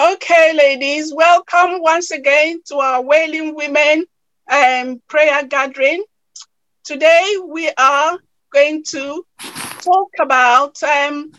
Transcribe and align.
Okay, 0.00 0.52
ladies, 0.54 1.12
welcome 1.12 1.82
once 1.82 2.12
again 2.12 2.60
to 2.66 2.76
our 2.76 3.02
Wailing 3.02 3.56
Women 3.56 4.04
um, 4.48 5.02
prayer 5.08 5.44
gathering. 5.44 6.04
Today 6.84 7.34
we 7.44 7.68
are 7.76 8.16
going 8.52 8.84
to 8.90 9.26
talk 9.80 10.10
about 10.20 10.80
um, 10.84 11.32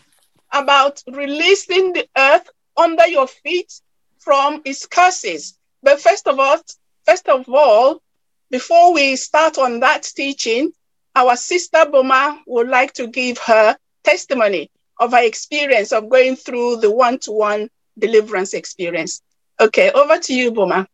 about 0.52 1.02
releasing 1.10 1.94
the 1.94 2.06
earth 2.14 2.50
under 2.76 3.08
your 3.08 3.28
feet 3.28 3.80
from 4.18 4.60
its 4.66 4.84
curses. 4.84 5.56
But 5.82 5.98
first 6.02 6.28
of 6.28 6.38
all, 6.38 6.58
first 7.06 7.30
of 7.30 7.48
all, 7.48 8.02
before 8.50 8.92
we 8.92 9.16
start 9.16 9.56
on 9.56 9.80
that 9.80 10.02
teaching, 10.02 10.70
our 11.16 11.34
sister 11.36 11.86
Boma 11.90 12.42
would 12.46 12.68
like 12.68 12.92
to 12.94 13.06
give 13.06 13.38
her 13.38 13.78
testimony 14.04 14.70
of 14.98 15.12
her 15.12 15.24
experience 15.24 15.92
of 15.92 16.10
going 16.10 16.36
through 16.36 16.76
the 16.76 16.90
one-to-one 16.90 17.70
deliverance 18.00 18.54
experience. 18.54 19.22
Okay, 19.60 19.90
over 19.92 20.18
to 20.18 20.34
you, 20.34 20.52
Boma. 20.52 20.86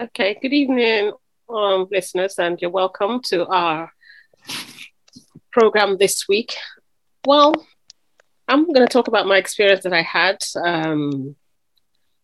Okay, 0.00 0.38
good 0.40 0.52
evening, 0.52 1.12
um, 1.48 1.86
listeners, 1.90 2.38
and 2.38 2.60
you're 2.60 2.70
welcome 2.70 3.20
to 3.22 3.46
our 3.46 3.92
program 5.52 5.96
this 5.98 6.28
week. 6.28 6.54
Well, 7.26 7.54
I'm 8.46 8.64
going 8.66 8.86
to 8.86 8.92
talk 8.92 9.08
about 9.08 9.26
my 9.26 9.36
experience 9.36 9.84
that 9.84 9.92
I 9.92 10.02
had 10.02 10.38
um, 10.64 11.36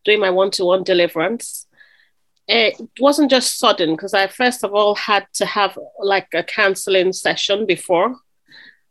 doing 0.05 0.21
my 0.21 0.31
one 0.31 0.51
to 0.53 0.65
one 0.65 0.83
deliverance. 0.83 1.67
It 2.47 2.81
wasn't 3.01 3.31
just 3.31 3.59
sudden 3.59 3.95
because 3.95 4.15
I 4.15 4.27
first 4.27 4.65
of 4.65 4.75
all 4.75 4.95
had 4.95 5.27
to 5.35 5.47
have 5.47 5.79
like 5.99 6.29
a 6.35 6.43
counseling 6.43 7.13
session 7.13 7.67
before. 7.67 8.17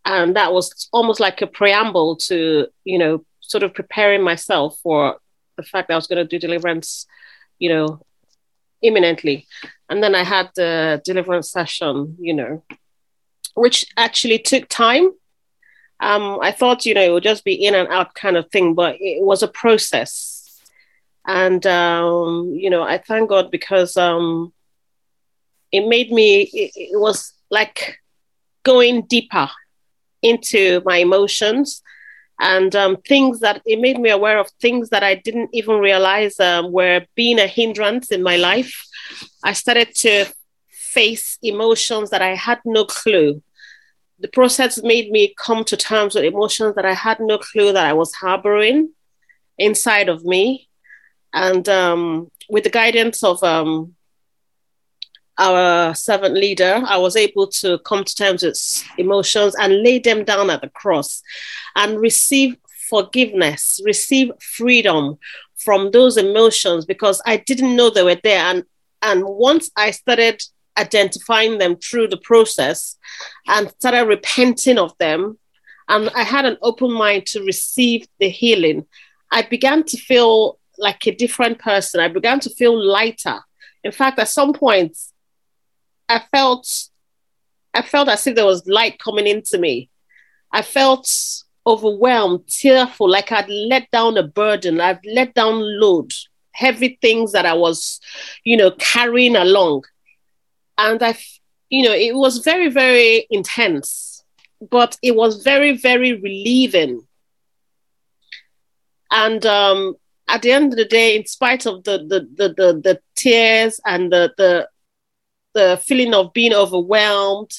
And 0.05 0.35
that 0.35 0.51
was 0.51 0.89
almost 0.91 1.19
like 1.19 1.41
a 1.41 1.47
preamble 1.47 2.17
to, 2.27 2.67
you 2.83 2.97
know, 2.97 3.25
sort 3.43 3.63
of 3.63 3.73
preparing 3.73 4.23
myself 4.23 4.79
for 4.81 5.17
the 5.57 5.63
fact 5.63 5.87
that 5.87 5.93
I 5.93 5.97
was 5.97 6.07
going 6.07 6.25
to 6.25 6.27
do 6.27 6.39
deliverance, 6.39 7.05
you 7.59 7.69
know, 7.69 8.01
imminently. 8.81 9.47
And 9.89 10.01
then 10.01 10.15
I 10.15 10.23
had 10.23 10.49
the 10.55 11.01
deliverance 11.05 11.51
session, 11.51 12.17
you 12.19 12.33
know, 12.33 12.63
which 13.53 13.85
actually 13.95 14.39
took 14.39 14.67
time. 14.69 15.11
Um, 15.99 16.39
I 16.41 16.51
thought, 16.51 16.85
you 16.85 16.93
know, 16.93 17.03
it 17.03 17.11
would 17.11 17.23
just 17.23 17.43
be 17.43 17.53
in 17.53 17.75
and 17.75 17.87
out 17.89 18.13
kind 18.15 18.37
of 18.37 18.49
thing, 18.49 18.73
but 18.73 18.95
it 18.99 19.23
was 19.23 19.43
a 19.43 19.47
process. 19.47 20.59
And, 21.25 21.65
um, 21.65 22.51
you 22.53 22.69
know, 22.69 22.81
I 22.81 22.97
thank 22.97 23.29
God 23.29 23.51
because 23.51 23.95
um, 23.95 24.53
it 25.71 25.87
made 25.87 26.11
me, 26.11 26.41
it, 26.41 26.71
it 26.75 26.99
was 26.99 27.33
like 27.49 27.99
going 28.63 29.03
deeper 29.03 29.49
into 30.21 30.81
my 30.85 30.97
emotions 30.97 31.81
and 32.39 32.75
um, 32.75 32.97
things 33.07 33.39
that 33.41 33.61
it 33.65 33.79
made 33.79 33.99
me 33.99 34.09
aware 34.09 34.39
of 34.39 34.49
things 34.61 34.89
that 34.89 35.03
I 35.03 35.15
didn't 35.15 35.49
even 35.53 35.79
realize 35.79 36.39
um, 36.39 36.71
were 36.71 37.05
being 37.15 37.39
a 37.39 37.47
hindrance 37.47 38.11
in 38.11 38.23
my 38.23 38.37
life. 38.37 38.85
I 39.43 39.53
started 39.53 39.93
to 39.95 40.25
face 40.69 41.37
emotions 41.41 42.09
that 42.09 42.21
I 42.21 42.35
had 42.35 42.59
no 42.65 42.85
clue. 42.85 43.41
The 44.19 44.27
process 44.27 44.81
made 44.81 45.11
me 45.11 45.33
come 45.37 45.63
to 45.65 45.77
terms 45.77 46.15
with 46.15 46.23
emotions 46.23 46.75
that 46.75 46.85
I 46.85 46.93
had 46.93 47.19
no 47.19 47.37
clue 47.37 47.73
that 47.73 47.85
I 47.85 47.93
was 47.93 48.13
harboring 48.13 48.91
inside 49.57 50.09
of 50.09 50.23
me. 50.23 50.69
And 51.33 51.67
um, 51.67 52.31
with 52.49 52.63
the 52.63 52.69
guidance 52.69 53.23
of 53.23 53.43
um, 53.43 53.95
our 55.37 55.95
servant 55.95 56.35
leader, 56.35 56.81
I 56.85 56.97
was 56.97 57.15
able 57.15 57.47
to 57.47 57.79
come 57.79 58.03
to 58.03 58.15
terms 58.15 58.43
with 58.43 58.83
emotions 58.97 59.55
and 59.59 59.81
lay 59.81 59.99
them 59.99 60.23
down 60.23 60.49
at 60.49 60.61
the 60.61 60.69
cross 60.69 61.21
and 61.75 61.99
receive 61.99 62.57
forgiveness, 62.89 63.79
receive 63.83 64.31
freedom 64.39 65.17
from 65.57 65.91
those 65.91 66.17
emotions 66.17 66.85
because 66.85 67.21
I 67.25 67.37
didn't 67.37 67.75
know 67.75 67.89
they 67.89 68.03
were 68.03 68.19
there. 68.23 68.43
And, 68.43 68.63
and 69.01 69.23
once 69.25 69.71
I 69.75 69.91
started 69.91 70.43
identifying 70.77 71.57
them 71.57 71.77
through 71.77 72.09
the 72.09 72.17
process 72.17 72.97
and 73.47 73.69
started 73.71 74.07
repenting 74.07 74.77
of 74.77 74.97
them, 74.97 75.39
and 75.89 76.09
I 76.15 76.23
had 76.23 76.45
an 76.45 76.57
open 76.61 76.91
mind 76.91 77.25
to 77.27 77.43
receive 77.43 78.07
the 78.19 78.29
healing, 78.29 78.85
I 79.31 79.41
began 79.41 79.83
to 79.85 79.97
feel 79.97 80.59
like 80.77 81.05
a 81.07 81.15
different 81.15 81.59
person. 81.59 81.99
I 81.99 82.07
began 82.07 82.39
to 82.41 82.49
feel 82.49 82.79
lighter. 82.79 83.39
In 83.83 83.91
fact, 83.91 84.19
at 84.19 84.29
some 84.29 84.53
point, 84.53 84.97
I 86.09 86.21
felt 86.31 86.67
I 87.73 87.81
felt 87.81 88.09
as 88.09 88.27
if 88.27 88.35
there 88.35 88.45
was 88.45 88.67
light 88.67 88.99
coming 88.99 89.27
into 89.27 89.57
me. 89.57 89.89
I 90.51 90.61
felt 90.61 91.09
overwhelmed, 91.65 92.47
tearful, 92.47 93.09
like 93.09 93.31
I'd 93.31 93.49
let 93.49 93.89
down 93.91 94.17
a 94.17 94.23
burden, 94.23 94.79
I've 94.79 94.99
let 95.05 95.33
down 95.33 95.59
load, 95.79 96.11
heavy 96.51 96.99
things 97.01 97.31
that 97.31 97.45
I 97.45 97.53
was, 97.53 97.99
you 98.43 98.57
know, 98.57 98.71
carrying 98.71 99.35
along. 99.35 99.85
And 100.77 101.01
I, 101.01 101.17
you 101.69 101.83
know, 101.83 101.93
it 101.93 102.15
was 102.15 102.39
very, 102.39 102.69
very 102.69 103.25
intense, 103.29 104.23
but 104.69 104.97
it 105.01 105.15
was 105.15 105.43
very, 105.43 105.77
very 105.77 106.13
relieving. 106.13 107.07
And 109.09 109.45
um, 109.45 109.95
at 110.27 110.41
the 110.41 110.51
end 110.51 110.73
of 110.73 110.77
the 110.77 110.85
day, 110.85 111.15
in 111.15 111.25
spite 111.25 111.65
of 111.65 111.83
the 111.83 111.99
the 111.99 112.27
the 112.35 112.49
the, 112.49 112.81
the 112.81 112.99
tears 113.15 113.79
and 113.85 114.11
the 114.11 114.33
the 114.37 114.67
the 115.53 115.81
feeling 115.85 116.13
of 116.13 116.33
being 116.33 116.53
overwhelmed. 116.53 117.51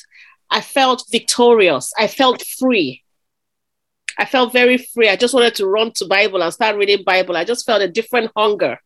I 0.51 0.61
felt 0.61 1.05
victorious. 1.11 1.93
I 1.99 2.07
felt 2.07 2.43
free. 2.43 3.03
I 4.19 4.25
felt 4.25 4.53
very 4.53 4.79
free. 4.79 5.09
I 5.09 5.17
just 5.17 5.35
wanted 5.35 5.55
to 5.57 5.67
run 5.67 5.93
to 5.93 6.07
Bible 6.07 6.43
and 6.43 6.53
start 6.53 6.77
reading 6.77 7.05
Bible. 7.05 7.37
I 7.37 7.45
just 7.45 7.67
felt 7.67 7.83
a 7.83 7.89
different 7.89 8.31
hunger. 8.37 8.79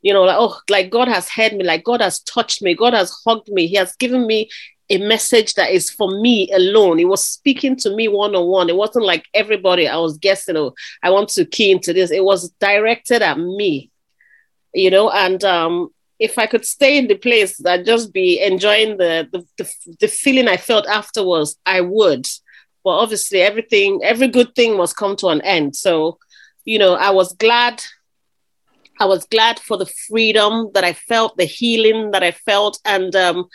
You 0.00 0.12
know, 0.12 0.22
like, 0.24 0.36
oh, 0.38 0.58
like 0.68 0.90
God 0.90 1.08
has 1.08 1.28
heard 1.28 1.52
me, 1.52 1.64
like 1.64 1.84
God 1.84 2.00
has 2.00 2.20
touched 2.20 2.62
me, 2.62 2.74
God 2.74 2.92
has 2.92 3.12
hugged 3.24 3.48
me, 3.48 3.68
He 3.68 3.76
has 3.76 3.94
given 3.96 4.26
me 4.26 4.48
a 4.90 4.98
message 4.98 5.54
that 5.54 5.70
is 5.70 5.90
for 5.90 6.10
me 6.20 6.50
alone. 6.52 6.98
He 6.98 7.04
was 7.04 7.24
speaking 7.24 7.76
to 7.76 7.94
me 7.94 8.08
one 8.08 8.34
on 8.34 8.46
one. 8.46 8.68
It 8.68 8.76
wasn't 8.76 9.04
like 9.04 9.24
everybody 9.32 9.86
I 9.86 9.96
was 9.96 10.18
guessing, 10.18 10.56
oh, 10.56 10.74
I 11.02 11.10
want 11.10 11.28
to 11.30 11.46
key 11.46 11.70
into 11.70 11.92
this. 11.92 12.10
It 12.10 12.24
was 12.24 12.50
directed 12.60 13.22
at 13.22 13.38
me, 13.38 13.90
you 14.74 14.90
know, 14.90 15.10
and 15.10 15.42
um, 15.44 15.90
if 16.22 16.38
I 16.38 16.46
could 16.46 16.64
stay 16.64 16.98
in 16.98 17.08
the 17.08 17.16
place 17.16 17.56
that 17.58 17.84
just 17.84 18.12
be 18.12 18.40
enjoying 18.40 18.96
the, 18.96 19.28
the, 19.32 19.44
the, 19.58 19.68
the 19.98 20.06
feeling 20.06 20.46
I 20.46 20.56
felt 20.56 20.86
afterwards, 20.86 21.56
I 21.66 21.80
would. 21.80 22.28
But 22.84 22.90
obviously, 22.90 23.40
everything, 23.40 24.00
every 24.04 24.28
good 24.28 24.54
thing 24.54 24.76
must 24.76 24.96
come 24.96 25.16
to 25.16 25.28
an 25.30 25.40
end. 25.40 25.74
So, 25.74 26.18
you 26.64 26.78
know, 26.78 26.94
I 26.94 27.10
was 27.10 27.32
glad. 27.34 27.82
I 29.00 29.06
was 29.06 29.24
glad 29.24 29.58
for 29.58 29.76
the 29.76 29.90
freedom 30.08 30.70
that 30.74 30.84
I 30.84 30.92
felt, 30.92 31.36
the 31.36 31.44
healing 31.44 32.12
that 32.12 32.22
I 32.22 32.30
felt, 32.30 32.78
and 32.84 33.16
um, 33.16 33.48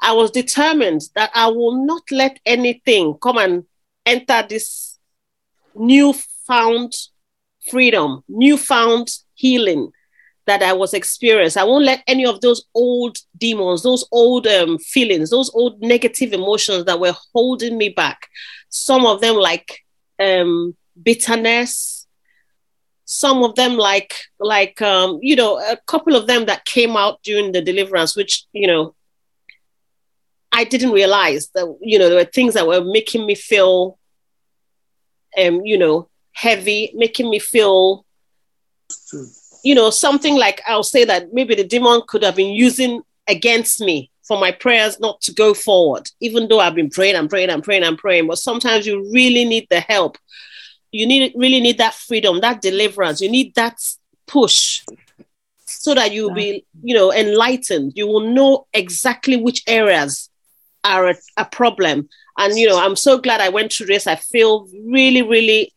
I 0.00 0.12
was 0.12 0.30
determined 0.30 1.00
that 1.16 1.32
I 1.34 1.48
will 1.48 1.84
not 1.84 2.02
let 2.12 2.38
anything 2.46 3.16
come 3.20 3.38
and 3.38 3.64
enter 4.04 4.46
this 4.48 4.96
newfound 5.74 6.92
freedom, 7.68 8.22
newfound 8.28 9.08
healing 9.34 9.90
that 10.46 10.62
I 10.62 10.72
was 10.72 10.94
experienced. 10.94 11.56
I 11.56 11.64
won't 11.64 11.84
let 11.84 12.02
any 12.06 12.24
of 12.24 12.40
those 12.40 12.64
old 12.74 13.18
demons, 13.36 13.82
those 13.82 14.06
old 14.12 14.46
um, 14.46 14.78
feelings, 14.78 15.30
those 15.30 15.50
old 15.54 15.80
negative 15.80 16.32
emotions 16.32 16.84
that 16.84 17.00
were 17.00 17.14
holding 17.34 17.76
me 17.76 17.88
back. 17.88 18.28
Some 18.68 19.04
of 19.06 19.20
them 19.20 19.36
like 19.36 19.84
um, 20.22 20.76
bitterness. 21.02 22.06
Some 23.04 23.44
of 23.44 23.54
them 23.54 23.76
like 23.76 24.14
like 24.40 24.82
um, 24.82 25.20
you 25.22 25.36
know 25.36 25.58
a 25.58 25.76
couple 25.86 26.16
of 26.16 26.26
them 26.26 26.46
that 26.46 26.64
came 26.64 26.96
out 26.96 27.22
during 27.22 27.52
the 27.52 27.62
deliverance, 27.62 28.16
which 28.16 28.44
you 28.52 28.66
know 28.66 28.94
I 30.50 30.64
didn't 30.64 30.90
realize 30.90 31.48
that 31.54 31.76
you 31.80 31.98
know 31.98 32.08
there 32.08 32.18
were 32.18 32.24
things 32.24 32.54
that 32.54 32.66
were 32.66 32.82
making 32.82 33.24
me 33.24 33.36
feel 33.36 33.98
um, 35.38 35.64
you 35.64 35.78
know 35.78 36.08
heavy, 36.32 36.92
making 36.94 37.30
me 37.30 37.38
feel 37.38 38.04
you 39.66 39.74
know, 39.74 39.90
something 39.90 40.36
like 40.36 40.62
I'll 40.68 40.84
say 40.84 41.04
that 41.06 41.32
maybe 41.32 41.56
the 41.56 41.64
demon 41.64 42.02
could 42.06 42.22
have 42.22 42.36
been 42.36 42.54
using 42.54 43.02
against 43.26 43.80
me 43.80 44.12
for 44.22 44.38
my 44.38 44.52
prayers 44.52 45.00
not 45.00 45.20
to 45.22 45.34
go 45.34 45.54
forward, 45.54 46.08
even 46.20 46.46
though 46.46 46.60
I've 46.60 46.76
been 46.76 46.88
praying 46.88 47.16
and 47.16 47.28
praying 47.28 47.50
and 47.50 47.64
praying 47.64 47.82
and 47.82 47.98
praying. 47.98 48.28
But 48.28 48.38
sometimes 48.38 48.86
you 48.86 49.10
really 49.12 49.44
need 49.44 49.66
the 49.68 49.80
help. 49.80 50.18
You 50.92 51.04
need 51.04 51.32
really 51.34 51.58
need 51.60 51.78
that 51.78 51.94
freedom, 51.94 52.40
that 52.42 52.62
deliverance. 52.62 53.20
You 53.20 53.28
need 53.28 53.56
that 53.56 53.76
push 54.28 54.84
so 55.64 55.96
that 55.96 56.12
you'll 56.12 56.32
be, 56.32 56.64
you 56.84 56.94
know, 56.94 57.12
enlightened. 57.12 57.94
You 57.96 58.06
will 58.06 58.20
know 58.20 58.68
exactly 58.72 59.36
which 59.36 59.64
areas 59.66 60.30
are 60.84 61.08
a, 61.08 61.14
a 61.38 61.44
problem. 61.44 62.08
And 62.38 62.56
you 62.56 62.68
know, 62.68 62.80
I'm 62.80 62.94
so 62.94 63.18
glad 63.18 63.40
I 63.40 63.48
went 63.48 63.72
through 63.72 63.86
this. 63.86 64.06
I 64.06 64.14
feel 64.14 64.68
really, 64.86 65.22
really 65.22 65.72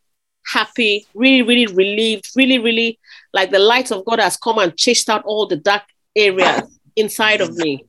happy, 0.46 1.06
really, 1.14 1.42
really 1.42 1.74
relieved, 1.74 2.32
really, 2.36 2.60
really 2.60 3.00
like 3.34 3.52
the 3.52 3.60
light 3.60 3.92
of 3.92 4.06
God 4.06 4.20
has 4.20 4.38
come 4.38 4.58
and 4.58 4.76
chased 4.78 5.10
out 5.10 5.24
all 5.26 5.48
the 5.48 5.58
dark 5.58 5.84
areas 6.16 6.64
inside 6.96 7.42
of 7.42 7.56
me. 7.56 7.86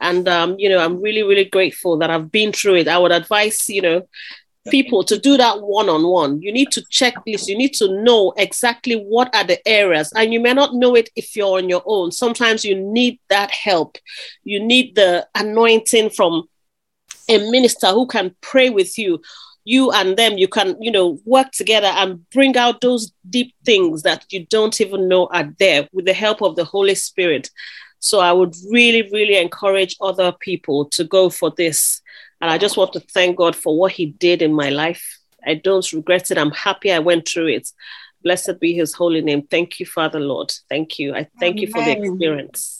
And, 0.00 0.28
um, 0.28 0.56
you 0.58 0.68
know, 0.68 0.78
I'm 0.78 1.00
really, 1.00 1.22
really 1.22 1.46
grateful 1.46 1.96
that 1.98 2.10
I've 2.10 2.30
been 2.30 2.52
through 2.52 2.76
it. 2.76 2.88
I 2.88 2.98
would 2.98 3.12
advise, 3.12 3.68
you 3.68 3.80
know, 3.80 4.02
people 4.70 5.04
to 5.04 5.18
do 5.18 5.36
that 5.36 5.62
one 5.62 5.88
on 5.88 6.06
one. 6.06 6.42
You 6.42 6.52
need 6.52 6.70
to 6.72 6.84
check 6.90 7.14
this. 7.26 7.48
You 7.48 7.56
need 7.56 7.72
to 7.74 8.02
know 8.02 8.32
exactly 8.36 8.96
what 8.96 9.34
are 9.34 9.44
the 9.44 9.66
areas, 9.66 10.12
and 10.14 10.32
you 10.32 10.40
may 10.40 10.52
not 10.52 10.74
know 10.74 10.94
it 10.94 11.08
if 11.16 11.36
you're 11.36 11.58
on 11.58 11.68
your 11.68 11.82
own. 11.86 12.12
Sometimes 12.12 12.64
you 12.64 12.74
need 12.74 13.18
that 13.28 13.50
help. 13.50 13.96
You 14.44 14.60
need 14.60 14.94
the 14.94 15.26
anointing 15.34 16.10
from 16.10 16.48
a 17.28 17.50
minister 17.50 17.88
who 17.88 18.06
can 18.06 18.34
pray 18.40 18.70
with 18.70 18.98
you. 18.98 19.20
You 19.66 19.90
and 19.92 20.16
them, 20.16 20.38
you 20.38 20.48
can, 20.48 20.80
you 20.80 20.90
know, 20.90 21.18
work 21.26 21.50
together 21.50 21.88
and 21.88 22.28
bring 22.30 22.56
out 22.56 22.80
those 22.80 23.12
deep 23.28 23.52
things 23.64 24.02
that 24.02 24.24
you 24.30 24.46
don't 24.46 24.80
even 24.80 25.08
know 25.08 25.26
are 25.32 25.52
there 25.58 25.88
with 25.92 26.06
the 26.06 26.14
help 26.14 26.40
of 26.40 26.56
the 26.56 26.64
Holy 26.64 26.94
Spirit. 26.94 27.50
So 27.98 28.20
I 28.20 28.32
would 28.32 28.54
really, 28.70 29.02
really 29.12 29.36
encourage 29.36 29.96
other 30.00 30.32
people 30.32 30.86
to 30.90 31.04
go 31.04 31.28
for 31.28 31.50
this 31.50 32.00
and 32.40 32.50
I 32.50 32.58
just 32.58 32.76
want 32.76 32.92
to 32.92 33.00
thank 33.00 33.36
God 33.36 33.56
for 33.56 33.78
what 33.78 33.92
He 33.92 34.06
did 34.06 34.42
in 34.42 34.52
my 34.52 34.70
life. 34.70 35.18
I 35.46 35.54
don't 35.54 35.90
regret 35.92 36.30
it. 36.30 36.38
I'm 36.38 36.50
happy 36.50 36.92
I 36.92 36.98
went 36.98 37.28
through 37.28 37.48
it. 37.48 37.68
Blessed 38.22 38.60
be 38.60 38.74
His 38.74 38.92
holy 38.92 39.22
name. 39.22 39.42
Thank 39.42 39.80
you, 39.80 39.86
Father 39.86 40.20
Lord. 40.20 40.52
Thank 40.68 40.98
you. 40.98 41.14
I 41.14 41.28
thank 41.38 41.56
Amen. 41.56 41.62
you 41.62 41.68
for 41.68 41.82
the 41.82 41.92
experience. 41.92 42.78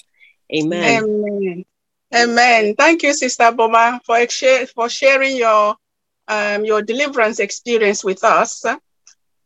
Amen. 0.55 1.05
Amen. 1.05 1.65
Amen. 2.15 2.75
Thank 2.77 3.03
you, 3.03 3.15
Sister 3.15 3.51
Boma, 3.53 4.01
for 4.05 4.27
for 4.75 4.89
sharing 4.89 5.37
your 5.37 5.77
um, 6.29 6.65
your 6.65 6.83
deliverance 6.83 7.39
experience 7.39 8.05
with 8.05 8.25
us. 8.25 8.65
Um, 8.65 8.79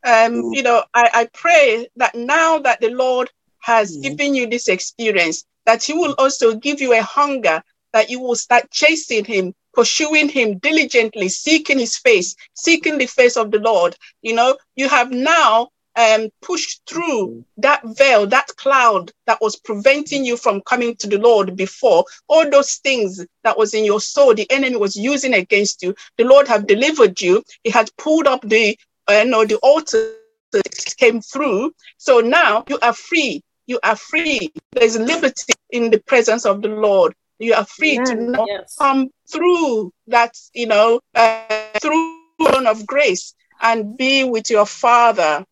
mm. 0.05 0.57
You 0.57 0.63
know, 0.63 0.83
I, 0.95 1.11
I 1.13 1.29
pray 1.33 1.89
that 1.97 2.15
now 2.15 2.59
that 2.61 2.81
the 2.81 2.91
Lord 2.91 3.31
has 3.61 3.97
mm. 3.97 4.03
given 4.03 4.35
you 4.35 4.49
this 4.49 4.69
experience, 4.69 5.45
that 5.67 5.83
He 5.83 5.93
will 5.93 6.15
also 6.19 6.55
give 6.55 6.81
you 6.81 6.95
a 6.95 7.03
hunger 7.03 7.63
that 7.93 8.09
you 8.09 8.21
will 8.21 8.37
start 8.37 8.71
chasing 8.71 9.25
Him 9.25 9.55
pursuing 9.73 10.29
him 10.29 10.59
diligently, 10.59 11.29
seeking 11.29 11.79
his 11.79 11.97
face, 11.97 12.35
seeking 12.55 12.99
the 12.99 13.07
face 13.07 13.37
of 13.37 13.51
the 13.51 13.59
Lord. 13.59 13.97
You 14.23 14.35
know, 14.35 14.57
you 14.77 14.89
have 14.89 15.11
now 15.11 15.69
um, 16.01 16.29
pushed 16.41 16.81
through 16.89 17.45
that 17.59 17.83
veil, 17.85 18.27
that 18.27 18.49
cloud 18.57 19.13
that 19.27 19.39
was 19.41 19.57
preventing 19.57 20.25
you 20.25 20.37
from 20.37 20.63
coming 20.63 20.97
to 20.97 21.07
the 21.07 21.19
Lord 21.19 21.57
before. 21.57 22.05
All 22.29 22.49
those 22.49 22.77
things 22.77 23.25
that 23.45 23.59
was 23.59 23.75
in 23.75 23.85
your 23.85 24.01
soul, 24.01 24.35
the 24.35 24.51
enemy 24.51 24.77
was 24.77 24.97
using 24.97 25.35
against 25.35 25.83
you. 25.83 25.95
The 26.17 26.25
Lord 26.25 26.49
have 26.49 26.67
delivered 26.67 27.21
you. 27.21 27.43
He 27.65 27.71
had 27.71 27.91
pulled 27.99 28.27
up 28.27 28.41
the, 28.43 28.79
uh, 29.09 29.23
you 29.25 29.31
know, 29.31 29.45
the 29.45 29.57
altar 29.57 30.13
that 30.53 30.95
came 30.97 31.21
through. 31.21 31.73
So 31.99 32.21
now 32.21 32.65
you 32.69 32.79
are 32.81 32.95
free. 32.95 33.43
You 33.67 33.79
are 33.83 33.97
free. 33.97 34.53
There's 34.73 34.99
liberty 34.99 35.53
in 35.71 35.91
the 35.91 36.01
presence 36.01 36.47
of 36.47 36.63
the 36.63 36.69
Lord. 36.69 37.15
You 37.39 37.55
are 37.55 37.65
free 37.65 37.97
to 37.97 38.15
now 38.15 38.47
yes. 38.47 38.77
come 38.77 39.11
through 39.31 39.93
that, 40.09 40.37
you 40.53 40.67
know, 40.67 41.01
uh, 41.15 41.47
through 41.81 42.21
of 42.49 42.87
grace 42.87 43.35
and 43.61 43.97
be 43.97 44.25
with 44.25 44.51
your 44.51 44.67
Father. 44.67 45.45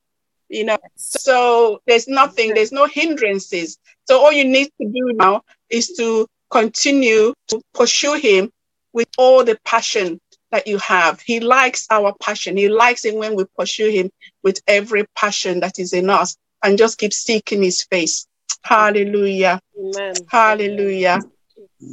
You 0.48 0.64
know, 0.64 0.78
so 0.96 1.80
there's 1.86 2.08
nothing, 2.08 2.54
there's 2.54 2.72
no 2.72 2.86
hindrances. 2.86 3.78
So 4.06 4.20
all 4.20 4.32
you 4.32 4.44
need 4.44 4.70
to 4.80 4.88
do 4.88 5.12
now 5.14 5.42
is 5.68 5.88
to 5.96 6.26
continue 6.50 7.34
to 7.48 7.60
pursue 7.74 8.14
Him 8.14 8.50
with 8.92 9.08
all 9.18 9.44
the 9.44 9.58
passion 9.64 10.18
that 10.50 10.66
you 10.66 10.78
have. 10.78 11.20
He 11.20 11.40
likes 11.40 11.86
our 11.90 12.14
passion. 12.22 12.56
He 12.56 12.68
likes 12.68 13.04
it 13.04 13.14
when 13.14 13.34
we 13.34 13.44
pursue 13.58 13.90
Him 13.90 14.10
with 14.42 14.60
every 14.66 15.04
passion 15.14 15.60
that 15.60 15.78
is 15.78 15.92
in 15.92 16.08
us 16.08 16.36
and 16.62 16.78
just 16.78 16.98
keep 16.98 17.12
seeking 17.12 17.62
His 17.62 17.82
face. 17.84 18.26
Hallelujah. 18.62 19.60
Amen. 19.78 20.14
Hallelujah. 20.28 21.20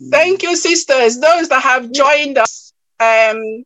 Thank 0.09 0.43
you, 0.43 0.55
sisters. 0.55 1.19
Those 1.19 1.49
that 1.49 1.61
have 1.61 1.91
joined 1.91 2.37
us 2.37 2.73
um, 2.99 3.63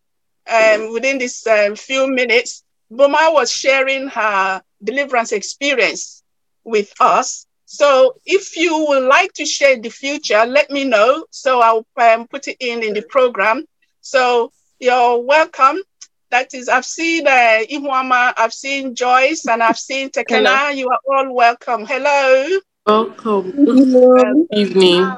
um, 0.51 0.91
within 0.91 1.18
this 1.18 1.45
uh, 1.45 1.75
few 1.75 2.07
minutes, 2.09 2.63
Boma 2.89 3.30
was 3.31 3.51
sharing 3.51 4.07
her 4.07 4.62
deliverance 4.84 5.31
experience 5.31 6.24
with 6.64 6.94
us. 7.00 7.46
So 7.66 8.16
if 8.26 8.58
you 8.58 8.86
would 8.88 9.04
like 9.04 9.34
to 9.34 9.46
share 9.46 9.80
the 9.80 9.90
future, 9.90 10.44
let 10.46 10.72
me 10.72 10.86
know. 10.86 11.26
So 11.30 11.62
I'll 11.62 11.86
um, 12.02 12.28
put 12.28 12.48
it 12.48 12.58
in 12.60 12.81
in 12.84 12.94
the 12.94 13.04
program. 13.04 13.66
So 14.02 14.52
you're 14.80 15.20
welcome. 15.20 15.78
That 16.31 16.54
is, 16.54 16.70
I've 16.70 16.86
seen 16.86 17.28
uh, 17.28 17.62
Ihuama, 17.72 18.34
I've 18.38 18.54
seen 18.54 18.96
Joyce, 18.96 19.48
and 19.48 19.64
I've 19.64 19.80
seen 19.80 20.10
Tekena. 20.10 20.58
Hello. 20.58 20.70
You 20.70 20.90
are 20.90 21.00
all 21.10 21.34
welcome. 21.34 21.86
Hello. 21.86 22.60
Welcome. 22.86 23.52
Good 23.52 24.48
evening. 24.54 25.16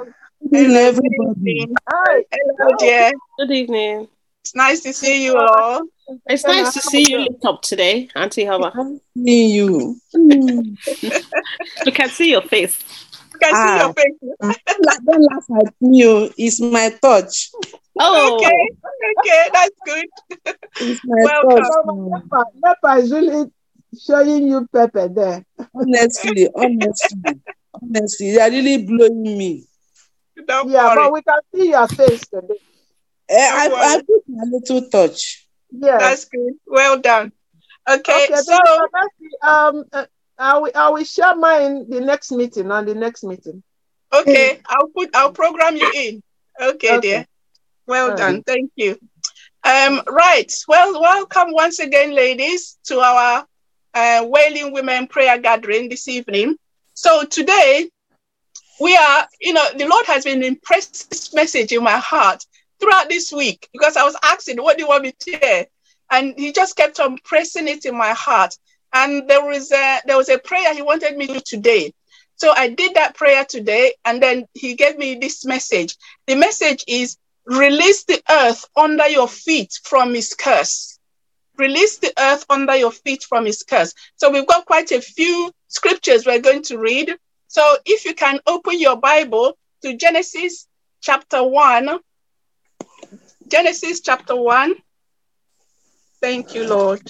Hello, 0.52 0.80
everybody. 0.80 1.68
Hi. 1.90 2.24
Hello, 2.32 2.76
dear. 2.80 3.12
Good 3.40 3.52
evening. 3.52 4.08
It's 4.44 4.56
nice 4.56 4.82
to 4.82 4.94
see 4.94 5.24
you 5.26 5.38
all. 5.38 5.84
It's 6.26 6.46
nice 6.46 6.74
to 6.74 6.82
see 6.82 7.10
you 7.10 7.20
lit 7.20 7.44
up 7.46 7.62
today, 7.62 8.10
Auntie 8.16 8.46
Hava. 8.46 8.72
See 9.16 9.54
you. 9.54 10.00
we 10.14 11.92
can 11.92 12.10
see 12.10 12.32
your 12.32 12.42
face. 12.42 12.84
We 13.34 13.40
can 13.40 13.54
ah, 13.54 13.66
see 13.66 13.84
your 13.84 13.94
face. 13.94 14.60
don't 15.06 15.24
laugh 15.24 15.66
at 15.66 15.74
me. 15.82 16.06
Oh. 16.06 16.30
It's 16.38 16.60
my 16.60 16.90
touch. 17.02 17.52
Oh, 18.00 18.36
okay. 18.36 18.70
Okay, 19.20 19.50
that's 19.54 19.76
good. 19.86 20.56
It's 20.82 21.02
my 21.06 21.24
Welcome. 21.24 22.12
touch. 22.30 22.48
Pepper 22.64 22.98
is 23.00 23.12
really 23.12 23.52
showing 24.00 24.48
you 24.48 24.68
pepper 24.74 25.08
there. 25.08 25.46
Honestly, 25.76 26.50
honestly, 26.56 27.42
honestly, 27.74 28.32
they 28.32 28.42
are 28.42 28.50
really 28.50 28.86
blowing 28.86 29.24
me. 29.24 29.66
Don't 30.48 30.70
yeah, 30.70 30.96
worry. 30.96 30.96
but 30.96 31.14
we 31.14 31.22
can 31.22 31.40
see 31.54 31.70
your 31.70 31.88
face 31.88 32.28
today. 32.28 32.56
Uh, 33.30 33.36
I, 33.36 33.70
I 33.72 34.02
put 34.02 34.24
a 34.28 34.46
little 34.46 34.90
touch. 34.90 35.41
Yeah, 35.72 35.98
that's 35.98 36.26
good. 36.26 36.54
Well 36.68 37.00
done. 37.00 37.32
Okay, 37.90 38.26
okay 38.26 38.36
so 38.36 38.58
um, 39.42 39.86
uh, 39.92 40.06
I 40.38 40.58
will 40.58 40.72
I 40.76 40.90
will 40.90 41.04
share 41.04 41.36
mine 41.36 41.90
the 41.90 42.02
next 42.02 42.32
meeting 42.32 42.72
on 42.72 42.86
the 42.86 42.96
next 42.96 43.24
meeting. 43.24 43.64
Okay, 44.14 44.60
I'll 44.66 44.88
put 44.90 45.16
I'll 45.16 45.32
program 45.32 45.78
you 45.78 45.92
in. 45.94 46.24
Okay, 46.62 46.98
okay. 46.98 47.00
dear. 47.00 47.26
Well 47.88 48.16
done. 48.16 48.44
Thank 48.44 48.72
you. 48.76 49.00
Um, 49.64 50.02
right. 50.08 50.52
Well, 50.68 51.00
welcome 51.00 51.52
once 51.52 51.80
again, 51.80 52.14
ladies, 52.16 52.78
to 52.86 53.00
our 53.00 53.46
uh, 53.94 54.26
Wailing 54.28 54.74
Women 54.74 55.08
Prayer 55.08 55.38
Gathering 55.38 55.90
this 55.90 56.08
evening. 56.08 56.56
So 56.94 57.24
today 57.24 57.90
we 58.80 58.96
are, 58.96 59.28
you 59.40 59.54
know, 59.54 59.66
the 59.78 59.86
Lord 59.86 60.06
has 60.08 60.24
been 60.24 60.44
impressed 60.44 61.10
this 61.10 61.34
message 61.34 61.72
in 61.72 61.84
my 61.84 61.98
heart 61.98 62.44
throughout 62.82 63.10
this 63.10 63.32
week 63.32 63.70
because 63.72 63.96
I 63.96 64.04
was 64.04 64.16
asking, 64.24 64.58
what 64.58 64.78
do 64.78 64.84
you 64.84 64.90
want 64.90 65.04
me 65.04 65.14
to 65.18 65.38
hear? 65.38 65.66
And 66.10 66.34
he 66.38 66.52
just 66.52 66.76
kept 66.76 67.00
on 67.00 67.18
pressing 67.24 67.68
it 67.68 67.86
in 67.86 67.98
my 67.98 68.12
heart. 68.12 68.58
And 68.94 69.30
there 69.30 69.46
was 69.46 69.72
a 69.72 70.00
there 70.06 70.18
was 70.18 70.28
a 70.28 70.38
prayer 70.40 70.74
he 70.74 70.82
wanted 70.82 71.16
me 71.16 71.28
to 71.28 71.34
do 71.34 71.40
today. 71.40 71.94
So 72.36 72.52
I 72.56 72.70
did 72.70 72.96
that 72.96 73.16
prayer 73.16 73.46
today, 73.46 73.94
and 74.04 74.22
then 74.22 74.48
he 74.54 74.74
gave 74.74 74.98
me 74.98 75.16
this 75.16 75.46
message. 75.46 75.96
The 76.28 76.36
message 76.36 76.84
is 76.88 77.18
release 77.46 78.04
the 78.04 78.22
earth 78.30 78.66
under 78.76 79.08
your 79.08 79.28
feet 79.28 79.80
from 79.84 80.14
his 80.14 80.34
curse. 80.34 80.98
Release 81.58 82.00
the 82.00 82.12
earth 82.18 82.46
under 82.50 82.76
your 82.76 82.92
feet 82.92 83.24
from 83.24 83.46
his 83.46 83.64
curse. 83.64 83.94
So 84.16 84.32
we've 84.32 84.48
got 84.48 84.66
quite 84.66 84.92
a 84.92 85.02
few 85.02 85.52
scriptures 85.68 86.26
we're 86.26 86.42
going 86.42 86.64
to 86.64 86.78
read. 86.78 87.16
So 87.48 87.78
if 87.86 88.06
you 88.06 88.16
can 88.16 88.40
open 88.48 88.80
your 88.80 88.98
Bible 88.98 89.58
to 89.84 89.96
Genesis 89.96 90.68
chapter 91.02 91.44
1. 91.44 92.00
Genesis 93.52 94.00
chapter 94.00 94.34
1. 94.34 94.76
Thank 96.22 96.56
you, 96.56 96.66
Lord. 96.66 97.02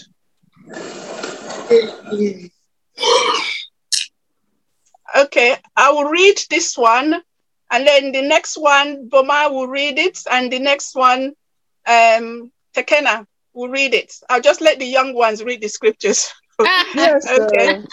Okay, 5.15 5.57
I 5.77 5.91
will 5.91 6.05
read 6.05 6.41
this 6.49 6.75
one, 6.75 7.21
and 7.69 7.87
then 7.87 8.11
the 8.11 8.23
next 8.23 8.57
one, 8.57 9.07
Boma 9.07 9.49
will 9.51 9.67
read 9.67 9.99
it, 9.99 10.17
and 10.31 10.51
the 10.51 10.57
next 10.57 10.95
one, 10.95 11.33
um, 11.85 12.51
Tekena 12.73 13.27
will 13.53 13.69
read 13.69 13.93
it. 13.93 14.11
I'll 14.27 14.41
just 14.41 14.61
let 14.61 14.79
the 14.79 14.85
young 14.85 15.13
ones 15.13 15.43
read 15.43 15.61
the 15.61 15.67
scriptures. 15.67 16.33
yes. 16.95 17.27
Okay. 17.39 17.83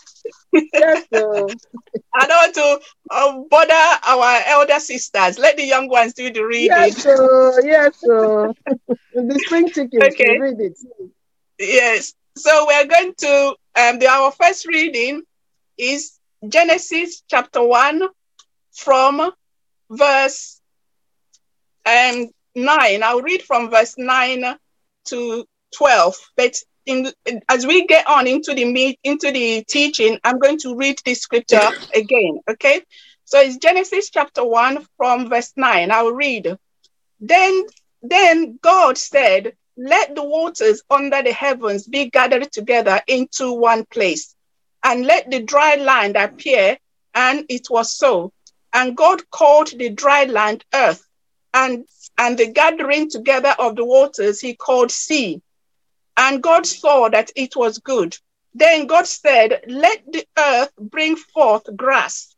yes. 0.52 1.06
I 1.12 2.26
don't 2.26 2.30
want 2.30 2.54
to 2.54 2.80
uh, 3.10 3.38
bother 3.50 3.98
our 4.06 4.40
elder 4.46 4.80
sisters. 4.80 5.38
Let 5.38 5.56
the 5.56 5.64
young 5.64 5.88
ones 5.88 6.14
do 6.14 6.32
the 6.32 6.40
reading. 6.40 6.68
Yes, 6.68 7.02
sir. 7.02 7.62
Yes, 7.64 8.00
sir. 8.00 8.52
the 9.14 9.42
spring 9.46 9.68
chicken. 9.68 10.02
Okay. 10.02 10.38
Read 10.38 10.60
it. 10.60 10.78
Yes. 11.58 12.14
So 12.36 12.66
we're 12.66 12.86
going 12.86 13.14
to 13.18 13.56
um, 13.76 13.98
the, 13.98 14.08
our 14.08 14.30
first 14.32 14.66
reading 14.66 15.22
is 15.76 16.18
Genesis 16.48 17.22
chapter 17.28 17.62
one 17.62 18.02
from 18.72 19.30
verse 19.90 20.60
um, 21.86 22.28
nine. 22.54 23.02
I'll 23.02 23.22
read 23.22 23.42
from 23.42 23.70
verse 23.70 23.94
nine 23.98 24.44
to 25.06 25.44
twelve, 25.76 26.14
but 26.36 26.54
in, 26.88 27.12
as 27.48 27.66
we 27.66 27.86
get 27.86 28.08
on 28.08 28.26
into 28.26 28.54
the 28.54 28.64
meet 28.64 28.98
into 29.04 29.30
the 29.30 29.62
teaching, 29.68 30.18
I'm 30.24 30.38
going 30.38 30.58
to 30.60 30.74
read 30.74 31.00
this 31.04 31.20
scripture 31.20 31.70
again. 31.94 32.40
Okay, 32.50 32.82
so 33.24 33.38
it's 33.40 33.58
Genesis 33.58 34.10
chapter 34.10 34.44
one 34.44 34.86
from 34.96 35.28
verse 35.28 35.52
nine. 35.56 35.90
I'll 35.92 36.12
read. 36.12 36.56
Then, 37.20 37.64
then 38.02 38.58
God 38.62 38.96
said, 38.98 39.52
let 39.76 40.14
the 40.14 40.24
waters 40.24 40.82
under 40.90 41.22
the 41.22 41.32
heavens 41.32 41.86
be 41.86 42.10
gathered 42.10 42.50
together 42.52 43.00
into 43.06 43.52
one 43.52 43.84
place, 43.86 44.34
and 44.82 45.06
let 45.06 45.30
the 45.30 45.42
dry 45.42 45.76
land 45.76 46.16
appear. 46.16 46.78
And 47.14 47.44
it 47.48 47.66
was 47.70 47.92
so. 47.92 48.32
And 48.72 48.96
God 48.96 49.28
called 49.30 49.72
the 49.76 49.90
dry 49.90 50.24
land 50.24 50.64
earth, 50.74 51.04
and, 51.52 51.84
and 52.18 52.38
the 52.38 52.50
gathering 52.52 53.10
together 53.10 53.54
of 53.58 53.76
the 53.76 53.84
waters 53.84 54.40
he 54.40 54.54
called 54.54 54.90
sea. 54.90 55.42
And 56.18 56.42
God 56.42 56.66
saw 56.66 57.10
that 57.10 57.32
it 57.36 57.56
was 57.56 57.78
good. 57.80 58.16
Then 58.54 58.88
God 58.88 59.08
said, 59.08 59.62
Let 59.68 60.02
the 60.12 60.26
earth 60.38 60.72
bring 60.80 61.16
forth 61.16 61.64
grass, 61.76 62.36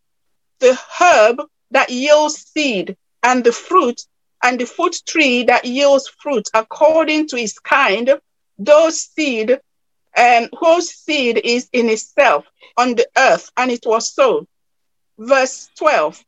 the 0.61 0.79
herb 1.01 1.43
that 1.73 1.91
yields 1.91 2.47
seed, 2.53 2.97
and 3.23 3.45
the 3.45 3.53
fruit 3.53 4.03
and 4.43 4.61
the 4.61 4.67
fruit 4.67 5.03
tree 5.07 5.45
that 5.45 5.67
yields 5.67 6.09
fruit 6.23 6.49
according 6.55 7.29
to 7.29 7.37
its 7.39 7.59
kind, 7.61 8.21
those 8.59 9.01
seed 9.03 9.59
and 10.17 10.47
um, 10.47 10.51
whose 10.61 10.91
seed 10.91 11.41
is 11.45 11.69
in 11.73 11.91
itself 11.91 12.47
on 12.77 12.97
the 12.97 13.09
earth, 13.17 13.51
and 13.57 13.73
it 13.73 13.85
was 13.87 14.13
so. 14.15 14.47
Verse 15.19 15.69
12 15.79 16.25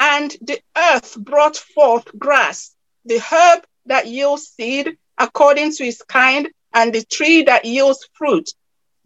And 0.00 0.36
the 0.42 0.60
earth 0.76 1.16
brought 1.18 1.56
forth 1.56 2.06
grass, 2.18 2.74
the 3.04 3.18
herb 3.20 3.64
that 3.86 4.08
yields 4.08 4.48
seed 4.48 4.96
according 5.18 5.72
to 5.74 5.84
its 5.84 6.02
kind, 6.02 6.48
and 6.74 6.92
the 6.92 7.04
tree 7.04 7.44
that 7.44 7.64
yields 7.64 8.08
fruit, 8.14 8.50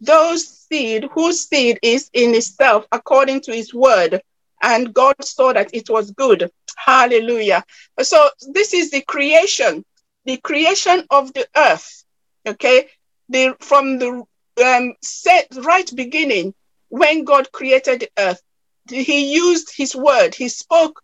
those 0.01 0.47
seed 0.47 1.07
whose 1.13 1.47
seed 1.47 1.79
is 1.83 2.09
in 2.13 2.35
itself 2.35 2.85
according 2.91 3.41
to 3.41 3.53
his 3.53 3.73
word. 3.73 4.21
And 4.61 4.93
God 4.93 5.15
saw 5.23 5.53
that 5.53 5.69
it 5.73 5.89
was 5.89 6.11
good. 6.11 6.51
Hallelujah. 6.75 7.63
So 8.01 8.29
this 8.51 8.73
is 8.73 8.91
the 8.91 9.01
creation, 9.01 9.85
the 10.25 10.37
creation 10.37 11.05
of 11.09 11.33
the 11.33 11.47
earth. 11.55 12.03
Okay. 12.47 12.87
The 13.29 13.55
from 13.61 13.99
the 13.99 14.23
um, 14.65 14.95
set 15.01 15.47
right 15.63 15.89
beginning 15.95 16.53
when 16.89 17.23
God 17.23 17.51
created 17.51 18.01
the 18.01 18.09
earth, 18.17 18.41
he 18.89 19.33
used 19.33 19.71
his 19.75 19.95
word, 19.95 20.33
he 20.35 20.49
spoke 20.49 21.01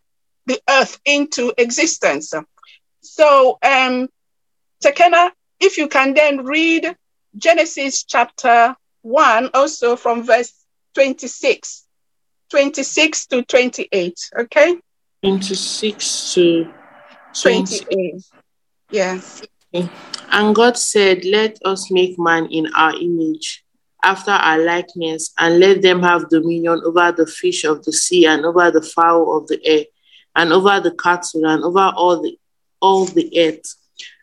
the 0.48 0.60
earth 0.70 1.00
into 1.06 1.54
existence. 1.58 2.34
So 3.02 3.60
um 3.62 4.10
Tekena, 4.84 5.32
if 5.60 5.78
you 5.78 5.88
can 5.88 6.14
then 6.14 6.46
read 6.46 6.96
Genesis 7.38 8.04
chapter 8.04 8.76
1, 9.02 9.50
also 9.54 9.96
from 9.96 10.24
verse 10.24 10.54
26, 10.96 11.86
26 12.50 13.28
to 13.28 13.44
28, 13.44 14.30
okay? 14.40 14.78
26 15.24 16.34
to 16.34 16.74
28. 17.42 18.16
Yes. 18.92 19.44
Okay. 19.74 19.90
And 20.32 20.56
God 20.56 20.78
said, 20.78 21.26
Let 21.26 21.58
us 21.66 21.92
make 21.92 22.18
man 22.18 22.48
in 22.48 22.68
our 22.76 22.96
image, 22.96 23.64
after 24.04 24.32
our 24.32 24.60
likeness, 24.60 25.34
and 25.38 25.60
let 25.60 25.82
them 25.82 26.02
have 26.04 26.30
dominion 26.30 26.82
over 26.86 27.12
the 27.12 27.26
fish 27.26 27.64
of 27.64 27.84
the 27.84 27.92
sea, 27.92 28.26
and 28.26 28.46
over 28.46 28.72
the 28.72 28.82
fowl 28.82 29.38
of 29.38 29.48
the 29.48 29.60
air, 29.66 29.86
and 30.36 30.54
over 30.54 30.80
the 30.80 30.92
cattle, 30.92 31.46
and 31.46 31.64
over 31.64 31.92
all 31.96 32.22
the 32.22 32.38
all 32.82 33.06
the 33.06 33.32
earth, 33.40 33.76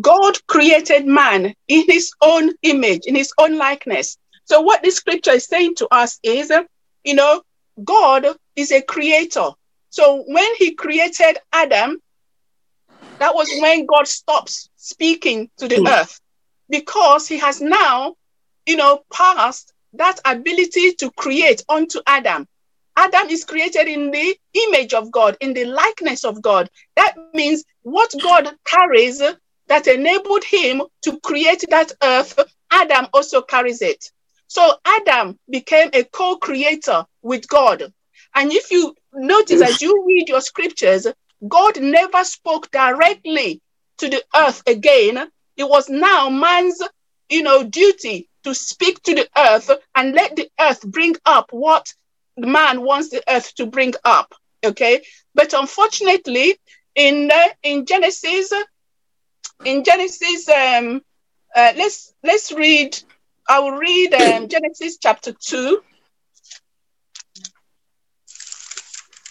God 0.00 0.34
created 0.46 1.06
man 1.06 1.54
in 1.68 1.84
his 1.86 2.12
own 2.22 2.52
image, 2.62 3.02
in 3.06 3.14
his 3.14 3.32
own 3.38 3.58
likeness. 3.58 4.16
So, 4.44 4.60
what 4.60 4.82
this 4.82 4.96
scripture 4.96 5.32
is 5.32 5.46
saying 5.46 5.76
to 5.76 5.88
us 5.90 6.18
is, 6.22 6.50
you 7.04 7.14
know, 7.14 7.42
God 7.82 8.26
is 8.56 8.72
a 8.72 8.82
creator. 8.82 9.50
So, 9.90 10.24
when 10.26 10.54
he 10.56 10.74
created 10.74 11.38
Adam, 11.52 12.00
that 13.18 13.34
was 13.34 13.48
when 13.60 13.86
God 13.86 14.08
stops 14.08 14.68
speaking 14.76 15.50
to 15.58 15.68
the 15.68 15.76
mm. 15.76 15.88
earth 15.88 16.18
because 16.68 17.28
he 17.28 17.38
has 17.38 17.60
now, 17.60 18.14
you 18.66 18.76
know, 18.76 19.02
passed 19.12 19.72
that 19.94 20.18
ability 20.24 20.94
to 20.94 21.10
create 21.12 21.62
onto 21.68 22.00
Adam. 22.06 22.48
Adam 22.96 23.28
is 23.28 23.44
created 23.44 23.88
in 23.88 24.10
the 24.10 24.36
image 24.54 24.92
of 24.94 25.10
God, 25.10 25.36
in 25.40 25.54
the 25.54 25.64
likeness 25.66 26.24
of 26.24 26.42
God. 26.42 26.68
That 26.96 27.14
means 27.34 27.64
what 27.82 28.12
God 28.22 28.50
carries 28.66 29.22
that 29.72 29.86
enabled 29.86 30.44
him 30.44 30.82
to 31.00 31.18
create 31.20 31.64
that 31.70 31.92
earth, 32.02 32.38
Adam 32.70 33.08
also 33.14 33.40
carries 33.40 33.80
it. 33.80 34.12
So 34.46 34.70
Adam 34.84 35.38
became 35.48 35.88
a 35.94 36.04
co 36.04 36.36
creator 36.36 37.06
with 37.22 37.48
God. 37.48 37.90
And 38.34 38.52
if 38.52 38.70
you 38.70 38.94
notice 39.14 39.62
as 39.62 39.80
you 39.80 40.04
read 40.06 40.28
your 40.28 40.42
scriptures, 40.42 41.06
God 41.48 41.80
never 41.80 42.22
spoke 42.22 42.70
directly 42.70 43.62
to 43.96 44.10
the 44.10 44.22
earth 44.36 44.62
again. 44.66 45.30
It 45.56 45.64
was 45.64 45.88
now 45.88 46.28
man's, 46.28 46.82
you 47.30 47.42
know, 47.42 47.64
duty 47.64 48.28
to 48.44 48.54
speak 48.54 49.02
to 49.04 49.14
the 49.14 49.28
earth 49.38 49.70
and 49.94 50.14
let 50.14 50.36
the 50.36 50.50
earth 50.60 50.82
bring 50.82 51.16
up 51.24 51.46
what 51.50 51.94
man 52.36 52.82
wants 52.82 53.08
the 53.08 53.22
earth 53.26 53.54
to 53.54 53.64
bring 53.64 53.94
up. 54.04 54.34
Okay, 54.62 55.02
but 55.34 55.54
unfortunately, 55.54 56.58
in 56.94 57.30
uh, 57.32 57.48
in 57.62 57.86
Genesis 57.86 58.52
in 59.64 59.84
Genesis, 59.84 60.48
um, 60.48 61.02
uh, 61.54 61.72
let's 61.76 62.14
let's 62.22 62.52
read. 62.52 62.98
I 63.48 63.58
will 63.60 63.72
read 63.72 64.14
um, 64.14 64.48
Genesis 64.48 64.98
chapter 64.98 65.32
two. 65.32 65.82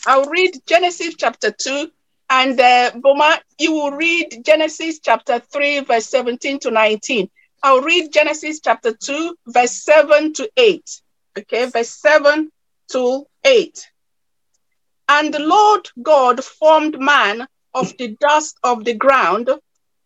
I'll 0.05 0.29
read 0.29 0.59
Genesis 0.65 1.15
chapter 1.15 1.51
two, 1.51 1.91
and 2.29 2.59
uh, 2.59 2.91
Boma, 2.95 3.39
you 3.59 3.73
will 3.73 3.91
read 3.91 4.41
Genesis 4.43 4.99
chapter 4.99 5.39
three, 5.39 5.79
verse 5.79 6.07
seventeen 6.07 6.59
to 6.59 6.71
nineteen. 6.71 7.29
I'll 7.63 7.81
read 7.81 8.11
Genesis 8.11 8.59
chapter 8.59 8.93
two, 8.93 9.35
verse 9.47 9.71
seven 9.71 10.33
to 10.33 10.49
eight. 10.57 11.01
Okay, 11.37 11.65
verse 11.65 11.89
seven 11.89 12.51
to 12.91 13.25
eight. 13.43 13.89
And 15.07 15.33
the 15.33 15.39
Lord 15.39 15.89
God 16.01 16.43
formed 16.43 16.99
man 16.99 17.47
of 17.73 17.95
the 17.97 18.15
dust 18.19 18.57
of 18.63 18.85
the 18.85 18.93
ground 18.93 19.49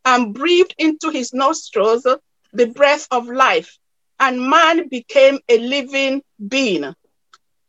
and 0.05 0.33
breathed 0.33 0.75
into 0.77 1.09
his 1.09 1.33
nostrils 1.33 2.07
the 2.53 2.67
breath 2.67 3.07
of 3.11 3.27
life, 3.27 3.77
and 4.19 4.49
man 4.49 4.87
became 4.89 5.39
a 5.49 5.57
living 5.57 6.23
being. 6.47 6.95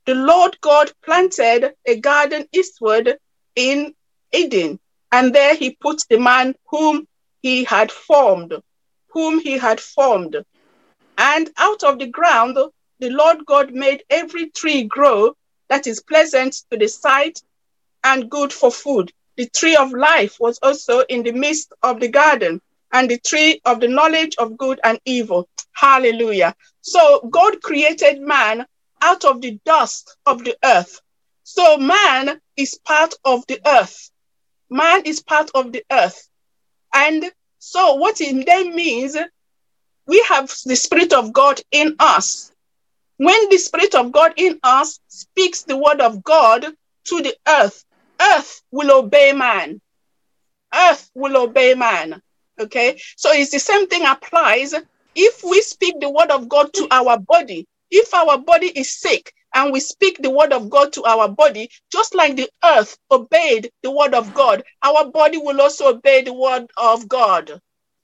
The 0.06 0.14
Lord 0.14 0.60
God 0.60 0.92
planted 1.04 1.74
a 1.86 2.00
garden 2.00 2.48
eastward 2.52 3.18
in 3.56 3.94
Eden, 4.32 4.80
and 5.12 5.34
there 5.34 5.54
he 5.54 5.76
put 5.80 6.04
the 6.08 6.18
man 6.18 6.54
whom 6.70 7.06
he 7.42 7.64
had 7.64 7.92
formed, 7.92 8.54
whom 9.10 9.40
he 9.40 9.58
had 9.58 9.80
formed. 9.80 10.36
And 11.18 11.50
out 11.58 11.84
of 11.84 11.98
the 11.98 12.06
ground, 12.06 12.56
the 13.00 13.10
Lord 13.10 13.44
God 13.46 13.72
made 13.72 14.04
every 14.10 14.50
tree 14.50 14.84
grow 14.84 15.34
that 15.68 15.86
is 15.86 16.02
pleasant 16.02 16.54
to 16.70 16.78
the 16.78 16.88
sight 16.88 17.42
and 18.04 18.30
good 18.30 18.52
for 18.52 18.70
food. 18.70 19.12
The 19.36 19.48
tree 19.50 19.76
of 19.76 19.92
life 19.92 20.38
was 20.40 20.58
also 20.62 21.00
in 21.00 21.22
the 21.22 21.32
midst 21.32 21.72
of 21.82 22.00
the 22.00 22.08
garden, 22.08 22.60
and 22.92 23.10
the 23.10 23.18
tree 23.18 23.60
of 23.64 23.80
the 23.80 23.88
knowledge 23.88 24.36
of 24.38 24.56
good 24.56 24.80
and 24.84 25.00
evil. 25.04 25.48
Hallelujah. 25.72 26.54
So 26.82 27.20
God 27.30 27.62
created 27.62 28.20
man 28.20 28.66
out 29.02 29.24
of 29.24 29.40
the 29.42 29.58
dust 29.64 30.16
of 30.26 30.44
the 30.44 30.56
earth. 30.64 31.00
So 31.44 31.76
man 31.78 32.40
is 32.56 32.78
part 32.84 33.14
of 33.24 33.46
the 33.46 33.60
earth. 33.66 34.10
Man 34.70 35.02
is 35.04 35.22
part 35.22 35.50
of 35.54 35.72
the 35.72 35.84
earth. 35.90 36.28
And 36.94 37.30
so 37.58 37.94
what 37.94 38.20
it 38.20 38.46
then 38.46 38.74
means, 38.74 39.16
we 40.06 40.24
have 40.28 40.52
the 40.64 40.76
Spirit 40.76 41.12
of 41.12 41.32
God 41.32 41.60
in 41.70 41.96
us. 41.98 42.52
When 43.18 43.48
the 43.50 43.58
Spirit 43.58 43.94
of 43.94 44.12
God 44.12 44.34
in 44.36 44.58
us 44.62 45.00
speaks 45.08 45.62
the 45.62 45.76
word 45.76 46.00
of 46.00 46.22
God 46.22 46.66
to 47.06 47.22
the 47.22 47.36
earth, 47.48 47.84
earth 48.20 48.62
will 48.70 48.98
obey 49.00 49.32
man. 49.32 49.80
Earth 50.74 51.10
will 51.14 51.36
obey 51.36 51.74
man. 51.74 52.22
Okay. 52.60 53.00
So 53.16 53.32
it's 53.32 53.52
the 53.52 53.58
same 53.60 53.88
thing 53.88 54.04
applies. 54.06 54.74
If 55.14 55.44
we 55.44 55.62
speak 55.62 56.00
the 56.00 56.10
word 56.10 56.30
of 56.30 56.48
God 56.48 56.72
to 56.74 56.88
our 56.90 57.18
body, 57.18 57.66
if 57.90 58.14
our 58.14 58.38
body 58.38 58.68
is 58.68 58.98
sick 58.98 59.32
and 59.54 59.72
we 59.72 59.80
speak 59.80 60.20
the 60.22 60.30
word 60.30 60.52
of 60.52 60.70
God 60.70 60.92
to 60.94 61.04
our 61.04 61.28
body, 61.28 61.70
just 61.92 62.14
like 62.14 62.36
the 62.36 62.50
earth 62.64 62.98
obeyed 63.10 63.70
the 63.82 63.90
word 63.90 64.14
of 64.14 64.34
God, 64.34 64.62
our 64.82 65.10
body 65.10 65.38
will 65.38 65.60
also 65.60 65.88
obey 65.90 66.22
the 66.22 66.34
word 66.34 66.66
of 66.76 67.08
God. 67.08 67.50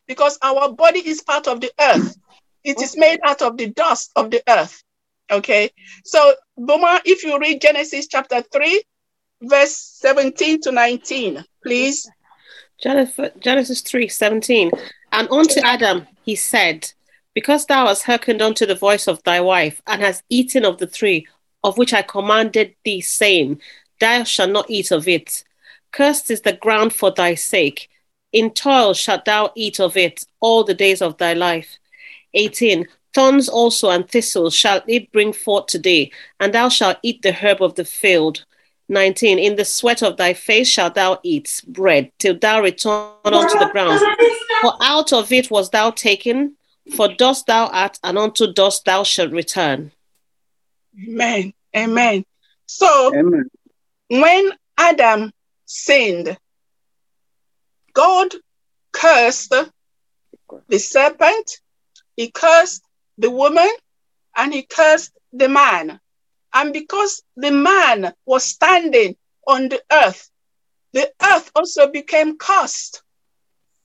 because 0.08 0.38
our 0.42 0.72
body 0.72 1.00
is 1.00 1.22
part 1.22 1.48
of 1.48 1.60
the 1.60 1.72
earth. 1.80 2.16
It 2.64 2.82
is 2.82 2.96
made 2.96 3.20
out 3.24 3.42
of 3.42 3.56
the 3.56 3.68
dust 3.70 4.12
of 4.16 4.30
the 4.30 4.42
earth. 4.48 4.82
Okay. 5.30 5.70
So, 6.04 6.34
Boma, 6.56 7.00
if 7.04 7.24
you 7.24 7.38
read 7.38 7.62
Genesis 7.62 8.08
chapter 8.08 8.42
3, 8.42 8.82
verse 9.42 9.76
17 10.00 10.60
to 10.62 10.72
19, 10.72 11.44
please. 11.62 12.10
Genesis 12.82 13.80
3 13.82 14.08
17. 14.08 14.70
And 15.12 15.28
unto 15.30 15.60
Adam 15.60 16.06
he 16.24 16.34
said, 16.34 16.90
Because 17.34 17.66
thou 17.66 17.86
hast 17.86 18.04
hearkened 18.04 18.42
unto 18.42 18.66
the 18.66 18.74
voice 18.74 19.06
of 19.06 19.22
thy 19.22 19.40
wife, 19.40 19.80
and 19.86 20.00
hast 20.00 20.24
eaten 20.28 20.64
of 20.64 20.78
the 20.78 20.86
tree 20.86 21.26
of 21.64 21.78
which 21.78 21.92
I 21.92 22.02
commanded 22.02 22.74
thee, 22.84 23.00
saying, 23.00 23.60
Thou 24.00 24.24
shalt 24.24 24.50
not 24.50 24.68
eat 24.68 24.90
of 24.90 25.06
it. 25.06 25.44
Cursed 25.92 26.30
is 26.30 26.40
the 26.40 26.54
ground 26.54 26.92
for 26.94 27.10
thy 27.12 27.34
sake. 27.34 27.88
In 28.32 28.50
toil 28.50 28.94
shalt 28.94 29.26
thou 29.26 29.52
eat 29.54 29.78
of 29.78 29.96
it 29.96 30.24
all 30.40 30.64
the 30.64 30.74
days 30.74 31.02
of 31.02 31.18
thy 31.18 31.34
life. 31.34 31.78
18. 32.34 32.88
Thorns 33.14 33.48
also 33.48 33.90
and 33.90 34.08
thistles 34.08 34.54
shall 34.54 34.82
it 34.88 35.12
bring 35.12 35.32
forth 35.34 35.66
today, 35.66 36.10
and 36.40 36.54
thou 36.54 36.68
shalt 36.70 36.98
eat 37.02 37.22
the 37.22 37.32
herb 37.32 37.62
of 37.62 37.74
the 37.74 37.84
field. 37.84 38.44
19. 38.88 39.38
In 39.38 39.56
the 39.56 39.64
sweat 39.64 40.02
of 40.02 40.16
thy 40.16 40.34
face 40.34 40.68
shalt 40.68 40.94
thou 40.94 41.18
eat 41.22 41.62
bread, 41.66 42.12
till 42.18 42.38
thou 42.38 42.60
return 42.60 43.12
unto 43.24 43.58
the 43.58 43.70
ground. 43.72 44.00
For 44.60 44.74
out 44.82 45.12
of 45.12 45.32
it 45.32 45.50
was 45.50 45.70
thou 45.70 45.90
taken, 45.90 46.56
for 46.96 47.08
dust 47.08 47.46
thou 47.46 47.66
art, 47.68 47.98
and 48.02 48.18
unto 48.18 48.52
dust 48.52 48.84
thou 48.84 49.02
shalt 49.02 49.32
return. 49.32 49.92
Amen. 51.08 51.52
Amen. 51.74 52.24
So, 52.66 53.14
Amen. 53.14 53.48
when 54.08 54.50
Adam 54.76 55.32
sinned, 55.64 56.36
God 57.92 58.34
cursed 58.92 59.54
the 60.68 60.78
serpent, 60.78 61.60
he 62.16 62.30
cursed 62.30 62.84
the 63.18 63.30
woman, 63.30 63.70
and 64.36 64.52
he 64.52 64.62
cursed 64.62 65.12
the 65.32 65.48
man. 65.48 66.00
And 66.54 66.72
because 66.72 67.22
the 67.36 67.50
man 67.50 68.12
was 68.26 68.44
standing 68.44 69.16
on 69.46 69.68
the 69.68 69.82
earth, 69.90 70.30
the 70.92 71.10
earth 71.22 71.50
also 71.54 71.88
became 71.88 72.36
cursed. 72.36 73.02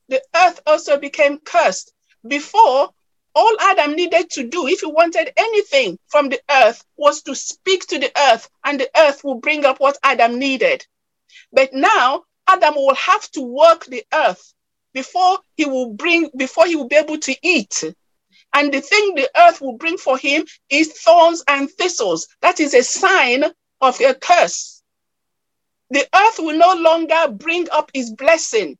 The 0.09 0.21
earth 0.35 0.61
also 0.65 0.97
became 0.97 1.39
cursed. 1.39 1.93
Before, 2.27 2.89
all 3.35 3.55
Adam 3.61 3.93
needed 3.93 4.29
to 4.31 4.47
do, 4.47 4.67
if 4.67 4.81
he 4.81 4.87
wanted 4.87 5.31
anything 5.37 5.99
from 6.07 6.29
the 6.29 6.41
earth, 6.49 6.83
was 6.97 7.21
to 7.23 7.35
speak 7.35 7.87
to 7.87 7.99
the 7.99 8.11
earth, 8.31 8.49
and 8.63 8.79
the 8.79 8.89
earth 8.97 9.23
will 9.23 9.39
bring 9.39 9.63
up 9.63 9.79
what 9.79 9.97
Adam 10.03 10.39
needed. 10.39 10.85
But 11.53 11.73
now, 11.73 12.23
Adam 12.47 12.75
will 12.75 12.95
have 12.95 13.29
to 13.31 13.41
work 13.41 13.85
the 13.85 14.03
earth 14.13 14.53
before 14.93 15.39
he 15.55 15.65
will 15.65 15.93
bring, 15.93 16.31
before 16.35 16.65
he 16.65 16.75
will 16.75 16.87
be 16.87 16.95
able 16.95 17.19
to 17.19 17.35
eat. 17.43 17.83
And 18.53 18.73
the 18.73 18.81
thing 18.81 19.15
the 19.15 19.29
earth 19.35 19.61
will 19.61 19.77
bring 19.77 19.97
for 19.97 20.17
him 20.17 20.45
is 20.69 20.93
thorns 21.01 21.43
and 21.47 21.69
thistles. 21.69 22.27
That 22.41 22.59
is 22.59 22.73
a 22.73 22.83
sign 22.83 23.43
of 23.81 24.01
a 24.01 24.13
curse. 24.15 24.81
The 25.89 26.07
earth 26.13 26.39
will 26.39 26.57
no 26.57 26.73
longer 26.73 27.31
bring 27.31 27.67
up 27.71 27.91
his 27.93 28.11
blessing 28.11 28.77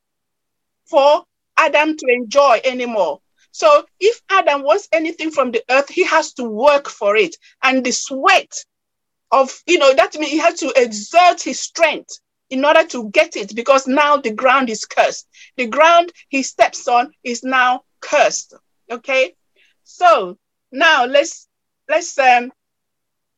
for 0.86 1.24
Adam 1.58 1.96
to 1.98 2.06
enjoy 2.10 2.60
anymore. 2.64 3.22
So 3.52 3.86
if 4.00 4.22
Adam 4.30 4.64
wants 4.64 4.88
anything 4.92 5.32
from 5.32 5.52
the 5.52 5.64
earth, 5.70 5.90
he 5.90 6.04
has 6.04 6.34
to 6.34 6.44
work 6.44 6.88
for 6.88 7.16
it. 7.16 7.36
And 7.64 7.84
the 7.84 7.92
sweat 7.92 8.54
of, 9.32 9.52
you 9.66 9.80
know, 9.80 9.94
that 9.94 10.16
means 10.16 10.32
he 10.32 10.38
has 10.38 10.60
to 10.60 10.72
exert 10.76 11.42
his 11.42 11.60
strength 11.60 12.20
in 12.50 12.64
order 12.64 12.86
to 12.86 13.10
get 13.10 13.36
it 13.36 13.56
because 13.56 13.88
now 13.88 14.18
the 14.18 14.32
ground 14.32 14.70
is 14.70 14.86
cursed. 14.86 15.28
The 15.58 15.68
ground 15.68 16.12
he 16.30 16.44
steps 16.44 16.88
on 16.88 17.12
is 17.24 17.44
now 17.44 17.82
cursed. 18.00 18.54
Okay. 18.92 19.36
So 19.90 20.38
now 20.72 21.06
let's 21.06 21.48
let's 21.88 22.18
um 22.20 22.52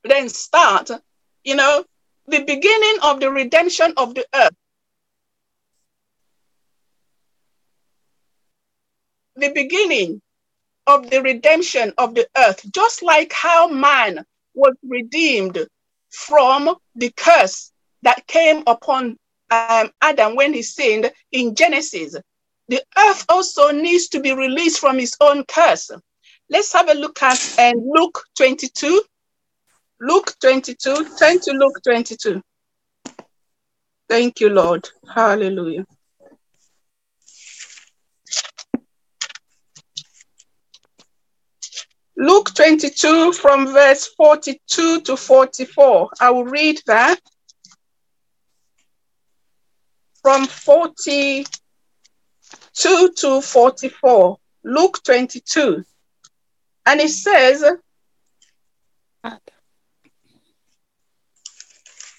then 0.03 0.27
start, 0.29 0.89
you 1.43 1.55
know, 1.55 1.85
the 2.27 2.43
beginning 2.43 2.97
of 3.03 3.19
the 3.19 3.31
redemption 3.31 3.93
of 3.97 4.15
the 4.15 4.25
earth. 4.33 4.55
The 9.35 9.51
beginning 9.53 10.21
of 10.87 11.09
the 11.11 11.21
redemption 11.21 11.93
of 11.99 12.15
the 12.15 12.27
earth, 12.35 12.65
just 12.73 13.03
like 13.03 13.31
how 13.31 13.67
man 13.67 14.25
was 14.55 14.73
redeemed 14.83 15.67
from 16.09 16.75
the 16.95 17.11
curse 17.15 17.71
that 18.01 18.25
came 18.25 18.63
upon 18.65 19.17
um, 19.51 19.91
Adam 20.01 20.35
when 20.35 20.53
he 20.53 20.63
sinned 20.63 21.11
in 21.31 21.53
Genesis. 21.53 22.15
The 22.69 22.83
earth 22.97 23.25
also 23.29 23.69
needs 23.69 24.07
to 24.09 24.19
be 24.19 24.33
released 24.33 24.79
from 24.79 24.99
its 24.99 25.15
own 25.21 25.45
curse. 25.45 25.91
Let's 26.49 26.73
have 26.73 26.89
a 26.89 26.95
look 26.95 27.21
at 27.21 27.55
uh, 27.59 27.73
Luke 27.77 28.23
22. 28.35 29.03
Luke 30.01 30.33
22. 30.41 31.15
Turn 31.17 31.39
to 31.41 31.51
Luke 31.51 31.79
22. 31.83 32.41
Thank 34.09 34.39
you, 34.39 34.49
Lord. 34.49 34.89
Hallelujah. 35.13 35.85
Luke 42.17 42.53
22 42.53 43.31
from 43.33 43.67
verse 43.67 44.07
42 44.17 45.01
to 45.01 45.15
44. 45.15 46.09
I 46.19 46.31
will 46.31 46.45
read 46.45 46.81
that 46.87 47.19
from 50.21 50.47
42 50.47 51.45
to 53.15 53.41
44. 53.41 54.37
Luke 54.63 55.03
22. 55.03 55.85
And 56.85 56.99
it 56.99 57.09
says, 57.09 57.63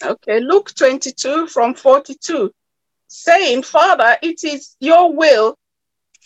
okay, 0.03 0.41
Luke 0.41 0.73
22 0.75 1.47
from 1.49 1.75
42, 1.75 2.53
saying, 3.09 3.63
Father, 3.63 4.17
it 4.23 4.45
is 4.45 4.77
your 4.81 5.13
will, 5.15 5.57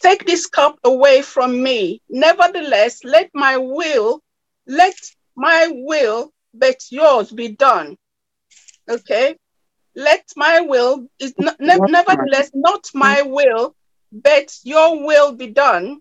take 0.02 0.26
this 0.26 0.46
cup 0.46 0.78
away 0.84 1.22
from 1.22 1.62
me. 1.62 2.02
Nevertheless, 2.08 3.02
let 3.04 3.30
my 3.34 3.56
will, 3.56 4.20
let 4.66 4.94
my 5.36 5.68
will, 5.72 6.30
but 6.52 6.76
yours 6.90 7.32
be 7.32 7.48
done. 7.48 7.96
Okay, 8.88 9.36
let 9.96 10.24
my 10.36 10.60
will 10.60 11.08
is 11.18 11.34
not, 11.38 11.58
ne- 11.58 11.78
nevertheless 11.86 12.50
not 12.54 12.90
my 12.94 13.22
will, 13.22 13.74
but 14.12 14.54
your 14.62 15.04
will 15.04 15.32
be 15.32 15.48
done. 15.48 16.00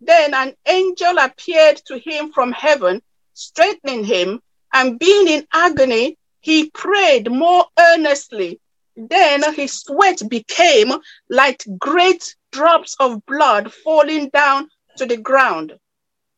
Then 0.00 0.32
an 0.32 0.54
angel 0.66 1.18
appeared 1.18 1.78
to 1.86 1.98
him 1.98 2.32
from 2.32 2.52
heaven, 2.52 3.02
strengthening 3.34 4.04
him, 4.04 4.40
and 4.72 4.98
being 4.98 5.26
in 5.28 5.46
agony, 5.52 6.16
he 6.40 6.70
prayed 6.70 7.30
more 7.30 7.66
earnestly. 7.78 8.60
Then 8.96 9.54
his 9.54 9.80
sweat 9.80 10.28
became 10.28 10.92
like 11.28 11.64
great 11.78 12.36
drops 12.52 12.96
of 13.00 13.24
blood 13.26 13.72
falling 13.72 14.28
down 14.28 14.70
to 14.96 15.06
the 15.06 15.16
ground. 15.16 15.78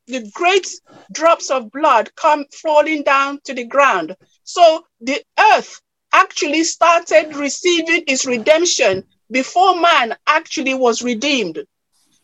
The 0.07 0.31
great 0.35 0.68
drops 1.12 1.51
of 1.51 1.70
blood 1.70 2.14
come 2.16 2.46
falling 2.53 3.03
down 3.03 3.40
to 3.44 3.55
the 3.55 3.64
ground. 3.64 4.16
So 4.44 4.87
the 5.01 5.23
earth 5.38 5.81
actually 6.12 6.64
started 6.64 7.37
receiving 7.37 8.05
its 8.07 8.27
redemption 8.27 9.05
before 9.31 9.77
man 9.77 10.16
actually 10.27 10.75
was 10.75 11.03
redeemed. 11.03 11.64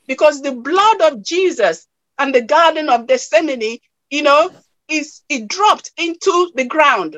Because 0.06 0.40
the 0.40 0.52
blood 0.52 1.00
of 1.02 1.22
Jesus 1.22 1.86
and 2.18 2.34
the 2.34 2.42
Garden 2.42 2.88
of 2.88 3.06
Gethsemane, 3.06 3.78
you 4.10 4.22
know, 4.22 4.50
is 4.88 5.22
it 5.28 5.48
dropped 5.48 5.90
into 5.96 6.52
the 6.54 6.64
ground. 6.64 7.16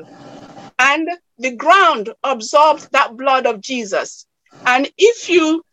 And 0.79 1.09
the 1.37 1.55
ground 1.55 2.13
absorbed 2.23 2.91
that 2.91 3.15
blood 3.15 3.45
of 3.45 3.61
Jesus. 3.61 4.25
And 4.65 4.89
if 4.97 5.29
you 5.29 5.63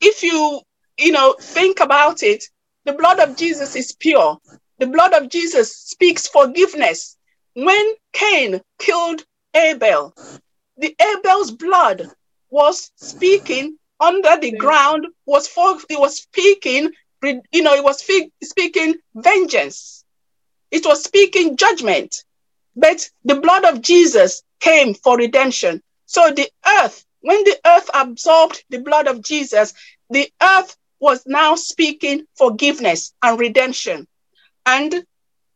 if 0.00 0.22
you 0.22 0.60
you 0.98 1.12
know 1.12 1.34
think 1.40 1.80
about 1.80 2.22
it, 2.22 2.44
the 2.84 2.92
blood 2.92 3.18
of 3.20 3.36
Jesus 3.36 3.74
is 3.76 3.92
pure. 3.92 4.38
The 4.78 4.86
blood 4.86 5.14
of 5.14 5.28
Jesus 5.28 5.76
speaks 5.76 6.28
forgiveness. 6.28 7.16
When 7.54 7.94
Cain 8.12 8.60
killed 8.78 9.24
Abel. 9.54 10.12
The 10.76 10.94
Abel's 11.00 11.52
blood 11.52 12.10
was 12.50 12.90
speaking 12.96 13.78
under 14.00 14.36
the 14.40 14.52
ground, 14.52 15.06
was 15.26 15.46
for 15.46 15.78
it 15.88 15.98
was 15.98 16.16
speaking, 16.16 16.90
you 17.22 17.62
know, 17.62 17.74
it 17.74 17.84
was 17.84 18.04
speaking 18.42 18.94
vengeance. 19.14 20.04
It 20.70 20.84
was 20.84 21.04
speaking 21.04 21.56
judgment. 21.56 22.24
But 22.76 23.08
the 23.24 23.40
blood 23.40 23.64
of 23.64 23.80
Jesus 23.80 24.42
came 24.60 24.94
for 24.94 25.16
redemption. 25.16 25.82
So 26.06 26.30
the 26.30 26.48
earth, 26.80 27.04
when 27.20 27.42
the 27.44 27.58
earth 27.64 27.88
absorbed 27.94 28.64
the 28.68 28.78
blood 28.78 29.06
of 29.06 29.22
Jesus, 29.22 29.72
the 30.10 30.30
earth 30.42 30.76
was 31.00 31.22
now 31.26 31.54
speaking 31.54 32.26
forgiveness 32.36 33.14
and 33.22 33.38
redemption. 33.38 34.06
And 34.66 35.06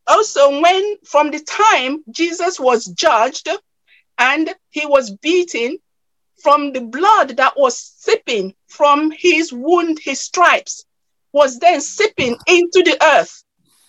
also, 0.07 0.61
when 0.61 0.97
from 1.03 1.31
the 1.31 1.39
time 1.39 2.03
Jesus 2.09 2.59
was 2.59 2.85
judged, 2.85 3.49
and 4.17 4.53
he 4.69 4.85
was 4.85 5.11
beaten 5.11 5.77
from 6.41 6.73
the 6.73 6.81
blood 6.81 7.37
that 7.37 7.57
was 7.57 7.77
sipping 7.77 8.55
from 8.67 9.11
his 9.11 9.51
wound, 9.51 9.99
his 9.99 10.21
stripes, 10.21 10.85
was 11.31 11.59
then 11.59 11.81
sipping 11.81 12.37
into 12.47 12.83
the 12.83 12.97
earth. 13.01 13.43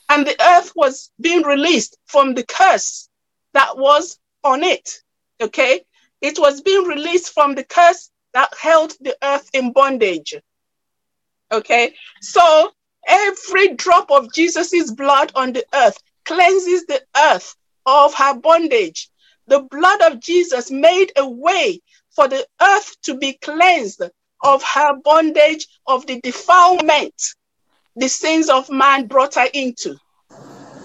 And 0.09 0.27
the 0.27 0.37
earth 0.43 0.73
was 0.75 1.11
being 1.21 1.43
released 1.43 1.97
from 2.07 2.35
the 2.35 2.45
curse 2.45 3.09
that 3.53 3.77
was 3.77 4.19
on 4.43 4.63
it. 4.63 4.91
Okay? 5.41 5.85
It 6.21 6.39
was 6.39 6.61
being 6.61 6.85
released 6.85 7.33
from 7.33 7.55
the 7.55 7.65
curse 7.65 8.11
that 8.35 8.53
held 8.61 8.95
the 9.01 9.17
earth 9.23 9.49
in 9.53 9.73
bondage. 9.73 10.35
Okay? 11.53 11.95
So 12.21 12.73
every 13.07 13.75
drop 13.75 14.11
of 14.11 14.33
Jesus's 14.33 14.93
blood 14.93 15.33
on 15.35 15.53
the 15.53 15.65
earth 15.75 15.99
cleanses 16.25 16.87
the 16.87 17.03
earth 17.17 17.55
of 17.87 18.15
her 18.15 18.35
bondage. 18.35 19.11
The 19.47 19.61
blood 19.61 20.01
of 20.03 20.21
Jesus 20.21 20.71
made 20.71 21.13
a 21.17 21.29
way 21.29 21.81
for 22.15 22.29
the 22.29 22.47
earth 22.61 22.97
to 23.03 23.17
be 23.17 23.35
cleansed 23.35 24.03
of 24.43 24.63
her 24.63 24.97
bondage, 25.03 25.67
of 25.87 26.07
the 26.07 26.21
defilement 26.21 27.15
the 27.97 28.09
sins 28.09 28.49
of 28.49 28.71
man 28.71 29.07
brought 29.07 29.35
her 29.35 29.49
into. 29.53 29.97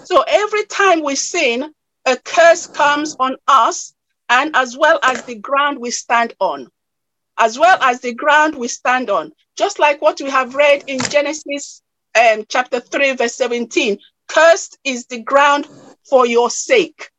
So 0.04 0.22
every 0.26 0.64
time 0.66 1.02
we 1.02 1.14
sin, 1.14 1.72
a 2.04 2.16
curse 2.16 2.66
comes 2.66 3.16
on 3.18 3.36
us 3.48 3.94
and 4.28 4.54
as 4.54 4.76
well 4.76 4.98
as 5.02 5.24
the 5.24 5.36
ground 5.36 5.78
we 5.78 5.90
stand 5.90 6.34
on. 6.40 6.68
As 7.38 7.58
well 7.58 7.78
as 7.80 8.00
the 8.00 8.14
ground 8.14 8.54
we 8.54 8.68
stand 8.68 9.10
on. 9.10 9.32
Just 9.56 9.78
like 9.78 10.02
what 10.02 10.20
we 10.20 10.30
have 10.30 10.54
read 10.54 10.84
in 10.86 10.98
Genesis 10.98 11.82
um, 12.14 12.44
chapter 12.48 12.80
3, 12.80 13.12
verse 13.16 13.34
17 13.34 13.98
cursed 14.28 14.78
is 14.84 15.06
the 15.06 15.22
ground 15.22 15.68
for 16.08 16.26
your 16.26 16.50
sake. 16.50 17.10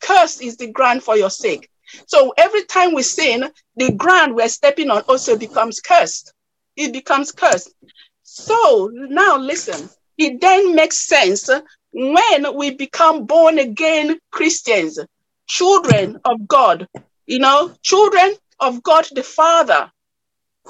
Cursed 0.00 0.42
is 0.42 0.56
the 0.56 0.70
ground 0.72 1.02
for 1.02 1.16
your 1.16 1.30
sake. 1.30 1.68
So 2.06 2.32
every 2.36 2.64
time 2.64 2.94
we 2.94 3.02
sin, 3.02 3.50
the 3.76 3.92
ground 3.92 4.34
we're 4.34 4.48
stepping 4.48 4.90
on 4.90 5.02
also 5.08 5.36
becomes 5.36 5.80
cursed. 5.80 6.32
It 6.76 6.92
becomes 6.92 7.32
cursed. 7.32 7.74
So 8.22 8.90
now 8.92 9.36
listen, 9.38 9.88
it 10.16 10.40
then 10.40 10.74
makes 10.74 10.98
sense 10.98 11.48
when 11.92 12.56
we 12.56 12.70
become 12.72 13.24
born 13.26 13.58
again 13.58 14.18
Christians, 14.30 14.98
children 15.46 16.18
of 16.24 16.46
God, 16.46 16.86
you 17.26 17.38
know, 17.38 17.74
children 17.82 18.34
of 18.60 18.82
God 18.82 19.06
the 19.14 19.22
Father, 19.22 19.90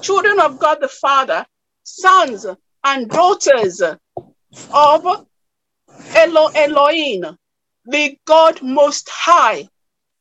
children 0.03 0.39
of 0.41 0.59
God 0.59 0.79
the 0.81 0.89
Father, 0.89 1.45
sons 1.83 2.47
and 2.85 3.09
daughters 3.09 3.83
of 4.73 5.27
Elo 6.15 6.47
Elohim, 6.55 7.37
the 7.87 8.19
God 8.25 8.63
Most 8.63 9.09
High. 9.11 9.69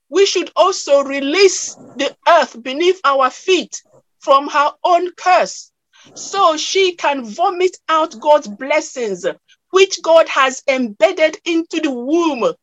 We 0.10 0.26
should 0.26 0.52
also 0.56 1.04
release 1.04 1.78
the 1.96 2.16
earth 2.28 2.62
beneath 2.62 3.00
our 3.04 3.30
feet 3.30 3.82
from 4.20 4.48
her 4.48 4.74
own 4.84 5.12
curse 5.12 5.72
so 6.16 6.58
she 6.58 6.96
can 6.96 7.26
vomit 7.26 7.78
out 7.90 8.20
God's 8.20 8.48
blessings, 8.48 9.26
which 9.72 10.02
God 10.02 10.28
has 10.30 10.64
embedded 10.68 11.40
into 11.46 11.82
the 11.82 11.92
womb 11.92 12.54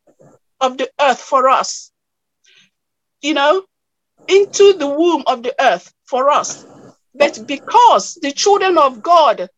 of 0.61 0.79
the 0.79 0.91
earth 1.01 1.21
for 1.21 1.49
us. 1.49 1.91
You 3.23 3.35
know, 3.35 3.65
into 4.29 4.73
the 4.75 4.87
womb 4.87 5.25
of 5.27 5.43
the 5.43 5.55
earth 5.61 5.93
for 6.05 6.31
us. 6.31 6.67
But 7.15 7.47
because 7.47 8.15
the 8.15 8.33
children 8.33 8.79
of 8.79 9.03
God 9.03 9.49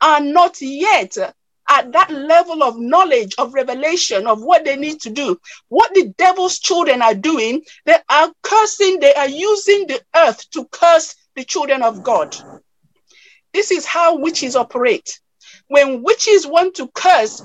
are 0.00 0.20
not 0.20 0.60
yet 0.60 1.16
at 1.68 1.92
that 1.92 2.10
level 2.10 2.62
of 2.62 2.78
knowledge, 2.78 3.34
of 3.38 3.54
revelation, 3.54 4.26
of 4.26 4.42
what 4.42 4.64
they 4.64 4.76
need 4.76 5.00
to 5.00 5.10
do. 5.10 5.38
What 5.68 5.92
the 5.94 6.14
devil's 6.16 6.58
children 6.58 7.02
are 7.02 7.14
doing, 7.14 7.62
they 7.84 7.96
are 8.08 8.32
cursing, 8.42 9.00
they 9.00 9.14
are 9.14 9.28
using 9.28 9.86
the 9.86 10.00
earth 10.14 10.48
to 10.50 10.64
curse 10.66 11.14
the 11.34 11.44
children 11.44 11.82
of 11.82 12.02
God. 12.02 12.36
This 13.52 13.70
is 13.70 13.84
how 13.84 14.16
witches 14.16 14.54
operate. 14.54 15.20
When 15.68 16.02
witches 16.02 16.46
want 16.46 16.76
to 16.76 16.88
curse 16.88 17.42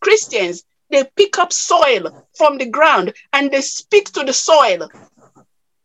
Christians, 0.00 0.64
they 0.90 1.04
pick 1.16 1.38
up 1.38 1.52
soil 1.52 2.26
from 2.36 2.58
the 2.58 2.66
ground 2.66 3.14
and 3.32 3.50
they 3.50 3.62
speak 3.62 4.12
to 4.12 4.24
the 4.24 4.32
soil. 4.32 4.88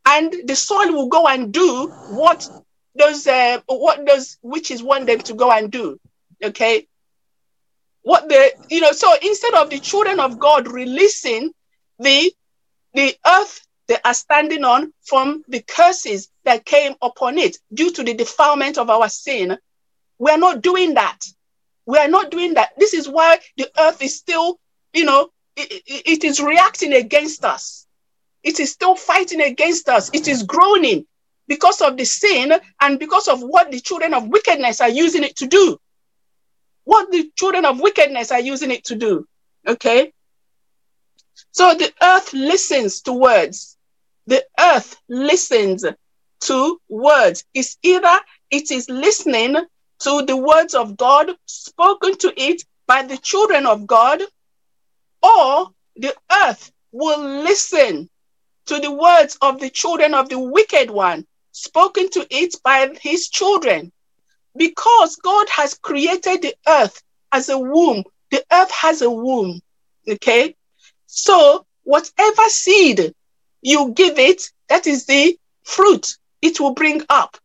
And 0.05 0.33
the 0.45 0.55
soil 0.55 0.91
will 0.91 1.07
go 1.07 1.27
and 1.27 1.51
do 1.51 1.87
what 2.11 2.47
those 2.95 3.25
uh, 3.25 3.61
what 3.67 4.05
those 4.05 4.37
witches 4.41 4.83
want 4.83 5.05
them 5.07 5.19
to 5.19 5.33
go 5.33 5.51
and 5.51 5.71
do. 5.71 5.99
Okay 6.43 6.87
what 8.03 8.29
the 8.29 8.51
you 8.69 8.81
know 8.81 8.91
so 8.91 9.13
instead 9.21 9.53
of 9.55 9.69
the 9.69 9.79
children 9.79 10.19
of 10.19 10.39
god 10.39 10.67
releasing 10.67 11.51
the 11.99 12.31
the 12.93 13.15
earth 13.25 13.65
they 13.87 13.97
are 14.05 14.13
standing 14.13 14.63
on 14.63 14.93
from 15.03 15.43
the 15.47 15.61
curses 15.61 16.29
that 16.45 16.65
came 16.65 16.95
upon 17.01 17.37
it 17.37 17.57
due 17.73 17.91
to 17.91 18.03
the 18.03 18.13
defilement 18.13 18.77
of 18.77 18.89
our 18.89 19.09
sin 19.09 19.57
we're 20.19 20.37
not 20.37 20.61
doing 20.61 20.95
that. 20.95 21.19
We 21.85 21.97
are 21.97 22.07
not 22.07 22.31
doing 22.31 22.55
that. 22.55 22.73
This 22.77 22.93
is 22.93 23.09
why 23.09 23.39
the 23.57 23.69
earth 23.79 24.01
is 24.01 24.17
still 24.17 24.59
you 24.93 25.05
know 25.05 25.29
it, 25.55 25.83
it 25.87 26.23
is 26.23 26.41
reacting 26.41 26.93
against 26.93 27.43
us. 27.45 27.87
It 28.43 28.59
is 28.59 28.71
still 28.71 28.95
fighting 28.95 29.41
against 29.41 29.89
us. 29.89 30.09
It 30.13 30.27
is 30.27 30.43
groaning 30.43 31.05
because 31.47 31.81
of 31.81 31.97
the 31.97 32.05
sin 32.05 32.53
and 32.81 32.99
because 32.99 33.27
of 33.27 33.41
what 33.41 33.71
the 33.71 33.79
children 33.81 34.13
of 34.13 34.27
wickedness 34.27 34.81
are 34.81 34.89
using 34.89 35.23
it 35.23 35.35
to 35.37 35.47
do 35.47 35.77
what 36.83 37.11
the 37.11 37.31
children 37.35 37.65
of 37.65 37.79
wickedness 37.79 38.31
are 38.31 38.39
using 38.39 38.71
it 38.71 38.85
to 38.85 38.95
do. 38.95 39.27
Okay? 39.67 40.13
So 41.51 41.73
the 41.73 41.91
earth 42.01 42.33
listens 42.33 43.01
to 43.01 43.13
words. 43.13 43.77
The 44.27 44.43
earth 44.59 44.97
listens 45.07 45.85
to 46.41 46.81
words. 46.87 47.43
It's 47.53 47.77
either 47.83 48.19
it 48.51 48.71
is 48.71 48.89
listening 48.89 49.55
to 49.99 50.21
the 50.25 50.37
words 50.37 50.73
of 50.73 50.97
God 50.97 51.31
spoken 51.45 52.17
to 52.19 52.33
it 52.41 52.63
by 52.87 53.03
the 53.03 53.17
children 53.17 53.65
of 53.65 53.85
God, 53.85 54.21
or 55.21 55.69
the 55.95 56.15
earth 56.31 56.71
will 56.91 57.43
listen 57.43 58.09
to 58.65 58.79
the 58.79 58.91
words 58.91 59.37
of 59.41 59.59
the 59.59 59.69
children 59.69 60.13
of 60.13 60.29
the 60.29 60.39
wicked 60.39 60.89
one 60.89 61.25
spoken 61.51 62.09
to 62.11 62.25
it 62.29 62.55
by 62.63 62.89
his 63.01 63.27
children. 63.27 63.91
Because 64.59 65.15
God 65.15 65.47
has 65.49 65.73
created 65.75 66.41
the 66.41 66.53
earth 66.67 67.01
as 67.31 67.47
a 67.47 67.57
womb, 67.57 68.03
the 68.29 68.43
earth 68.51 68.71
has 68.71 69.01
a 69.01 69.09
womb. 69.09 69.61
Okay? 70.07 70.57
So, 71.07 71.65
whatever 71.83 72.49
seed 72.49 73.13
you 73.61 73.93
give 73.93 74.19
it, 74.19 74.43
that 74.67 74.85
is 74.85 75.05
the 75.05 75.39
fruit 75.63 76.17
it 76.41 76.59
will 76.59 76.73
bring 76.73 77.01
up. 77.09 77.37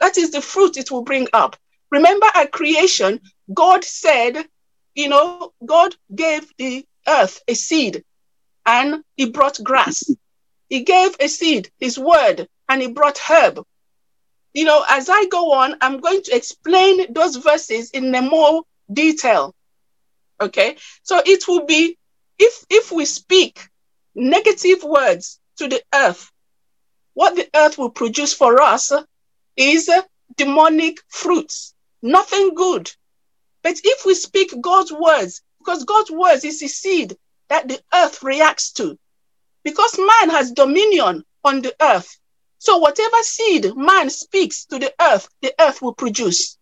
That 0.00 0.18
is 0.18 0.32
the 0.32 0.42
fruit 0.42 0.76
it 0.76 0.90
will 0.90 1.02
bring 1.02 1.28
up. 1.32 1.56
Remember 1.90 2.26
at 2.34 2.52
creation, 2.52 3.20
God 3.54 3.82
said, 3.82 4.36
you 4.94 5.08
know, 5.08 5.54
God 5.64 5.96
gave 6.14 6.52
the 6.58 6.84
earth 7.08 7.40
a 7.48 7.54
seed 7.54 8.04
and 8.66 9.02
he 9.16 9.30
brought 9.30 9.64
grass. 9.64 10.10
He 10.68 10.82
gave 10.82 11.16
a 11.20 11.28
seed, 11.28 11.70
his 11.80 11.98
word, 11.98 12.48
and 12.68 12.82
he 12.82 12.88
brought 12.88 13.16
herb 13.16 13.64
you 14.54 14.64
know, 14.64 14.84
as 14.88 15.10
I 15.10 15.26
go 15.26 15.52
on, 15.52 15.76
I'm 15.80 15.98
going 15.98 16.22
to 16.22 16.36
explain 16.36 17.12
those 17.12 17.36
verses 17.36 17.90
in 17.90 18.14
a 18.14 18.22
more 18.22 18.62
detail. 18.92 19.54
Okay. 20.40 20.76
So 21.02 21.20
it 21.24 21.46
will 21.48 21.66
be 21.66 21.98
if 22.38 22.64
if 22.70 22.92
we 22.92 23.04
speak 23.04 23.68
negative 24.14 24.84
words 24.84 25.40
to 25.58 25.68
the 25.68 25.82
earth, 25.92 26.30
what 27.14 27.34
the 27.34 27.48
earth 27.54 27.78
will 27.78 27.90
produce 27.90 28.32
for 28.32 28.62
us 28.62 28.92
is 29.56 29.90
demonic 30.36 30.98
fruits, 31.08 31.74
nothing 32.02 32.54
good. 32.54 32.90
But 33.62 33.80
if 33.82 34.04
we 34.04 34.14
speak 34.14 34.52
God's 34.60 34.92
words, 34.92 35.42
because 35.58 35.84
God's 35.84 36.10
words 36.10 36.44
is 36.44 36.60
the 36.60 36.68
seed 36.68 37.16
that 37.48 37.68
the 37.68 37.80
earth 37.92 38.22
reacts 38.22 38.72
to, 38.72 38.98
because 39.64 39.98
man 39.98 40.30
has 40.30 40.52
dominion 40.52 41.24
on 41.44 41.62
the 41.62 41.74
earth, 41.80 42.18
so 42.64 42.78
whatever 42.78 43.18
seed 43.20 43.76
man 43.76 44.08
speaks 44.08 44.64
to 44.64 44.78
the 44.78 44.90
earth, 44.98 45.28
the 45.42 45.52
earth 45.60 45.82
will 45.82 45.92
produce. 45.92 46.56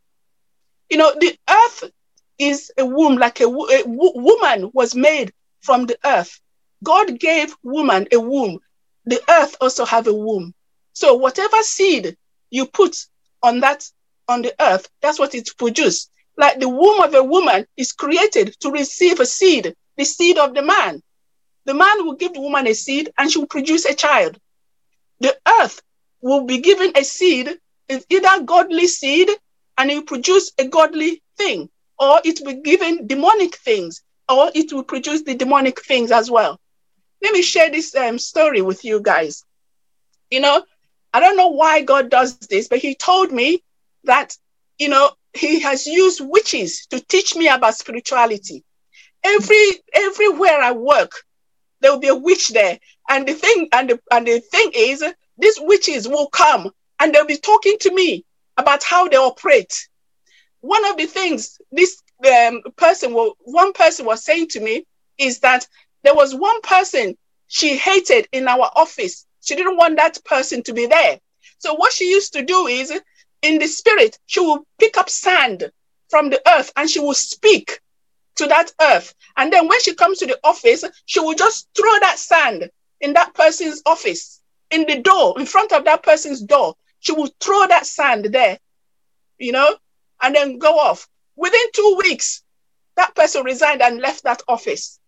You 0.91 0.97
know, 0.97 1.15
the 1.17 1.39
earth 1.49 1.93
is 2.41 2.73
a 2.77 2.85
womb, 2.85 3.19
like 3.19 3.41
a, 3.41 3.49
woman 3.49 4.73
was 4.75 4.97
made 4.97 5.33
from 5.61 5.87
the 5.87 5.97
earth. 6.05 6.41
God 6.83 7.21
gave 7.21 7.55
woman 7.63 8.09
a 8.11 8.19
womb. 8.19 8.59
The 9.05 9.23
earth 9.31 9.55
also 9.61 9.85
have 9.85 10.09
a 10.09 10.13
womb. 10.13 10.55
So 10.93 11.15
whatever 11.15 11.63
seed 11.63 12.17
you 12.51 12.67
put 12.67 12.97
on 13.41 13.61
that 13.61 13.89
on 14.27 14.43
the 14.43 14.57
earth, 14.59 14.89
that's 15.03 15.21
what 15.21 15.37
it 15.37 15.51
produces. 15.57 16.11
Like 16.37 16.59
the 16.59 16.69
womb 16.69 17.01
of 17.01 17.15
a 17.15 17.23
woman 17.23 17.65
is 17.77 17.93
created 17.93 18.57
to 18.59 18.73
receive 18.73 19.21
a 19.21 19.27
seed, 19.27 19.77
the 19.97 20.05
seed 20.05 20.37
of 20.37 20.53
the 20.53 20.63
man. 20.63 21.01
The 21.65 21.75
man 21.75 22.05
will 22.05 22.17
give 22.17 22.35
the 22.35 22.41
woman 22.41 22.67
a 22.67 22.75
seed 22.75 23.13
and 23.17 23.31
she 23.31 23.39
will 23.39 23.47
produce 23.47 23.85
a 23.85 23.95
child. 23.95 24.37
The 25.21 25.39
earth 25.61 25.81
will 26.23 26.45
be 26.45 26.59
given 26.61 26.93
a 26.97 27.05
seed, 27.05 27.59
it's 27.89 28.07
either 28.09 28.43
godly 28.45 28.87
seed 28.87 29.29
and 29.77 29.91
it 29.91 29.97
will 29.97 30.03
produce 30.05 30.53
a 30.59 30.67
godly 30.67 31.23
thing, 31.37 31.69
or 31.99 32.21
it 32.25 32.41
will 32.43 32.55
be 32.55 32.63
given 32.63 33.07
demonic 33.07 33.57
things, 33.57 34.03
or 34.29 34.51
it 34.55 34.73
will 34.73 34.85
produce 34.85 35.23
the 35.23 35.35
demonic 35.35 35.83
things 35.85 36.11
as 36.13 36.31
well. 36.31 36.59
Let 37.23 37.33
me 37.33 37.43
share 37.43 37.71
this 37.71 37.95
um, 37.95 38.19
story 38.19 38.63
with 38.63 38.85
you 38.85 39.01
guys. 39.01 39.45
You 40.31 40.41
know, 40.41 40.65
I 41.13 41.21
don't 41.21 41.37
know 41.37 41.49
why 41.49 41.83
God 41.83 42.11
does 42.11 42.39
this, 42.39 42.69
but 42.69 42.79
He 42.79 42.95
told 42.95 43.33
me 43.33 43.63
that, 44.05 44.37
you 44.79 44.89
know, 44.89 45.11
He 45.35 45.61
has 45.61 45.87
used 45.87 46.21
witches 46.23 46.87
to 46.87 47.01
teach 47.01 47.37
me 47.37 47.49
about 47.49 47.75
spirituality. 47.77 48.65
Every 49.25 49.67
everywhere 49.93 50.61
I 50.61 50.73
work, 50.73 51.13
there 51.81 51.93
will 51.93 52.01
be 52.01 52.09
a 52.09 52.15
witch 52.15 52.49
there. 52.49 52.79
And 53.09 53.27
the 53.27 53.35
thing 53.35 53.69
and 53.73 53.91
the 53.91 54.01
and 54.11 54.27
the 54.27 54.41
thing 54.41 54.71
is, 54.75 55.05
these 55.39 55.59
witches 55.61 56.09
will 56.09 56.29
come 56.29 56.71
and 56.99 57.15
they'll 57.15 57.27
be 57.27 57.37
talking 57.37 57.77
to 57.81 57.95
me 57.95 58.25
about 58.57 58.83
how 58.83 59.09
they 59.09 59.17
operate. 59.17 59.89
One 60.61 60.85
of 60.85 60.97
the 60.97 61.07
things 61.07 61.59
this 61.73 62.01
um, 62.31 62.63
person, 62.77 63.15
will, 63.15 63.37
one 63.41 63.73
person 63.73 64.07
was 64.07 64.25
saying 64.25 64.49
to 64.49 64.61
me 64.61 64.87
is 65.19 65.41
that 65.41 65.67
there 66.05 66.15
was 66.15 66.35
one 66.35 66.61
person 66.63 67.17
she 67.49 67.77
hated 67.77 68.29
in 68.33 68.49
our 68.49 68.71
office. 68.77 69.27
She 69.41 69.57
didn't 69.57 69.77
want 69.77 69.97
that 69.97 70.25
person 70.25 70.63
to 70.65 70.73
be 70.73 70.87
there. 70.87 71.19
So 71.59 71.75
what 71.75 71.93
she 71.93 72.11
used 72.11 72.33
to 72.35 72.45
do 72.45 72.67
is, 72.67 72.93
in 73.43 73.59
the 73.59 73.67
spirit, 73.67 74.19
she 74.27 74.41
will 74.41 74.67
pick 74.79 74.97
up 74.97 75.09
sand 75.09 75.71
from 76.09 76.31
the 76.31 76.41
earth 76.49 76.73
and 76.77 76.89
she 76.89 77.01
will 77.01 77.15
speak 77.15 77.81
to 78.37 78.47
that 78.47 78.73
earth. 78.81 79.15
And 79.37 79.53
then 79.53 79.69
when 79.69 79.81
she 79.81 79.95
comes 79.95 80.19
to 80.19 80.27
the 80.27 80.39
office, 80.45 80.85
she 81.07 81.21
will 81.21 81.35
just 81.35 81.69
throw 81.77 81.99
that 82.01 82.19
sand 82.19 82.71
in 83.01 83.15
that 83.15 83.35
person's 83.35 83.83
office, 83.87 84.42
in 84.73 84.87
the 84.87 85.01
door, 85.01 85.39
in 85.39 85.47
front 85.47 85.73
of 85.73 85.85
that 85.85 86.03
person's 86.03 86.41
door. 86.41 86.75
She 87.01 87.13
will 87.13 87.31
throw 87.41 87.67
that 87.67 87.87
sand 87.87 88.27
there, 88.27 88.59
you 89.39 89.53
know, 89.53 89.77
and 90.23 90.35
then 90.35 90.59
go 90.59 90.79
off. 90.79 91.09
Within 91.37 91.61
two 91.73 92.01
weeks, 92.03 92.43
that 92.97 93.15
person 93.15 93.45
resigned 93.45 93.83
and 93.83 94.01
left 94.01 94.25
that 94.25 94.43
office. 94.49 94.99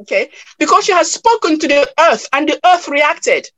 Okay, 0.00 0.30
because 0.58 0.84
she 0.84 0.92
has 0.92 1.12
spoken 1.12 1.58
to 1.58 1.66
the 1.66 1.92
earth 1.98 2.28
and 2.32 2.48
the 2.48 2.60
earth 2.64 2.88
reacted. 2.88 3.50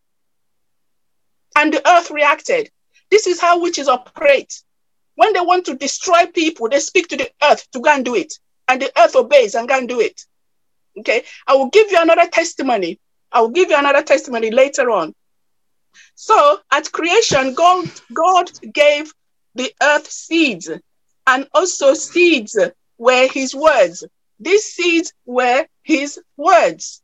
And 1.55 1.73
the 1.75 1.87
earth 1.87 2.11
reacted. 2.11 2.71
This 3.11 3.27
is 3.27 3.41
how 3.41 3.61
witches 3.61 3.89
operate. 3.89 4.63
When 5.17 5.33
they 5.35 5.41
want 5.41 5.67
to 5.67 5.75
destroy 5.75 6.27
people, 6.27 6.69
they 6.69 6.81
speak 6.81 7.09
to 7.09 7.17
the 7.17 7.31
earth 7.43 7.71
to 7.73 7.81
go 7.81 7.91
and 7.91 8.05
do 8.05 8.15
it. 8.15 8.33
And 8.69 8.81
the 8.81 8.91
earth 8.99 9.17
obeys 9.17 9.55
and 9.55 9.69
go 9.69 9.77
and 9.77 9.89
do 9.89 10.01
it. 10.01 10.25
Okay, 10.99 11.25
I 11.47 11.55
will 11.55 11.69
give 11.69 11.91
you 11.91 11.99
another 12.01 12.27
testimony. 12.27 12.99
I 13.31 13.41
will 13.43 13.51
give 13.51 13.71
you 13.71 13.77
another 13.77 14.03
testimony 14.03 14.51
later 14.51 14.91
on. 14.91 15.15
So 16.15 16.59
at 16.71 16.93
creation, 16.93 17.55
God, 17.55 17.89
God 18.13 18.51
gave 18.73 19.13
the 19.55 19.73
earth 19.83 20.11
seeds, 20.11 20.71
and 21.27 21.49
also 21.55 21.95
seeds 21.95 22.59
were 22.99 23.29
his 23.29 23.55
words. 23.55 24.05
These 24.39 24.65
seeds 24.65 25.13
were 25.27 25.67
his 25.83 26.21
words. 26.37 27.03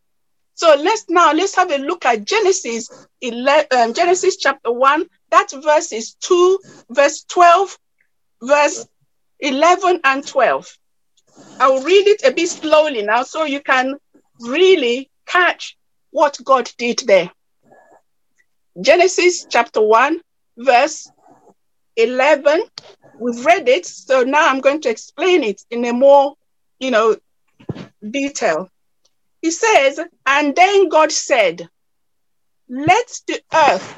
So 0.54 0.74
let's 0.74 1.04
now 1.08 1.32
let's 1.32 1.54
have 1.54 1.70
a 1.70 1.76
look 1.76 2.06
at 2.06 2.24
Genesis 2.24 2.88
11, 3.20 3.66
um, 3.72 3.92
Genesis 3.92 4.36
chapter 4.36 4.72
1. 4.72 5.06
That 5.30 5.50
verse 5.52 5.92
is 5.92 6.14
2, 6.14 6.58
verse 6.90 7.24
12, 7.24 7.78
verse 8.42 8.86
11 9.40 10.00
and 10.04 10.26
12. 10.26 10.78
I'll 11.60 11.82
read 11.82 12.06
it 12.06 12.24
a 12.24 12.32
bit 12.32 12.48
slowly 12.48 13.02
now 13.02 13.22
so 13.22 13.44
you 13.44 13.60
can 13.60 13.96
really 14.40 15.10
catch 15.26 15.76
what 16.10 16.38
God 16.42 16.70
did 16.78 17.00
there. 17.00 17.30
Genesis 18.80 19.46
chapter 19.48 19.80
1, 19.80 20.20
verse 20.58 21.10
11. 21.96 22.62
We've 23.18 23.44
read 23.44 23.68
it, 23.68 23.86
so 23.86 24.22
now 24.22 24.48
I'm 24.48 24.60
going 24.60 24.82
to 24.82 24.90
explain 24.90 25.42
it 25.42 25.62
in 25.70 25.84
a 25.86 25.92
more, 25.92 26.34
you 26.78 26.90
know, 26.90 27.16
detail. 28.10 28.68
He 29.40 29.50
says, 29.50 29.98
And 30.26 30.54
then 30.54 30.88
God 30.88 31.10
said, 31.10 31.68
Let 32.68 33.20
the 33.26 33.40
earth 33.54 33.96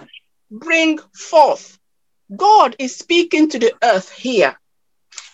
bring 0.50 0.98
forth. 1.12 1.78
God 2.34 2.76
is 2.78 2.96
speaking 2.96 3.48
to 3.50 3.58
the 3.58 3.74
earth 3.82 4.10
here. 4.12 4.56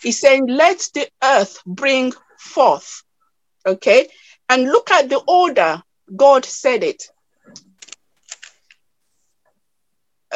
He's 0.02 0.20
saying, 0.20 0.46
Let 0.46 0.88
the 0.94 1.08
earth 1.22 1.58
bring 1.66 2.12
forth. 2.38 3.02
Okay? 3.66 4.08
And 4.48 4.64
look 4.64 4.90
at 4.90 5.08
the 5.08 5.20
order 5.26 5.82
God 6.14 6.44
said 6.44 6.82
it. 6.82 7.04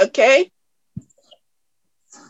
Okay? 0.02 0.50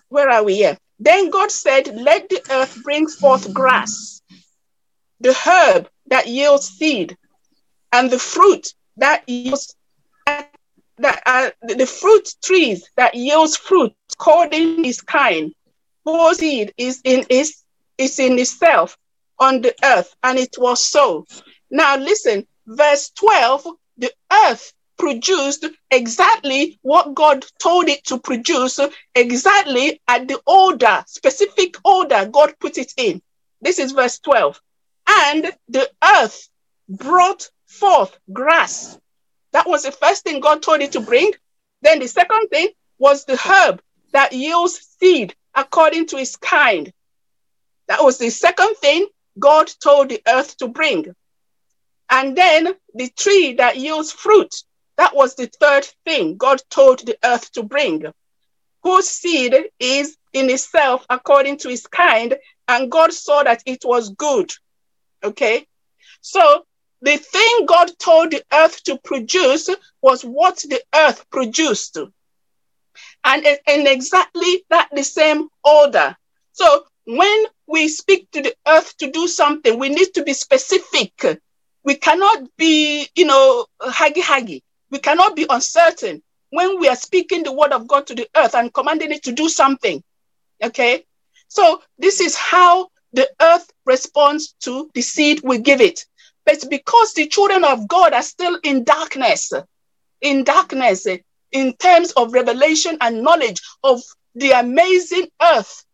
Where 0.08 0.30
are 0.30 0.44
we 0.44 0.56
here? 0.56 0.78
Then 0.98 1.30
God 1.30 1.50
said, 1.50 1.94
Let 1.94 2.28
the 2.28 2.42
earth 2.50 2.82
bring 2.82 3.06
forth 3.08 3.52
grass, 3.52 4.20
the 5.20 5.32
herb 5.32 5.88
that 6.06 6.26
yields 6.26 6.68
seed, 6.68 7.16
and 7.92 8.10
the 8.10 8.18
fruit 8.18 8.74
that 8.96 9.28
yields 9.28 9.74
that 10.26 11.22
are 11.26 11.52
the 11.62 11.86
fruit 11.86 12.28
trees 12.42 12.90
that 12.96 13.14
yields 13.14 13.56
fruit 13.56 13.92
according 14.12 14.84
its 14.84 15.00
kind, 15.00 15.54
whose 16.04 16.38
seed 16.38 16.74
is 16.76 17.00
in 17.04 17.24
is 17.30 17.62
is 17.98 18.18
in 18.18 18.38
itself 18.38 18.96
on 19.38 19.60
the 19.60 19.74
earth, 19.84 20.14
and 20.22 20.38
it 20.38 20.56
was 20.58 20.82
so. 20.82 21.24
Now 21.70 21.96
listen, 21.96 22.46
verse 22.66 23.10
12, 23.10 23.66
the 23.98 24.12
earth 24.46 24.72
produced 24.98 25.66
exactly 25.90 26.78
what 26.82 27.14
God 27.14 27.44
told 27.60 27.88
it 27.88 28.04
to 28.06 28.18
produce, 28.18 28.80
exactly 29.14 30.00
at 30.08 30.28
the 30.28 30.40
order, 30.46 31.04
specific 31.06 31.76
order 31.84 32.26
God 32.26 32.54
put 32.60 32.78
it 32.78 32.92
in. 32.96 33.22
This 33.60 33.78
is 33.78 33.92
verse 33.92 34.18
12. 34.20 34.60
And 35.08 35.52
the 35.68 35.90
earth 36.04 36.48
brought 36.88 37.48
forth 37.66 38.18
grass. 38.32 38.98
That 39.52 39.68
was 39.68 39.84
the 39.84 39.92
first 39.92 40.24
thing 40.24 40.40
God 40.40 40.62
told 40.62 40.80
it 40.80 40.92
to 40.92 41.00
bring. 41.00 41.32
Then 41.82 42.00
the 42.00 42.08
second 42.08 42.48
thing 42.48 42.68
was 42.98 43.24
the 43.24 43.36
herb 43.36 43.80
that 44.12 44.32
yields 44.32 44.96
seed 45.00 45.34
according 45.54 46.06
to 46.08 46.16
its 46.18 46.36
kind. 46.36 46.92
That 47.88 48.02
was 48.02 48.18
the 48.18 48.30
second 48.30 48.76
thing 48.76 49.06
God 49.38 49.70
told 49.82 50.08
the 50.10 50.22
earth 50.26 50.56
to 50.58 50.68
bring. 50.68 51.14
And 52.10 52.36
then 52.36 52.74
the 52.94 53.10
tree 53.10 53.54
that 53.54 53.76
yields 53.76 54.12
fruit. 54.12 54.54
That 54.98 55.14
was 55.14 55.36
the 55.36 55.46
third 55.46 55.86
thing 56.04 56.36
God 56.36 56.60
told 56.70 57.06
the 57.06 57.16
earth 57.24 57.52
to 57.52 57.62
bring, 57.62 58.04
whose 58.82 59.08
seed 59.08 59.54
is 59.78 60.16
in 60.32 60.50
itself 60.50 61.06
according 61.08 61.58
to 61.58 61.70
its 61.70 61.86
kind. 61.86 62.36
And 62.66 62.90
God 62.90 63.12
saw 63.12 63.44
that 63.44 63.62
it 63.64 63.84
was 63.84 64.10
good. 64.10 64.52
Okay. 65.24 65.66
So 66.20 66.66
the 67.00 67.16
thing 67.16 67.66
God 67.66 67.92
told 67.98 68.32
the 68.32 68.42
earth 68.52 68.82
to 68.84 68.98
produce 68.98 69.70
was 70.02 70.22
what 70.22 70.58
the 70.68 70.82
earth 70.92 71.24
produced. 71.30 71.96
And 73.24 73.46
in 73.46 73.86
exactly 73.86 74.64
that 74.70 74.88
the 74.92 75.04
same 75.04 75.48
order. 75.62 76.16
So 76.52 76.84
when 77.06 77.44
we 77.68 77.86
speak 77.88 78.28
to 78.32 78.42
the 78.42 78.54
earth 78.66 78.96
to 78.98 79.10
do 79.10 79.28
something, 79.28 79.78
we 79.78 79.90
need 79.90 80.12
to 80.14 80.24
be 80.24 80.32
specific. 80.32 81.40
We 81.84 81.94
cannot 81.94 82.48
be, 82.56 83.08
you 83.14 83.26
know, 83.26 83.66
haggy 83.80 84.22
haggy. 84.22 84.62
We 84.90 84.98
cannot 84.98 85.36
be 85.36 85.46
uncertain 85.48 86.22
when 86.50 86.78
we 86.78 86.88
are 86.88 86.96
speaking 86.96 87.42
the 87.42 87.52
word 87.52 87.72
of 87.72 87.86
God 87.86 88.06
to 88.06 88.14
the 88.14 88.28
earth 88.36 88.54
and 88.54 88.72
commanding 88.72 89.12
it 89.12 89.22
to 89.24 89.32
do 89.32 89.48
something. 89.48 90.02
Okay? 90.62 91.04
So 91.48 91.82
this 91.98 92.20
is 92.20 92.36
how 92.36 92.88
the 93.12 93.28
earth 93.40 93.70
responds 93.84 94.54
to 94.60 94.90
the 94.94 95.02
seed 95.02 95.40
we 95.42 95.58
give 95.58 95.80
it. 95.80 96.04
But 96.44 96.64
because 96.70 97.12
the 97.14 97.26
children 97.26 97.64
of 97.64 97.88
God 97.88 98.12
are 98.12 98.22
still 98.22 98.58
in 98.62 98.84
darkness, 98.84 99.52
in 100.20 100.44
darkness, 100.44 101.06
in 101.52 101.74
terms 101.76 102.12
of 102.12 102.32
revelation 102.32 102.96
and 103.00 103.22
knowledge 103.22 103.60
of 103.82 104.02
the 104.34 104.52
amazing 104.52 105.28
earth 105.42 105.84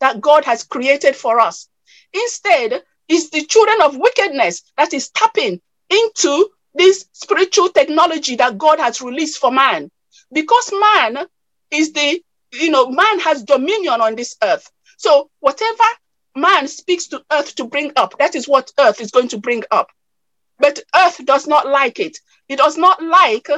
that 0.00 0.20
God 0.20 0.44
has 0.44 0.64
created 0.64 1.14
for 1.14 1.40
us. 1.40 1.68
Instead, 2.12 2.82
it's 3.08 3.30
the 3.30 3.44
children 3.46 3.80
of 3.82 3.96
wickedness 3.96 4.62
that 4.76 4.92
is 4.92 5.10
tapping 5.10 5.60
into 5.90 6.48
this 6.74 7.06
spiritual 7.12 7.68
technology 7.68 8.36
that 8.36 8.58
God 8.58 8.78
has 8.80 9.02
released 9.02 9.38
for 9.38 9.50
man. 9.52 9.90
Because 10.32 10.72
man 10.72 11.26
is 11.70 11.92
the, 11.92 12.22
you 12.52 12.70
know, 12.70 12.88
man 12.90 13.20
has 13.20 13.42
dominion 13.42 14.00
on 14.00 14.14
this 14.16 14.36
earth. 14.42 14.70
So 14.98 15.30
whatever 15.40 15.84
man 16.34 16.68
speaks 16.68 17.08
to 17.08 17.22
earth 17.30 17.54
to 17.56 17.64
bring 17.64 17.92
up, 17.96 18.18
that 18.18 18.34
is 18.34 18.48
what 18.48 18.70
earth 18.78 19.00
is 19.00 19.10
going 19.10 19.28
to 19.28 19.38
bring 19.38 19.64
up. 19.70 19.90
But 20.58 20.80
earth 20.94 21.24
does 21.24 21.46
not 21.46 21.66
like 21.66 21.98
it. 21.98 22.18
It 22.48 22.56
does 22.56 22.76
not 22.76 23.02
like, 23.02 23.48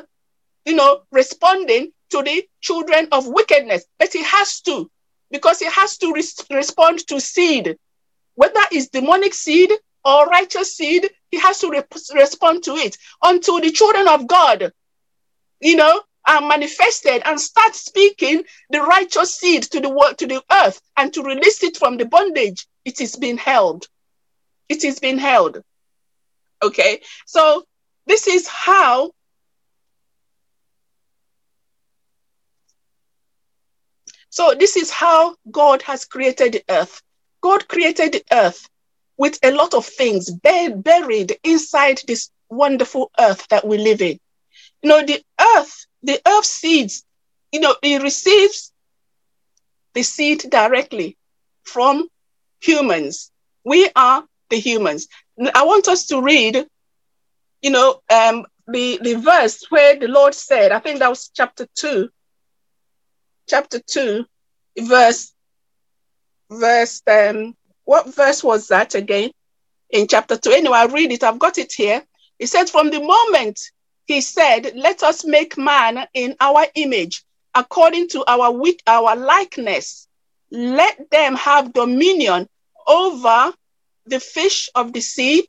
you 0.64 0.74
know, 0.74 1.02
responding 1.12 1.92
to 2.10 2.22
the 2.22 2.44
children 2.60 3.08
of 3.12 3.26
wickedness. 3.26 3.84
But 3.98 4.14
it 4.14 4.24
has 4.24 4.60
to, 4.62 4.90
because 5.30 5.60
it 5.62 5.72
has 5.72 5.98
to 5.98 6.12
res- 6.12 6.44
respond 6.50 7.06
to 7.08 7.20
seed. 7.20 7.76
Whether 8.36 8.60
it's 8.72 8.88
demonic 8.88 9.34
seed 9.34 9.70
or 10.04 10.26
righteous 10.26 10.76
seed, 10.76 11.10
he 11.34 11.40
has 11.40 11.58
to 11.58 11.68
re- 11.68 11.82
respond 12.14 12.62
to 12.62 12.76
it 12.76 12.96
until 13.24 13.60
the 13.60 13.72
children 13.72 14.06
of 14.06 14.28
God, 14.28 14.72
you 15.60 15.74
know, 15.74 16.00
are 16.26 16.40
manifested 16.40 17.22
and 17.24 17.40
start 17.40 17.74
speaking 17.74 18.44
the 18.70 18.80
righteous 18.80 19.34
seed 19.34 19.64
to 19.64 19.80
the 19.80 19.88
world, 19.88 20.16
to 20.18 20.28
the 20.28 20.40
earth, 20.52 20.80
and 20.96 21.12
to 21.12 21.24
release 21.24 21.64
it 21.64 21.76
from 21.76 21.96
the 21.96 22.04
bondage. 22.06 22.68
It 22.84 23.00
is 23.00 23.16
being 23.16 23.36
held. 23.36 23.86
It 24.68 24.84
is 24.84 25.00
being 25.00 25.18
held. 25.18 25.60
Okay, 26.62 27.02
so 27.26 27.64
this 28.06 28.28
is 28.28 28.46
how 28.46 29.10
So 34.30 34.52
this 34.52 34.76
is 34.76 34.90
how 34.90 35.36
God 35.50 35.82
has 35.82 36.04
created 36.04 36.52
the 36.54 36.64
earth. 36.68 37.00
God 37.40 37.68
created 37.68 38.12
the 38.12 38.24
earth 38.32 38.68
with 39.16 39.38
a 39.42 39.50
lot 39.52 39.74
of 39.74 39.86
things 39.86 40.30
buried 40.30 41.38
inside 41.44 42.00
this 42.06 42.30
wonderful 42.48 43.10
earth 43.18 43.46
that 43.48 43.66
we 43.66 43.78
live 43.78 44.02
in. 44.02 44.18
You 44.82 44.88
know, 44.90 45.04
the 45.04 45.22
earth, 45.40 45.86
the 46.02 46.20
earth 46.26 46.44
seeds, 46.44 47.04
you 47.52 47.60
know, 47.60 47.74
it 47.82 48.02
receives 48.02 48.72
the 49.94 50.02
seed 50.02 50.44
directly 50.50 51.16
from 51.62 52.08
humans. 52.60 53.30
We 53.64 53.88
are 53.94 54.24
the 54.50 54.58
humans. 54.58 55.08
I 55.54 55.64
want 55.64 55.88
us 55.88 56.06
to 56.06 56.20
read, 56.20 56.66
you 57.62 57.70
know, 57.70 58.00
um, 58.12 58.46
the, 58.66 58.98
the 59.02 59.14
verse 59.14 59.64
where 59.70 59.98
the 59.98 60.08
Lord 60.08 60.34
said, 60.34 60.72
I 60.72 60.78
think 60.80 60.98
that 60.98 61.08
was 61.08 61.30
chapter 61.34 61.66
2, 61.76 62.08
chapter 63.48 63.80
2, 63.80 64.24
verse, 64.80 65.32
verse, 66.50 67.02
um, 67.06 67.54
what 67.84 68.14
verse 68.14 68.42
was 68.42 68.68
that 68.68 68.94
again? 68.94 69.30
In 69.90 70.08
chapter 70.08 70.36
2. 70.36 70.50
Anyway, 70.50 70.76
I 70.76 70.86
read 70.86 71.12
it, 71.12 71.22
I've 71.22 71.38
got 71.38 71.58
it 71.58 71.72
here. 71.72 72.02
He 72.38 72.46
said, 72.46 72.68
From 72.68 72.90
the 72.90 73.00
moment 73.00 73.60
he 74.06 74.20
said, 74.20 74.72
Let 74.74 75.02
us 75.02 75.24
make 75.24 75.56
man 75.56 76.06
in 76.14 76.36
our 76.40 76.66
image, 76.74 77.24
according 77.54 78.08
to 78.08 78.24
our 78.26 78.50
wit, 78.50 78.82
our 78.86 79.16
likeness. 79.16 80.08
Let 80.50 81.10
them 81.10 81.36
have 81.36 81.72
dominion 81.72 82.48
over 82.86 83.52
the 84.06 84.20
fish 84.20 84.68
of 84.74 84.92
the 84.92 85.00
sea, 85.00 85.48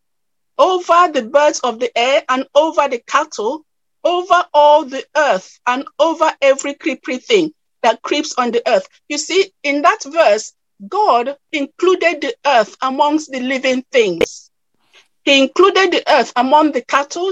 over 0.58 1.12
the 1.12 1.24
birds 1.24 1.60
of 1.60 1.80
the 1.80 1.96
air, 1.98 2.24
and 2.30 2.46
over 2.56 2.88
the 2.88 3.00
cattle, 3.00 3.66
over 4.04 4.46
all 4.54 4.86
the 4.86 5.04
earth, 5.16 5.60
and 5.68 5.86
over 6.00 6.32
every 6.42 6.76
creepy 6.76 7.18
thing 7.18 7.54
that 7.82 8.02
creeps 8.02 8.34
on 8.38 8.52
the 8.52 8.64
earth. 8.68 8.88
You 9.10 9.18
see, 9.18 9.52
in 9.64 9.82
that 9.82 10.04
verse, 10.06 10.54
God 10.88 11.38
included 11.52 12.22
the 12.22 12.36
earth 12.46 12.76
amongst 12.82 13.32
the 13.32 13.40
living 13.40 13.84
things. 13.92 14.52
He 15.24 15.42
included 15.42 15.92
the 15.92 16.04
earth 16.08 16.34
among 16.36 16.72
the 16.72 16.82
cattle, 16.82 17.32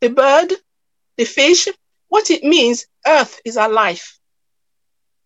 the 0.00 0.08
bird, 0.08 0.52
the 1.16 1.24
fish. 1.24 1.68
What 2.08 2.30
it 2.30 2.44
means, 2.44 2.86
earth 3.06 3.40
is 3.44 3.56
alive. 3.56 4.02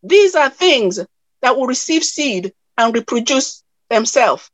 These 0.03 0.35
are 0.35 0.51
things 0.51 1.01
that 1.43 1.57
will 1.57 1.67
receive 1.67 2.05
seed 2.05 2.53
and 2.77 2.95
reproduce 2.95 3.63
themselves. 3.89 4.51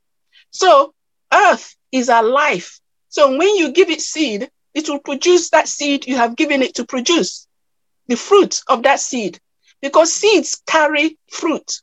So 0.51 0.95
earth 1.33 1.77
is 1.91 2.09
alive. 2.09 2.71
So 3.09 3.37
when 3.37 3.57
you 3.57 3.73
give 3.73 3.91
it 3.91 4.01
seed, 4.01 4.51
it 4.75 4.89
will 4.89 5.01
produce 5.01 5.51
that 5.51 5.69
seed 5.69 6.07
you 6.07 6.17
have 6.17 6.37
given 6.37 6.63
it 6.63 6.77
to 6.77 6.87
produce, 6.87 7.47
the 8.07 8.17
fruit 8.17 8.63
of 8.69 8.85
that 8.85 9.01
seed, 9.01 9.39
because 9.83 10.13
seeds 10.13 10.63
carry 10.67 11.19
fruit. 11.31 11.83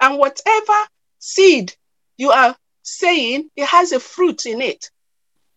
And 0.00 0.18
whatever 0.18 0.86
seed 1.18 1.74
you 2.16 2.30
are 2.30 2.56
saying, 2.82 3.50
it 3.56 3.66
has 3.66 3.92
a 3.92 4.00
fruit 4.00 4.46
in 4.46 4.60
it. 4.60 4.90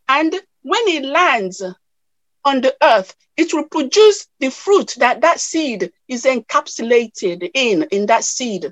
And 0.08 0.34
when 0.62 0.88
it 0.88 1.06
lands 1.06 1.64
on 2.46 2.62
the 2.62 2.76
earth, 2.82 3.16
it 3.38 3.54
will 3.54 3.66
produce 3.66 4.28
the 4.40 4.52
fruit 4.52 4.96
that 4.98 5.22
that 5.22 5.40
seed 5.40 5.92
is 6.08 6.26
encapsulated 6.26 7.50
in, 7.54 7.84
in 7.92 8.06
that 8.08 8.24
seed. 8.24 8.72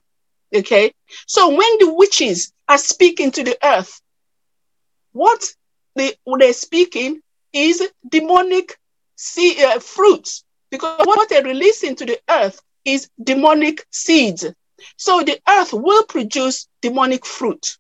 Okay. 0.54 0.94
So 1.26 1.50
when 1.50 1.78
the 1.80 1.94
witches 1.94 2.52
are 2.68 2.78
speaking 2.78 3.32
to 3.32 3.44
the 3.44 3.58
earth, 3.64 4.02
what 5.14 5.44
they, 5.96 6.14
they're 6.38 6.54
speaking 6.54 7.22
is 7.54 7.90
demonic 8.08 8.78
see, 9.16 9.64
uh, 9.64 9.80
fruits 9.80 10.44
because 10.70 11.06
what 11.06 11.30
they're 11.30 11.44
releasing 11.44 11.96
to 11.96 12.06
the 12.06 12.20
earth 12.30 12.62
is 12.86 13.10
demonic 13.22 13.86
seeds. 13.92 14.46
So 14.98 15.22
the 15.22 15.40
earth 15.48 15.74
will 15.74 16.04
produce 16.06 16.68
demonic 16.82 17.26
fruit. 17.26 17.78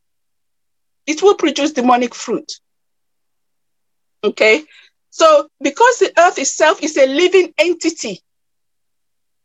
It 1.07 1.21
will 1.21 1.35
produce 1.35 1.71
demonic 1.71 2.13
fruit. 2.15 2.51
Okay. 4.23 4.63
So 5.09 5.49
because 5.61 5.99
the 5.99 6.13
earth 6.17 6.39
itself 6.39 6.81
is 6.83 6.97
a 6.97 7.05
living 7.07 7.53
entity, 7.57 8.21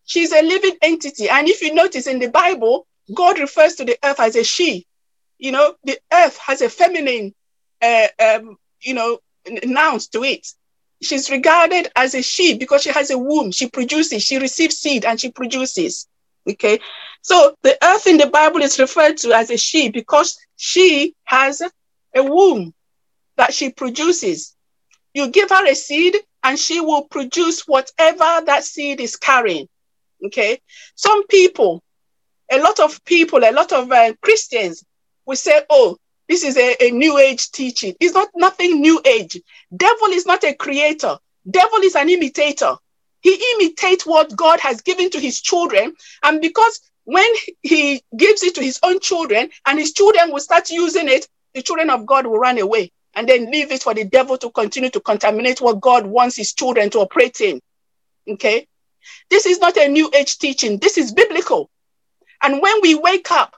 she's 0.04 0.32
a 0.32 0.42
living 0.42 0.76
entity. 0.82 1.28
And 1.28 1.48
if 1.48 1.62
you 1.62 1.74
notice 1.74 2.06
in 2.06 2.18
the 2.18 2.28
Bible, 2.28 2.86
God 3.14 3.38
refers 3.38 3.74
to 3.76 3.84
the 3.84 3.98
earth 4.04 4.20
as 4.20 4.36
a 4.36 4.44
she. 4.44 4.86
You 5.38 5.52
know, 5.52 5.74
the 5.84 5.98
earth 6.12 6.38
has 6.38 6.62
a 6.62 6.68
feminine, 6.68 7.34
uh, 7.82 8.06
um, 8.18 8.56
you 8.80 8.94
know, 8.94 9.18
nouns 9.64 10.08
to 10.08 10.24
it. 10.24 10.46
She's 11.02 11.30
regarded 11.30 11.88
as 11.94 12.14
a 12.14 12.22
she 12.22 12.56
because 12.56 12.82
she 12.82 12.90
has 12.90 13.10
a 13.10 13.18
womb. 13.18 13.50
She 13.50 13.68
produces, 13.68 14.22
she 14.22 14.38
receives 14.38 14.76
seed 14.76 15.04
and 15.04 15.20
she 15.20 15.30
produces. 15.30 16.08
Okay. 16.48 16.80
So 17.22 17.54
the 17.62 17.76
earth 17.82 18.06
in 18.06 18.18
the 18.18 18.28
Bible 18.28 18.62
is 18.62 18.78
referred 18.78 19.16
to 19.18 19.32
as 19.32 19.50
a 19.50 19.56
she 19.56 19.90
because 19.90 20.38
she 20.56 21.14
has 21.24 21.60
a 22.14 22.22
womb 22.22 22.72
that 23.36 23.52
she 23.52 23.70
produces. 23.70 24.54
You 25.14 25.30
give 25.30 25.50
her 25.50 25.66
a 25.66 25.74
seed 25.74 26.16
and 26.42 26.58
she 26.58 26.80
will 26.80 27.02
produce 27.02 27.62
whatever 27.66 28.44
that 28.46 28.64
seed 28.64 29.00
is 29.00 29.16
carrying. 29.16 29.68
Okay. 30.24 30.60
Some 30.94 31.26
people, 31.26 31.82
a 32.50 32.60
lot 32.60 32.78
of 32.80 33.04
people, 33.04 33.44
a 33.44 33.52
lot 33.52 33.72
of 33.72 33.90
uh, 33.90 34.14
Christians 34.22 34.84
will 35.26 35.36
say, 35.36 35.62
oh, 35.68 35.96
this 36.28 36.44
is 36.44 36.56
a, 36.56 36.76
a 36.80 36.90
new 36.90 37.18
age 37.18 37.50
teaching. 37.50 37.94
It's 38.00 38.14
not 38.14 38.28
nothing 38.34 38.80
new 38.80 39.00
age. 39.04 39.40
Devil 39.76 40.08
is 40.08 40.26
not 40.26 40.44
a 40.44 40.54
creator. 40.54 41.16
Devil 41.48 41.80
is 41.80 41.94
an 41.94 42.08
imitator. 42.08 42.76
He 43.26 43.42
imitates 43.54 44.06
what 44.06 44.36
God 44.36 44.60
has 44.60 44.82
given 44.82 45.10
to 45.10 45.18
his 45.18 45.40
children. 45.40 45.96
And 46.22 46.40
because 46.40 46.80
when 47.02 47.26
he 47.60 48.00
gives 48.16 48.44
it 48.44 48.54
to 48.54 48.62
his 48.62 48.78
own 48.84 49.00
children 49.00 49.50
and 49.66 49.80
his 49.80 49.92
children 49.92 50.30
will 50.30 50.38
start 50.38 50.70
using 50.70 51.08
it, 51.08 51.26
the 51.52 51.60
children 51.60 51.90
of 51.90 52.06
God 52.06 52.28
will 52.28 52.38
run 52.38 52.56
away 52.60 52.92
and 53.16 53.28
then 53.28 53.50
leave 53.50 53.72
it 53.72 53.82
for 53.82 53.94
the 53.94 54.04
devil 54.04 54.38
to 54.38 54.48
continue 54.52 54.90
to 54.90 55.00
contaminate 55.00 55.60
what 55.60 55.80
God 55.80 56.06
wants 56.06 56.36
his 56.36 56.52
children 56.54 56.88
to 56.90 57.00
operate 57.00 57.40
in. 57.40 57.60
Okay? 58.30 58.68
This 59.28 59.44
is 59.44 59.58
not 59.58 59.76
a 59.76 59.88
new 59.88 60.08
age 60.14 60.38
teaching. 60.38 60.78
This 60.78 60.96
is 60.96 61.12
biblical. 61.12 61.68
And 62.40 62.62
when 62.62 62.80
we 62.80 62.94
wake 62.94 63.32
up 63.32 63.56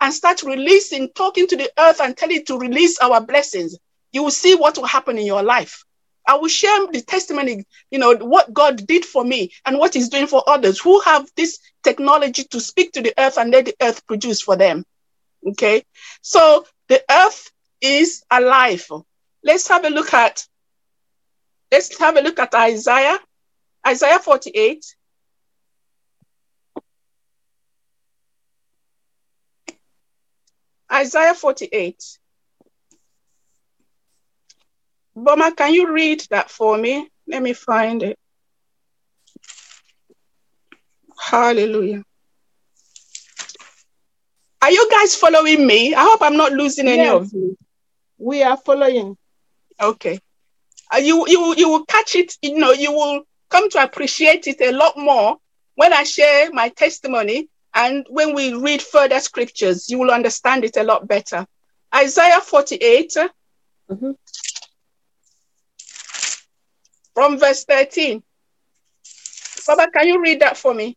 and 0.00 0.14
start 0.14 0.44
releasing, 0.44 1.08
talking 1.08 1.48
to 1.48 1.56
the 1.56 1.68
earth 1.76 2.00
and 2.00 2.16
tell 2.16 2.30
it 2.30 2.46
to 2.46 2.56
release 2.56 3.00
our 3.00 3.20
blessings, 3.20 3.76
you 4.12 4.22
will 4.22 4.30
see 4.30 4.54
what 4.54 4.78
will 4.78 4.86
happen 4.86 5.18
in 5.18 5.26
your 5.26 5.42
life. 5.42 5.84
I 6.28 6.34
will 6.34 6.48
share 6.48 6.86
the 6.92 7.00
testimony, 7.00 7.64
you 7.90 7.98
know, 7.98 8.14
what 8.16 8.52
God 8.52 8.86
did 8.86 9.06
for 9.06 9.24
me 9.24 9.50
and 9.64 9.78
what 9.78 9.94
He's 9.94 10.10
doing 10.10 10.26
for 10.26 10.44
others 10.46 10.78
who 10.78 11.00
have 11.00 11.26
this 11.36 11.58
technology 11.82 12.44
to 12.44 12.60
speak 12.60 12.92
to 12.92 13.00
the 13.00 13.14
earth 13.18 13.38
and 13.38 13.50
let 13.50 13.64
the 13.64 13.74
earth 13.80 14.06
produce 14.06 14.42
for 14.42 14.54
them. 14.54 14.84
Okay. 15.46 15.82
So 16.20 16.66
the 16.88 17.02
earth 17.10 17.50
is 17.80 18.22
alive. 18.30 18.86
Let's 19.42 19.68
have 19.68 19.86
a 19.86 19.88
look 19.88 20.12
at 20.12 20.44
let's 21.72 21.98
have 21.98 22.16
a 22.16 22.20
look 22.20 22.38
at 22.38 22.54
Isaiah. 22.54 23.18
Isaiah 23.86 24.18
48. 24.18 24.84
Isaiah 30.92 31.34
48. 31.34 32.17
Boma, 35.24 35.52
can 35.54 35.74
you 35.74 35.92
read 35.92 36.24
that 36.30 36.50
for 36.50 36.76
me? 36.78 37.08
Let 37.26 37.42
me 37.42 37.52
find 37.52 38.02
it. 38.02 38.18
Hallelujah. 41.18 42.04
Are 44.62 44.70
you 44.70 44.88
guys 44.90 45.14
following 45.14 45.66
me? 45.66 45.94
I 45.94 46.02
hope 46.02 46.22
I'm 46.22 46.36
not 46.36 46.52
losing 46.52 46.88
any 46.88 47.02
yes, 47.02 47.14
of 47.14 47.32
you. 47.32 47.56
We 48.18 48.42
are 48.42 48.56
following. 48.56 49.16
Okay. 49.80 50.18
Uh, 50.92 50.98
you 50.98 51.26
you 51.28 51.54
you 51.56 51.68
will 51.68 51.84
catch 51.84 52.14
it. 52.16 52.36
You 52.42 52.58
know 52.58 52.72
you 52.72 52.92
will 52.92 53.22
come 53.50 53.70
to 53.70 53.82
appreciate 53.82 54.46
it 54.46 54.60
a 54.60 54.72
lot 54.72 54.96
more 54.96 55.36
when 55.74 55.92
I 55.92 56.02
share 56.02 56.50
my 56.52 56.70
testimony 56.70 57.48
and 57.72 58.04
when 58.10 58.34
we 58.34 58.52
read 58.52 58.82
further 58.82 59.20
scriptures, 59.20 59.88
you 59.88 59.98
will 59.98 60.10
understand 60.10 60.64
it 60.64 60.76
a 60.76 60.82
lot 60.82 61.06
better. 61.06 61.46
Isaiah 61.94 62.40
48, 62.40 63.16
mm-hmm. 63.88 64.10
From 67.18 67.36
verse 67.36 67.64
13. 67.64 68.22
Baba, 69.66 69.90
can 69.90 70.06
you 70.06 70.22
read 70.22 70.38
that 70.38 70.56
for 70.56 70.72
me? 70.72 70.96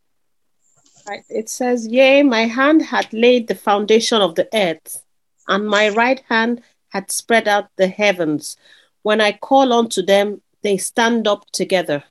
It 1.28 1.48
says, 1.48 1.88
Yea, 1.88 2.22
my 2.22 2.42
hand 2.42 2.80
had 2.80 3.12
laid 3.12 3.48
the 3.48 3.56
foundation 3.56 4.22
of 4.22 4.36
the 4.36 4.48
earth, 4.54 5.02
and 5.48 5.66
my 5.66 5.88
right 5.88 6.22
hand 6.28 6.62
had 6.90 7.10
spread 7.10 7.48
out 7.48 7.70
the 7.74 7.88
heavens. 7.88 8.56
When 9.02 9.20
I 9.20 9.32
call 9.32 9.72
unto 9.72 10.00
them, 10.00 10.40
they 10.62 10.76
stand 10.76 11.26
up 11.26 11.50
together. 11.50 12.04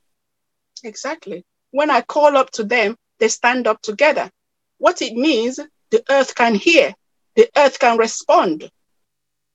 Exactly. 0.83 1.45
When 1.71 1.89
I 1.89 2.01
call 2.01 2.35
up 2.35 2.51
to 2.51 2.65
them, 2.65 2.97
they 3.19 3.29
stand 3.29 3.65
up 3.65 3.81
together. 3.81 4.29
What 4.77 5.01
it 5.01 5.13
means, 5.13 5.57
the 5.89 6.03
earth 6.09 6.35
can 6.35 6.55
hear, 6.55 6.93
the 7.37 7.49
earth 7.55 7.79
can 7.79 7.97
respond. 7.97 8.69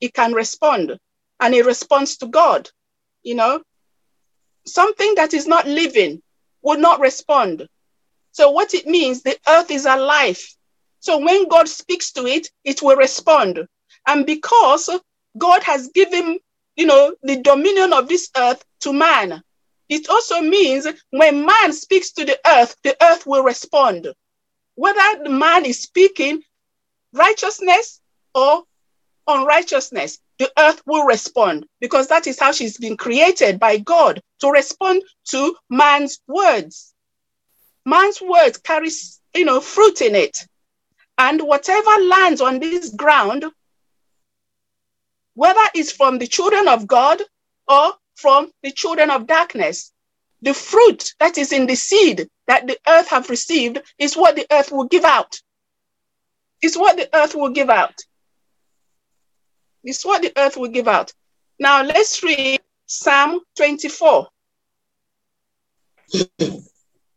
It 0.01 0.15
can 0.15 0.33
respond, 0.33 0.99
and 1.41 1.55
it 1.55 1.67
responds 1.67 2.17
to 2.19 2.27
God. 2.27 2.71
You 3.23 3.35
know, 3.35 3.61
something 4.67 5.14
that 5.17 5.35
is 5.35 5.47
not 5.47 5.67
living 5.67 6.23
will 6.62 6.79
not 6.79 7.01
respond. 7.01 7.69
So 8.33 8.51
what 8.51 8.75
it 8.75 8.87
means, 8.87 9.23
the 9.23 9.39
earth 9.49 9.71
is 9.71 9.87
alive. 9.87 10.43
So 11.01 11.19
when 11.19 11.49
God 11.49 11.69
speaks 11.69 12.12
to 12.12 12.27
it, 12.27 12.51
it 12.64 12.83
will 12.83 12.97
respond. 12.97 13.67
And 14.07 14.27
because 14.27 14.91
God 15.39 15.62
has 15.62 15.89
given, 15.89 16.39
you 16.77 16.87
know, 16.87 17.14
the 17.23 17.41
dominion 17.41 17.93
of 17.93 18.09
this 18.09 18.31
earth 18.37 18.64
to 18.81 18.93
man, 18.93 19.43
it 19.89 20.09
also 20.09 20.41
means 20.41 20.87
when 21.11 21.47
man 21.47 21.73
speaks 21.73 22.12
to 22.12 22.25
the 22.25 22.39
earth, 22.47 22.77
the 22.83 22.97
earth 23.03 23.27
will 23.27 23.45
respond. 23.45 24.09
Whether 24.75 25.23
the 25.25 25.31
man 25.31 25.64
is 25.64 25.81
speaking 25.81 26.43
righteousness 27.12 28.01
or 28.35 28.64
unrighteousness, 29.29 30.19
the 30.39 30.51
earth 30.59 30.83
will 30.87 31.05
respond 31.05 31.67
because 31.81 32.09
that 32.09 32.27
is 32.27 32.39
how 32.39 32.53
she's 32.53 32.77
been 32.77 32.97
created 32.97 33.59
by 33.59 33.79
God 33.79 34.21
to 34.41 34.51
respond 34.51 35.03
to 35.26 35.57
man's 35.70 36.20
words. 36.26 36.95
Man's 37.84 38.20
words 38.20 38.59
carries, 38.59 39.20
you 39.34 39.45
know, 39.45 39.61
fruit 39.61 40.01
in 40.01 40.14
it. 40.14 40.47
And 41.18 41.41
whatever 41.41 41.91
lands 42.03 42.41
on 42.41 42.59
this 42.59 42.91
ground, 42.91 43.45
whether 45.34 45.61
it's 45.74 45.93
from 45.93 46.18
the 46.18 46.26
children 46.26 46.68
of 46.68 46.87
God 46.87 47.22
or 47.68 47.93
from 48.16 48.51
the 48.62 48.72
children 48.72 49.11
of 49.11 49.26
darkness, 49.26 49.93
the 50.43 50.53
fruit 50.53 51.14
that 51.18 51.39
is 51.39 51.53
in 51.53 51.66
the 51.66 51.74
seed 51.74 52.28
that 52.47 52.66
the 52.66 52.78
earth 52.87 53.09
have 53.09 53.30
received 53.30 53.80
is 53.99 54.16
what 54.16 54.37
the 54.37 54.47
earth 54.51 54.72
will 54.72 54.84
give 54.84 55.05
out. 55.05 55.41
Is 56.62 56.76
what 56.76 56.97
the 56.97 57.09
earth 57.14 57.34
will 57.34 57.51
give 57.51 57.70
out. 57.70 57.95
It's 59.84 60.05
what 60.05 60.22
the 60.22 60.32
earth 60.37 60.57
will 60.57 60.68
give 60.68 60.89
out. 60.89 61.12
Now 61.59 61.82
let's 61.82 62.22
read 62.22 62.61
Psalm 62.87 63.41
24. 63.57 64.28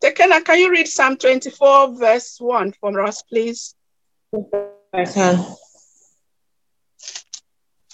Tekena, 0.04 0.44
can 0.44 0.60
you 0.60 0.72
read 0.72 0.88
Psalm 0.88 1.16
24, 1.18 1.96
verse 1.98 2.38
1 2.40 2.74
for 2.80 3.02
us, 3.02 3.22
please? 3.22 3.76
I 4.94 5.06
can. 5.06 5.46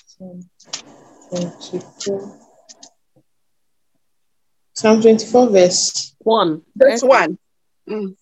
Psalm 0.06 0.50
24. 1.32 2.40
Psalm 4.74 5.02
24, 5.02 5.50
verse 5.50 6.16
1. 6.20 6.62
Verse 6.76 7.02
1. 7.04 7.38
Mm. 7.90 8.16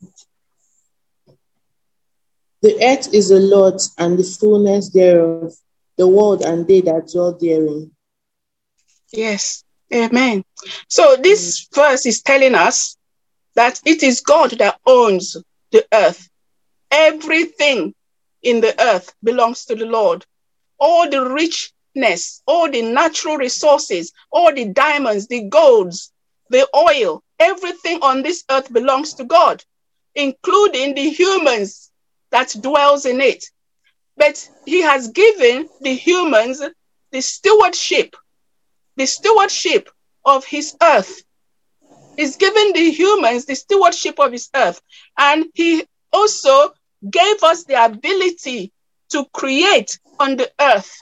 The 2.62 2.82
earth 2.82 3.14
is 3.14 3.30
the 3.30 3.40
Lord's 3.40 3.94
and 3.98 4.18
the 4.18 4.24
fullness 4.24 4.90
thereof, 4.90 5.54
the 5.98 6.08
world 6.08 6.42
and 6.44 6.68
they 6.68 6.82
that 6.82 7.10
dwell 7.12 7.38
therein. 7.40 7.92
Yes. 9.14 9.64
Amen. 9.94 10.44
So 10.90 11.16
this 11.18 11.66
mm. 11.68 11.76
verse 11.76 12.06
is 12.08 12.22
telling 12.24 12.56
us 12.56 12.98
that 13.56 13.80
it 13.86 14.04
is 14.04 14.22
God 14.22 14.52
that 14.60 14.80
owns 14.86 15.38
the 15.72 15.86
earth. 15.94 16.30
Everything 16.92 17.94
in 18.42 18.62
the 18.62 18.80
earth 18.82 19.14
belongs 19.24 19.66
to 19.66 19.76
the 19.76 19.86
Lord. 19.86 20.26
All 20.80 21.10
the 21.10 21.30
richness, 21.30 22.42
all 22.48 22.70
the 22.70 22.82
natural 22.82 23.38
resources, 23.38 24.12
all 24.32 24.54
the 24.54 24.66
diamonds, 24.66 25.28
the 25.28 25.44
golds, 25.44 26.12
the 26.50 26.68
oil, 26.76 27.24
everything 27.40 28.02
on 28.02 28.24
this 28.24 28.44
earth 28.50 28.74
belongs 28.74 29.14
to 29.16 29.26
God, 29.26 29.64
including 30.16 30.96
the 30.96 31.10
humans 31.10 31.92
that 32.32 32.56
dwells 32.62 33.06
in 33.06 33.22
it. 33.22 33.46
But 34.18 34.50
he 34.66 34.82
has 34.82 35.10
given 35.10 35.70
the 35.82 35.94
humans 35.96 36.62
the 37.12 37.22
stewardship, 37.22 38.16
the 38.96 39.06
stewardship 39.06 39.90
of 40.26 40.46
his 40.46 40.76
earth. 40.82 41.24
He's 42.16 42.38
given 42.38 42.74
the 42.74 42.92
humans 42.92 43.46
the 43.46 43.56
stewardship 43.56 44.20
of 44.20 44.32
his 44.32 44.50
earth. 44.56 44.82
And 45.18 45.46
he 45.54 45.86
also 46.12 46.74
gave 47.10 47.44
us 47.44 47.64
the 47.66 47.84
ability 47.84 48.72
to 49.10 49.26
create 49.34 50.00
on 50.20 50.38
the 50.38 50.52
earth. 50.60 50.96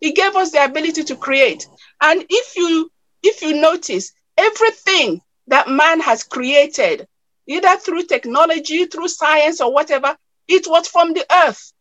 He 0.00 0.12
gave 0.12 0.36
us 0.36 0.52
the 0.52 0.64
ability 0.64 1.04
to 1.04 1.16
create. 1.16 1.66
And 2.00 2.24
if 2.28 2.56
you 2.56 2.90
if 3.22 3.42
you 3.42 3.60
notice, 3.60 4.12
everything 4.36 5.20
that 5.48 5.68
man 5.68 6.00
has 6.00 6.22
created, 6.22 7.08
either 7.46 7.76
through 7.76 8.04
technology, 8.04 8.84
through 8.86 9.08
science, 9.08 9.60
or 9.60 9.72
whatever, 9.72 10.16
it 10.48 10.66
was 10.68 10.86
from 10.86 11.12
the 11.12 11.26
earth. 11.30 11.72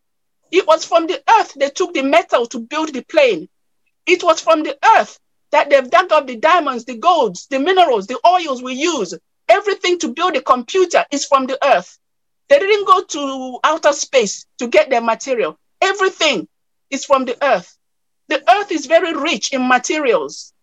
It 0.51 0.66
was 0.66 0.86
from 0.86 1.07
the 1.07 1.22
earth 1.39 1.53
they 1.55 1.70
took 1.70 1.93
the 1.93 2.03
metal 2.03 2.45
to 2.47 2.59
build 2.59 2.93
the 2.93 3.03
plane. 3.03 3.49
It 4.06 4.24
was 4.24 4.41
from 4.41 4.64
the 4.64 4.78
earth 4.97 5.20
that 5.51 5.70
they've 5.70 5.89
dug 5.89 6.12
up 6.12 6.28
the 6.28 6.36
diamonds, 6.36 6.86
the 6.86 6.97
golds, 6.97 7.47
the 7.47 7.60
minerals, 7.60 8.08
the 8.08 8.20
oils 8.26 8.62
we 8.62 8.74
use. 8.74 9.14
Everything 9.47 9.99
to 9.99 10.10
build 10.10 10.36
a 10.36 10.41
computer 10.41 11.06
is 11.12 11.26
from 11.26 11.45
the 11.45 11.58
earth. 11.66 11.97
They 12.49 12.60
didn't 12.60 12.88
go 12.88 13.01
to 13.03 13.60
outer 13.64 13.93
space 13.93 14.45
to 14.60 14.68
get 14.68 14.89
their 14.89 15.01
material. 15.01 15.58
Everything 15.82 16.47
is 16.89 17.06
from 17.06 17.26
the 17.26 17.38
earth. 17.43 17.78
The 18.28 18.43
earth 18.51 18.72
is 18.72 18.86
very 18.86 19.14
rich 19.14 19.53
in 19.53 19.68
materials. 19.68 20.53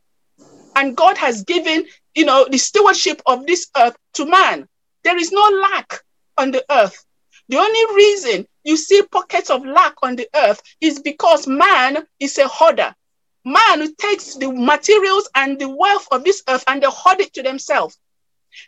And 0.74 0.96
God 0.96 1.16
has 1.18 1.42
given, 1.44 1.86
you 2.14 2.24
know, 2.24 2.46
the 2.50 2.58
stewardship 2.58 3.22
of 3.26 3.46
this 3.46 3.68
earth 3.76 3.96
to 4.14 4.26
man. 4.26 4.68
There 5.04 5.18
is 5.18 5.32
no 5.32 5.42
lack 5.42 6.00
on 6.38 6.50
the 6.50 6.64
earth. 6.70 7.04
The 7.48 7.58
only 7.58 7.96
reason 7.96 8.46
you 8.64 8.76
see 8.76 9.02
pockets 9.02 9.50
of 9.50 9.64
lack 9.64 9.94
on 10.02 10.16
the 10.16 10.28
earth 10.34 10.62
is 10.80 11.00
because 11.00 11.46
man 11.46 12.06
is 12.20 12.38
a 12.38 12.48
hoarder. 12.48 12.94
Man 13.44 13.80
who 13.80 13.92
takes 13.94 14.36
the 14.36 14.52
materials 14.52 15.28
and 15.34 15.58
the 15.58 15.68
wealth 15.68 16.06
of 16.12 16.24
this 16.24 16.42
earth 16.48 16.64
and 16.66 16.82
they 16.82 16.88
hoard 16.88 17.20
it 17.20 17.32
to 17.34 17.42
themselves. 17.42 17.98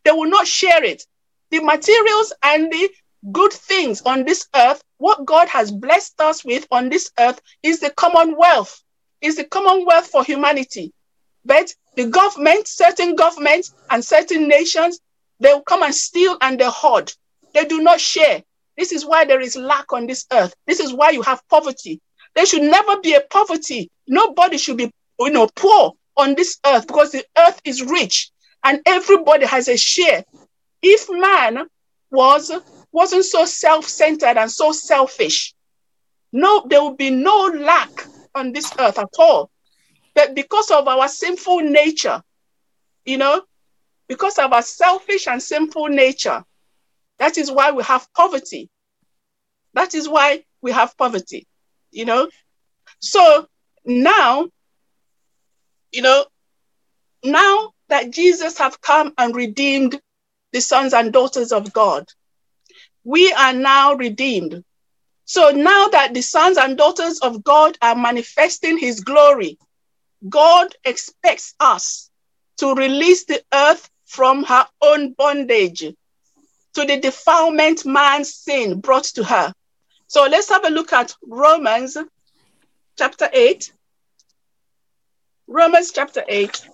They 0.05 0.11
will 0.11 0.29
not 0.29 0.47
share 0.47 0.83
it. 0.83 1.05
The 1.51 1.61
materials 1.61 2.33
and 2.43 2.73
the 2.73 2.91
good 3.33 3.53
things 3.53 4.03
on 4.03 4.25
this 4.25 4.49
earth, 4.55 4.83
what 4.99 5.25
God 5.25 5.49
has 5.49 5.71
blessed 5.71 6.21
us 6.21 6.45
with 6.45 6.67
on 6.71 6.89
this 6.89 7.11
earth 7.19 7.41
is 7.63 7.81
the 7.81 7.91
commonwealth, 7.91 8.83
is 9.21 9.37
the 9.37 9.45
commonwealth 9.45 10.09
for 10.09 10.25
humanity. 10.25 10.93
But 11.45 11.75
the 11.95 12.07
government, 12.07 12.67
certain 12.67 13.15
governments 13.15 13.73
and 13.91 14.05
certain 14.05 14.49
nations, 14.49 15.01
they 15.41 15.53
will 15.53 15.63
come 15.63 15.83
and 15.83 15.95
steal 15.95 16.37
and 16.41 16.59
they 16.59 16.67
hoard. 16.67 17.13
They 17.53 17.65
do 17.65 17.83
not 17.83 18.01
share. 18.01 18.43
This 18.77 18.93
is 18.93 19.07
why 19.07 19.25
there 19.25 19.41
is 19.41 19.57
lack 19.57 19.93
on 19.93 20.07
this 20.07 20.27
earth. 20.33 20.55
This 20.67 20.81
is 20.81 20.93
why 20.93 21.11
you 21.11 21.23
have 21.23 21.47
poverty. 21.49 22.01
There 22.35 22.47
should 22.47 22.63
never 22.63 23.01
be 23.01 23.15
a 23.15 23.21
poverty. 23.21 23.91
Nobody 24.07 24.59
should 24.59 24.77
be, 24.77 24.91
you 25.21 25.31
know, 25.31 25.49
poor 25.55 25.93
on 26.17 26.35
this 26.35 26.59
earth 26.67 26.87
because 26.87 27.13
the 27.13 27.25
earth 27.37 27.61
is 27.65 27.83
rich 27.83 28.31
and 28.63 28.81
everybody 28.87 29.47
has 29.47 29.69
a 29.69 29.77
share. 29.77 30.25
If 30.83 31.07
man 31.11 31.67
was 32.11 32.51
wasn't 32.93 33.25
so 33.25 33.45
self-centered 33.45 34.37
and 34.37 34.51
so 34.51 34.73
selfish, 34.73 35.55
no, 36.33 36.65
there 36.69 36.83
would 36.83 36.97
be 36.97 37.11
no 37.11 37.51
lack 37.55 37.91
on 38.35 38.53
this 38.53 38.73
earth 38.79 38.99
at 38.99 39.09
all. 39.19 39.51
But 40.15 40.35
because 40.35 40.71
of 40.71 40.87
our 40.87 41.09
sinful 41.09 41.61
nature, 41.61 42.23
you 43.05 43.19
know, 43.19 43.43
because 44.09 44.39
of 44.39 44.53
our 44.53 44.63
selfish 44.63 45.27
and 45.27 45.43
sinful 45.43 45.89
nature, 45.89 46.45
that 47.19 47.39
is 47.39 47.51
why 47.51 47.73
we 47.73 47.83
have 47.83 48.07
poverty. 48.15 48.69
That 49.75 49.95
is 49.95 50.09
why 50.09 50.45
we 50.63 50.71
have 50.73 50.97
poverty, 50.97 51.47
you 51.95 52.05
know. 52.05 52.29
So 53.01 53.47
now, 53.85 54.49
you 55.93 56.03
know, 56.03 56.27
now 57.25 57.73
that 57.89 58.11
Jesus 58.11 58.59
have 58.59 58.81
come 58.81 59.15
and 59.17 59.35
redeemed 59.35 60.01
the 60.53 60.61
sons 60.61 60.93
and 60.93 61.13
daughters 61.13 61.53
of 61.53 61.73
God, 61.73 62.07
we 63.05 63.33
are 63.33 63.53
now 63.53 63.95
redeemed. 63.95 64.65
So 65.25 65.51
now 65.51 65.89
that 65.89 66.15
the 66.15 66.23
sons 66.23 66.59
and 66.59 66.77
daughters 66.77 67.21
of 67.21 67.45
God 67.45 67.79
are 67.81 67.95
manifesting 67.97 68.79
his 68.79 69.01
glory, 69.01 69.59
God 70.29 70.75
expects 70.85 71.55
us 71.61 72.11
to 72.59 72.75
release 72.75 73.25
the 73.25 73.43
earth 73.53 73.89
from 74.07 74.45
her 74.45 74.67
own 74.83 75.13
bondage 75.13 75.81
to 76.75 76.85
the 76.85 76.99
defilement 76.99 77.87
man's 77.87 78.35
sin 78.35 78.81
brought 78.81 79.05
to 79.05 79.25
her. 79.25 79.53
So 80.15 80.29
let's 80.29 80.49
have 80.51 80.65
a 80.65 80.71
look 80.71 80.93
at 80.93 81.13
Romans 81.27 81.97
chapter 82.97 83.29
8. 83.33 83.73
Romans 85.49 85.91
chapter 85.91 86.23
8. 86.29 86.69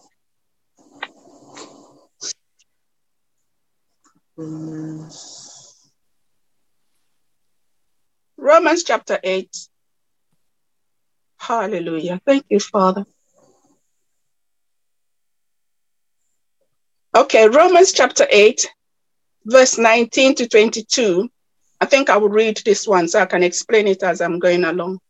Romans 8.37 8.85
chapter 8.85 9.19
8. 9.25 9.57
Hallelujah. 11.39 12.21
Thank 12.27 12.45
you, 12.51 12.61
Father. 12.61 13.07
Okay, 17.17 17.49
Romans 17.49 17.93
chapter 17.93 18.27
8, 18.31 18.69
verse 19.47 19.79
19 19.79 20.35
to 20.35 20.47
22. 20.47 21.31
I 21.81 21.87
think 21.87 22.11
I 22.11 22.19
will 22.19 22.29
read 22.29 22.59
this 22.65 22.87
one 22.87 23.09
so 23.09 23.21
I 23.21 23.27
can 23.27 23.43
explain 23.43 23.89
it 23.89 24.03
as 24.03 24.21
I'm 24.21 24.39
going 24.39 24.65
along. 24.65 25.01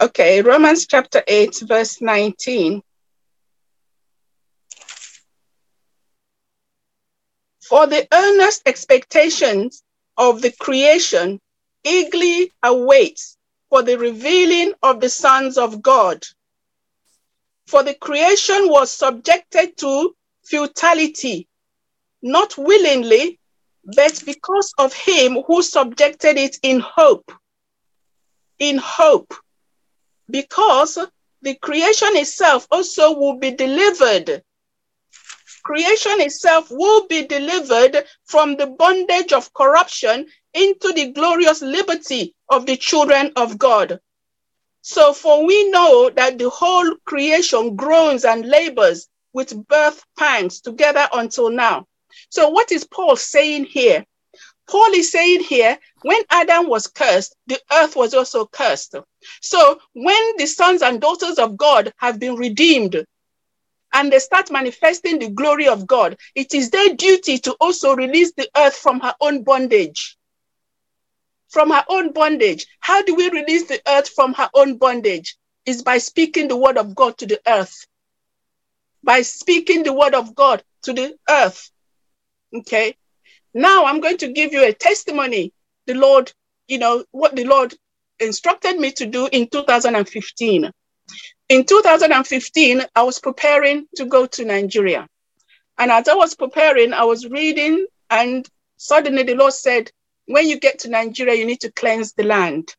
Okay, 0.00 0.40
Romans 0.42 0.86
chapter 0.86 1.22
8, 1.26 1.62
verse 1.66 2.00
19. 2.00 2.82
For 7.60 7.86
the 7.86 8.08
earnest 8.12 8.62
expectations 8.64 9.82
of 10.16 10.40
the 10.40 10.52
creation 10.52 11.40
eagerly 11.84 12.52
awaits 12.62 13.36
for 13.68 13.82
the 13.82 13.98
revealing 13.98 14.72
of 14.82 15.00
the 15.00 15.10
sons 15.10 15.58
of 15.58 15.82
God. 15.82 16.24
For 17.66 17.82
the 17.82 17.94
creation 17.94 18.68
was 18.68 18.90
subjected 18.90 19.76
to 19.78 20.16
futility, 20.44 21.46
not 22.22 22.56
willingly, 22.56 23.37
but 23.96 24.22
because 24.26 24.72
of 24.78 24.92
him 24.92 25.42
who 25.46 25.62
subjected 25.62 26.36
it 26.36 26.58
in 26.62 26.80
hope. 26.80 27.32
In 28.58 28.78
hope. 28.78 29.32
Because 30.30 30.98
the 31.40 31.54
creation 31.54 32.16
itself 32.16 32.66
also 32.70 33.14
will 33.14 33.38
be 33.38 33.50
delivered. 33.50 34.42
Creation 35.64 36.20
itself 36.20 36.70
will 36.70 37.06
be 37.06 37.26
delivered 37.26 38.04
from 38.26 38.56
the 38.56 38.66
bondage 38.66 39.32
of 39.32 39.52
corruption 39.54 40.26
into 40.52 40.92
the 40.92 41.12
glorious 41.12 41.62
liberty 41.62 42.34
of 42.50 42.66
the 42.66 42.76
children 42.76 43.32
of 43.36 43.58
God. 43.58 44.00
So, 44.82 45.12
for 45.12 45.46
we 45.46 45.70
know 45.70 46.10
that 46.10 46.38
the 46.38 46.50
whole 46.50 46.94
creation 47.06 47.76
groans 47.76 48.24
and 48.24 48.46
labors 48.46 49.08
with 49.32 49.66
birth 49.66 50.04
pangs 50.18 50.60
together 50.60 51.08
until 51.12 51.50
now. 51.50 51.87
So, 52.30 52.48
what 52.48 52.72
is 52.72 52.84
Paul 52.84 53.16
saying 53.16 53.66
here? 53.66 54.04
Paul 54.68 54.92
is 54.92 55.10
saying 55.10 55.44
here, 55.44 55.78
when 56.02 56.22
Adam 56.30 56.68
was 56.68 56.86
cursed, 56.86 57.34
the 57.46 57.58
earth 57.72 57.96
was 57.96 58.14
also 58.14 58.46
cursed. 58.46 58.94
So, 59.40 59.80
when 59.94 60.36
the 60.36 60.46
sons 60.46 60.82
and 60.82 61.00
daughters 61.00 61.38
of 61.38 61.56
God 61.56 61.92
have 61.98 62.20
been 62.20 62.36
redeemed 62.36 63.04
and 63.92 64.12
they 64.12 64.18
start 64.18 64.50
manifesting 64.50 65.18
the 65.18 65.30
glory 65.30 65.68
of 65.68 65.86
God, 65.86 66.16
it 66.34 66.54
is 66.54 66.70
their 66.70 66.94
duty 66.94 67.38
to 67.38 67.52
also 67.60 67.96
release 67.96 68.32
the 68.32 68.48
earth 68.56 68.76
from 68.76 69.00
her 69.00 69.14
own 69.20 69.42
bondage 69.42 70.18
from 71.48 71.70
her 71.70 71.84
own 71.88 72.12
bondage. 72.12 72.66
How 72.80 73.02
do 73.02 73.14
we 73.14 73.30
release 73.30 73.66
the 73.66 73.80
earth 73.86 74.08
from 74.10 74.34
her 74.34 74.48
own 74.54 74.76
bondage? 74.76 75.36
Is 75.66 75.82
by 75.82 75.98
speaking 75.98 76.48
the 76.48 76.56
word 76.56 76.78
of 76.78 76.94
God 76.94 77.18
to 77.18 77.26
the 77.26 77.40
earth. 77.46 77.86
By 79.02 79.22
speaking 79.22 79.82
the 79.82 79.92
word 79.92 80.14
of 80.14 80.34
God 80.34 80.62
to 80.82 80.92
the 80.92 81.14
earth. 81.28 81.70
Okay. 82.54 82.94
Now 83.54 83.86
I'm 83.86 84.00
going 84.00 84.18
to 84.18 84.32
give 84.32 84.52
you 84.52 84.64
a 84.64 84.72
testimony. 84.72 85.52
The 85.86 85.94
Lord, 85.94 86.32
you 86.66 86.78
know, 86.78 87.04
what 87.10 87.34
the 87.34 87.44
Lord 87.44 87.74
instructed 88.20 88.78
me 88.78 88.92
to 88.92 89.06
do 89.06 89.28
in 89.30 89.48
2015. 89.48 90.70
In 91.48 91.64
2015, 91.64 92.82
I 92.94 93.02
was 93.02 93.18
preparing 93.20 93.86
to 93.96 94.04
go 94.04 94.26
to 94.26 94.44
Nigeria. 94.44 95.08
And 95.78 95.90
as 95.90 96.08
I 96.08 96.14
was 96.14 96.34
preparing, 96.34 96.92
I 96.92 97.04
was 97.04 97.26
reading, 97.26 97.86
and 98.10 98.46
suddenly 98.76 99.22
the 99.22 99.34
Lord 99.34 99.54
said, 99.54 99.90
when 100.26 100.46
you 100.46 100.58
get 100.60 100.80
to 100.80 100.90
Nigeria, 100.90 101.34
you 101.34 101.46
need 101.46 101.60
to 101.60 101.72
cleanse 101.72 102.12
the 102.12 102.24
land. 102.24 102.74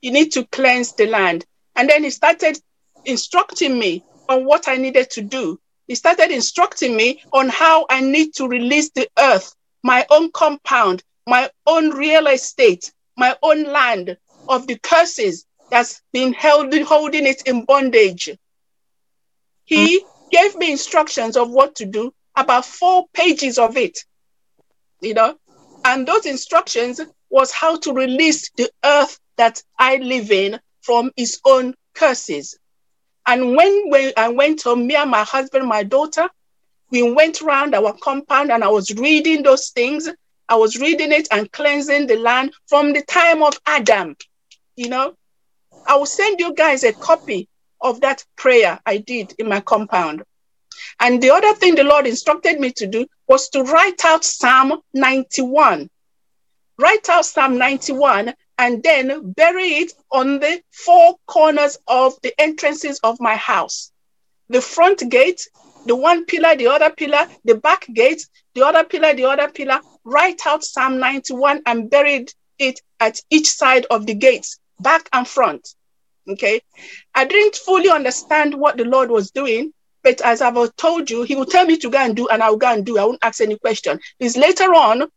You 0.00 0.12
need 0.12 0.32
to 0.32 0.44
cleanse 0.44 0.92
the 0.92 1.06
land. 1.06 1.44
And 1.74 1.88
then 1.88 2.04
he 2.04 2.10
started 2.10 2.60
instructing 3.04 3.76
me 3.76 4.04
on 4.28 4.44
what 4.44 4.68
I 4.68 4.76
needed 4.76 5.10
to 5.12 5.22
do. 5.22 5.58
He 5.86 5.94
started 5.94 6.30
instructing 6.30 6.96
me 6.96 7.22
on 7.32 7.48
how 7.48 7.86
I 7.90 8.00
need 8.00 8.34
to 8.34 8.48
release 8.48 8.90
the 8.90 9.08
earth, 9.18 9.54
my 9.82 10.06
own 10.10 10.30
compound, 10.32 11.02
my 11.26 11.50
own 11.66 11.90
real 11.90 12.26
estate, 12.26 12.92
my 13.16 13.36
own 13.42 13.64
land 13.64 14.16
of 14.48 14.66
the 14.66 14.78
curses 14.78 15.46
that's 15.70 16.02
been 16.12 16.32
held, 16.32 16.74
holding 16.82 17.26
it 17.26 17.42
in 17.46 17.64
bondage. 17.64 18.30
He 19.64 20.00
hmm. 20.00 20.06
gave 20.30 20.56
me 20.56 20.72
instructions 20.72 21.36
of 21.36 21.50
what 21.50 21.74
to 21.76 21.86
do, 21.86 22.14
about 22.36 22.64
four 22.64 23.06
pages 23.12 23.58
of 23.58 23.76
it. 23.76 24.04
You 25.00 25.14
know, 25.14 25.36
and 25.84 26.06
those 26.06 26.26
instructions 26.26 27.00
was 27.30 27.52
how 27.52 27.76
to 27.78 27.92
release 27.92 28.50
the 28.56 28.70
earth 28.84 29.18
that 29.36 29.62
I 29.78 29.96
live 29.96 30.30
in 30.30 30.60
from 30.80 31.10
its 31.16 31.40
own 31.44 31.74
curses. 31.94 32.58
And 33.26 33.56
when, 33.56 33.90
when 33.90 34.12
I 34.16 34.28
went 34.28 34.62
home, 34.62 34.86
me 34.86 34.96
and 34.96 35.10
my 35.10 35.24
husband, 35.24 35.66
my 35.66 35.82
daughter, 35.82 36.28
we 36.90 37.02
went 37.02 37.40
around 37.42 37.74
our 37.74 37.92
compound 37.92 38.52
and 38.52 38.62
I 38.62 38.68
was 38.68 38.94
reading 38.94 39.42
those 39.42 39.70
things. 39.70 40.08
I 40.48 40.56
was 40.56 40.78
reading 40.78 41.10
it 41.10 41.28
and 41.30 41.50
cleansing 41.50 42.06
the 42.06 42.16
land 42.16 42.52
from 42.68 42.92
the 42.92 43.02
time 43.02 43.42
of 43.42 43.58
Adam. 43.66 44.16
You 44.76 44.90
know, 44.90 45.14
I 45.86 45.96
will 45.96 46.06
send 46.06 46.40
you 46.40 46.54
guys 46.54 46.84
a 46.84 46.92
copy 46.92 47.48
of 47.80 48.00
that 48.02 48.24
prayer 48.36 48.78
I 48.84 48.98
did 48.98 49.34
in 49.38 49.48
my 49.48 49.60
compound. 49.60 50.22
And 51.00 51.22
the 51.22 51.30
other 51.30 51.54
thing 51.54 51.74
the 51.74 51.84
Lord 51.84 52.06
instructed 52.06 52.60
me 52.60 52.72
to 52.72 52.86
do 52.86 53.06
was 53.28 53.48
to 53.50 53.62
write 53.62 54.04
out 54.04 54.24
Psalm 54.24 54.80
91. 54.92 55.88
Write 56.78 57.08
out 57.08 57.24
Psalm 57.24 57.58
91 57.58 58.34
and 58.58 58.82
then 58.82 59.32
bury 59.32 59.64
it 59.64 59.92
on 60.10 60.38
the 60.40 60.62
four 60.72 61.16
corners 61.26 61.78
of 61.86 62.14
the 62.22 62.32
entrances 62.40 63.00
of 63.02 63.20
my 63.20 63.36
house. 63.36 63.90
The 64.48 64.60
front 64.60 65.08
gate, 65.10 65.48
the 65.86 65.96
one 65.96 66.24
pillar, 66.24 66.54
the 66.56 66.68
other 66.68 66.90
pillar, 66.90 67.26
the 67.44 67.56
back 67.56 67.86
gate, 67.92 68.26
the 68.54 68.64
other 68.64 68.84
pillar, 68.84 69.14
the 69.14 69.24
other 69.24 69.48
pillar. 69.50 69.80
Write 70.04 70.46
out 70.46 70.64
Psalm 70.64 70.98
91 70.98 71.62
and 71.66 71.90
buried 71.90 72.32
it 72.58 72.80
at 73.00 73.20
each 73.30 73.48
side 73.48 73.86
of 73.90 74.06
the 74.06 74.14
gates, 74.14 74.58
back 74.80 75.08
and 75.12 75.26
front. 75.26 75.74
Okay. 76.28 76.60
I 77.14 77.24
didn't 77.24 77.56
fully 77.56 77.90
understand 77.90 78.54
what 78.54 78.76
the 78.76 78.84
Lord 78.84 79.10
was 79.10 79.30
doing 79.30 79.72
but 80.04 80.20
as 80.20 80.42
I've 80.42 80.76
told 80.76 81.10
you, 81.10 81.22
he 81.22 81.34
will 81.34 81.46
tell 81.46 81.64
me 81.64 81.78
to 81.78 81.88
go 81.88 81.98
and 81.98 82.14
do, 82.14 82.28
and 82.28 82.42
I'll 82.42 82.58
go 82.58 82.70
and 82.70 82.84
do. 82.84 82.98
I 82.98 83.04
won't 83.04 83.24
ask 83.24 83.40
any 83.40 83.58
question. 83.58 83.98
It's 84.20 84.36
later 84.36 84.74
on 84.74 85.08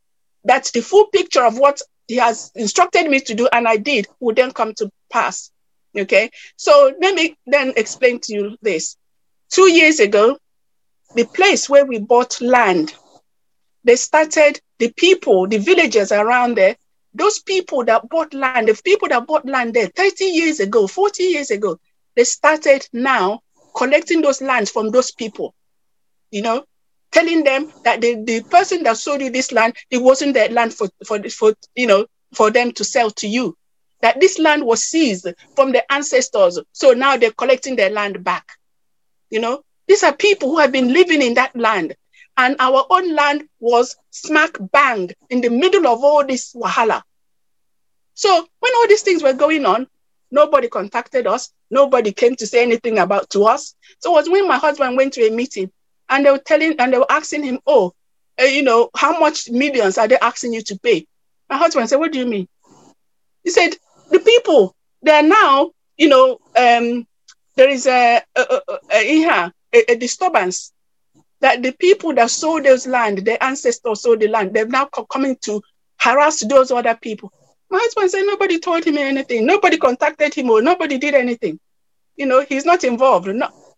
that 0.45 0.71
the 0.73 0.81
full 0.81 1.07
picture 1.07 1.43
of 1.43 1.59
what 1.59 1.81
he 2.07 2.15
has 2.17 2.51
instructed 2.55 3.09
me 3.09 3.19
to 3.21 3.35
do, 3.35 3.47
and 3.51 3.67
I 3.67 3.77
did, 3.77 4.07
would 4.19 4.35
then 4.35 4.51
come 4.51 4.73
to 4.75 4.91
pass. 5.11 5.51
Okay. 5.97 6.29
So 6.55 6.93
let 6.99 7.15
me 7.15 7.35
then 7.45 7.73
explain 7.75 8.19
to 8.21 8.33
you 8.33 8.57
this. 8.61 8.95
Two 9.49 9.69
years 9.69 9.99
ago, 9.99 10.37
the 11.15 11.25
place 11.25 11.69
where 11.69 11.85
we 11.85 11.99
bought 11.99 12.39
land, 12.41 12.93
they 13.83 13.95
started 13.95 14.59
the 14.79 14.91
people, 14.93 15.47
the 15.47 15.57
villagers 15.57 16.11
around 16.11 16.57
there, 16.57 16.75
those 17.13 17.39
people 17.39 17.83
that 17.85 18.07
bought 18.09 18.33
land, 18.33 18.67
the 18.67 18.79
people 18.83 19.07
that 19.09 19.25
bought 19.25 19.45
land 19.45 19.73
there 19.73 19.87
30 19.87 20.25
years 20.25 20.59
ago, 20.59 20.87
40 20.87 21.23
years 21.23 21.49
ago, 21.49 21.79
they 22.15 22.23
started 22.23 22.87
now 22.93 23.41
collecting 23.75 24.21
those 24.21 24.41
lands 24.41 24.69
from 24.69 24.91
those 24.91 25.11
people, 25.11 25.53
you 26.31 26.41
know, 26.41 26.65
telling 27.11 27.43
them 27.43 27.71
that 27.83 28.01
the, 28.01 28.23
the 28.23 28.43
person 28.43 28.83
that 28.83 28.97
sold 28.97 29.21
you 29.21 29.29
this 29.29 29.51
land, 29.51 29.75
it 29.89 29.97
wasn't 29.97 30.33
their 30.33 30.49
land 30.49 30.73
for, 30.73 30.87
for, 31.05 31.21
for, 31.29 31.53
you 31.75 31.87
know, 31.87 32.05
for 32.33 32.51
them 32.51 32.71
to 32.73 32.83
sell 32.83 33.09
to 33.11 33.27
you. 33.27 33.55
That 34.01 34.19
this 34.19 34.37
land 34.37 34.63
was 34.65 34.83
seized 34.83 35.27
from 35.55 35.71
the 35.71 35.91
ancestors. 35.91 36.59
So 36.71 36.91
now 36.91 37.17
they're 37.17 37.31
collecting 37.31 37.75
their 37.75 37.89
land 37.89 38.23
back. 38.23 38.47
You 39.29 39.39
know, 39.39 39.63
these 39.87 40.03
are 40.03 40.13
people 40.13 40.49
who 40.49 40.59
have 40.59 40.71
been 40.71 40.93
living 40.93 41.21
in 41.21 41.33
that 41.35 41.55
land. 41.55 41.95
And 42.37 42.55
our 42.59 42.85
own 42.89 43.15
land 43.15 43.45
was 43.59 43.95
smack 44.11 44.57
bang 44.59 45.11
in 45.29 45.41
the 45.41 45.49
middle 45.49 45.87
of 45.87 46.03
all 46.03 46.23
this 46.25 46.53
wahala. 46.53 47.01
So 48.13 48.47
when 48.59 48.73
all 48.75 48.87
these 48.87 49.01
things 49.01 49.23
were 49.23 49.33
going 49.33 49.65
on, 49.65 49.87
Nobody 50.31 50.67
contacted 50.67 51.25
us. 51.27 51.51
Nobody 51.69 52.11
came 52.11 52.35
to 52.35 52.47
say 52.47 52.61
anything 52.61 52.99
about 52.99 53.29
to 53.31 53.45
us. 53.45 53.75
So 53.99 54.11
it 54.11 54.15
was 54.15 54.29
when 54.29 54.47
my 54.47 54.57
husband 54.57 54.97
went 54.97 55.13
to 55.13 55.25
a 55.27 55.31
meeting 55.31 55.71
and 56.09 56.25
they 56.25 56.31
were 56.31 56.37
telling 56.37 56.75
and 56.79 56.93
they 56.93 56.97
were 56.97 57.11
asking 57.11 57.43
him, 57.43 57.59
oh, 57.65 57.93
uh, 58.39 58.45
you 58.45 58.63
know, 58.63 58.89
how 58.95 59.19
much 59.19 59.49
millions 59.49 59.97
are 59.97 60.07
they 60.07 60.17
asking 60.19 60.53
you 60.53 60.61
to 60.61 60.79
pay? 60.79 61.05
My 61.49 61.57
husband 61.57 61.89
said, 61.89 61.97
what 61.97 62.11
do 62.11 62.19
you 62.19 62.25
mean? 62.25 62.47
He 63.43 63.49
said, 63.49 63.75
the 64.11 64.19
people, 64.19 64.75
they 65.01 65.11
are 65.11 65.23
now, 65.23 65.71
you 65.97 66.09
know, 66.09 66.39
um, 66.55 67.07
there 67.55 67.69
is 67.69 67.87
a, 67.87 68.21
a, 68.35 68.61
a, 68.93 69.51
a, 69.73 69.91
a, 69.91 69.95
disturbance 69.95 70.71
that 71.39 71.63
the 71.63 71.71
people 71.71 72.13
that 72.13 72.29
sold 72.29 72.63
those 72.65 72.85
land, 72.85 73.19
their 73.19 73.41
ancestors 73.43 74.01
sold 74.01 74.19
the 74.19 74.27
land, 74.27 74.53
they're 74.53 74.67
now 74.67 74.85
coming 74.85 75.35
to 75.41 75.61
harass 75.99 76.41
those 76.41 76.71
other 76.71 76.95
people. 76.95 77.31
My 77.69 77.79
husband 77.81 78.11
said 78.11 78.23
nobody 78.25 78.59
told 78.59 78.85
him 78.85 78.97
anything. 78.97 79.45
Nobody 79.45 79.77
contacted 79.77 80.33
him 80.33 80.49
or 80.49 80.61
nobody 80.61 80.97
did 80.97 81.15
anything. 81.15 81.59
You 82.15 82.25
know, 82.25 82.45
he's 82.47 82.65
not 82.65 82.83
involved. 82.83 83.27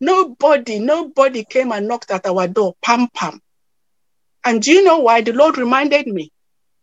Nobody, 0.01 0.79
nobody 0.79 1.45
came 1.45 1.71
and 1.71 1.87
knocked 1.87 2.11
at 2.11 2.27
our 2.27 2.47
door. 2.47 2.75
Pam 2.83 3.07
pam. 3.13 3.41
And 4.45 4.61
do 4.61 4.71
you 4.71 4.83
know 4.83 4.99
why? 4.99 5.21
The 5.21 5.33
Lord 5.33 5.57
reminded 5.57 6.07
me 6.07 6.31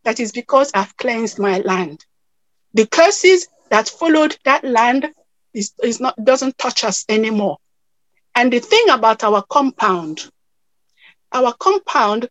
that 0.04 0.20
is 0.20 0.32
because 0.32 0.70
I've 0.74 0.96
cleansed 0.96 1.38
my 1.38 1.58
land. 1.60 2.04
The 2.74 2.86
curses 2.86 3.48
that 3.70 3.88
followed 3.88 4.36
that 4.44 4.64
land 4.64 5.08
is, 5.54 5.72
is 5.82 6.00
not 6.00 6.14
doesn't 6.22 6.58
touch 6.58 6.84
us 6.84 7.04
anymore. 7.08 7.58
And 8.34 8.52
the 8.52 8.60
thing 8.60 8.90
about 8.90 9.24
our 9.24 9.44
compound, 9.50 10.30
our 11.32 11.54
compound, 11.58 12.28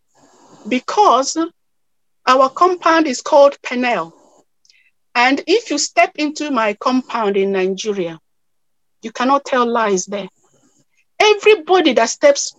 because 0.68 1.36
our 2.26 2.50
compound 2.50 3.06
is 3.06 3.22
called 3.22 3.56
Peniel. 3.62 4.14
and 5.14 5.42
if 5.46 5.70
you 5.70 5.78
step 5.78 6.12
into 6.16 6.50
my 6.50 6.74
compound 6.74 7.36
in 7.36 7.52
Nigeria, 7.52 8.20
you 9.02 9.12
cannot 9.12 9.44
tell 9.44 9.66
lies 9.66 10.06
there. 10.06 10.28
Everybody 11.20 11.92
that 11.94 12.10
steps 12.10 12.54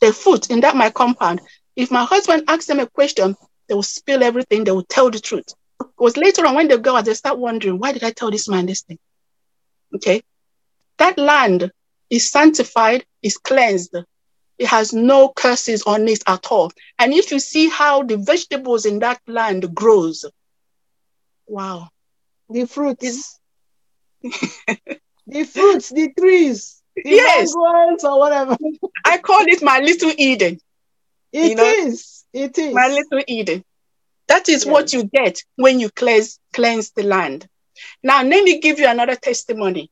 their 0.00 0.12
foot 0.12 0.50
in 0.50 0.60
that 0.60 0.76
my 0.76 0.90
compound, 0.90 1.40
If 1.76 1.90
my 1.90 2.04
husband 2.04 2.44
asks 2.48 2.66
them 2.66 2.80
a 2.80 2.86
question, 2.86 3.36
they 3.68 3.74
will 3.74 3.82
spill 3.82 4.22
everything, 4.22 4.64
they 4.64 4.72
will 4.72 4.84
tell 4.84 5.10
the 5.10 5.20
truth. 5.20 5.54
Because 5.78 6.16
later 6.16 6.46
on, 6.46 6.54
when 6.54 6.68
they 6.68 6.76
go 6.78 6.96
out, 6.96 7.06
they 7.06 7.14
start 7.14 7.38
wondering, 7.38 7.78
why 7.78 7.92
did 7.92 8.04
I 8.04 8.10
tell 8.10 8.30
this 8.30 8.48
man 8.48 8.66
this 8.66 8.82
thing? 8.82 8.98
Okay. 9.94 10.22
That 10.98 11.18
land 11.18 11.70
is 12.10 12.30
sanctified, 12.30 13.04
is 13.22 13.36
cleansed. 13.38 13.96
It 14.58 14.66
has 14.66 14.92
no 14.92 15.30
curses 15.30 15.82
on 15.84 16.06
it 16.08 16.22
at 16.26 16.46
all. 16.52 16.72
And 16.98 17.12
if 17.12 17.32
you 17.32 17.40
see 17.40 17.68
how 17.68 18.02
the 18.02 18.18
vegetables 18.18 18.84
in 18.84 18.98
that 19.00 19.20
land 19.26 19.74
grows, 19.74 20.24
wow. 21.46 21.88
The 22.50 22.66
fruits. 22.66 23.38
the 24.22 25.44
fruits, 25.44 25.88
the 25.88 26.12
trees. 26.18 26.81
Yes. 26.96 27.54
or 27.54 28.18
whatever. 28.18 28.56
I 29.04 29.18
call 29.18 29.44
it 29.46 29.62
my 29.62 29.80
little 29.80 30.12
Eden. 30.16 30.58
It 31.32 31.50
you 31.50 31.54
know? 31.56 31.64
is. 31.64 32.24
It 32.32 32.56
is. 32.58 32.74
My 32.74 32.88
little 32.88 33.22
Eden. 33.26 33.64
That 34.28 34.48
is 34.48 34.64
yes. 34.64 34.72
what 34.72 34.92
you 34.92 35.04
get 35.04 35.42
when 35.56 35.80
you 35.80 35.90
cleanse, 35.90 36.38
cleanse 36.52 36.90
the 36.92 37.02
land. 37.02 37.46
Now, 38.02 38.22
let 38.22 38.44
me 38.44 38.60
give 38.60 38.78
you 38.78 38.86
another 38.86 39.16
testimony. 39.16 39.90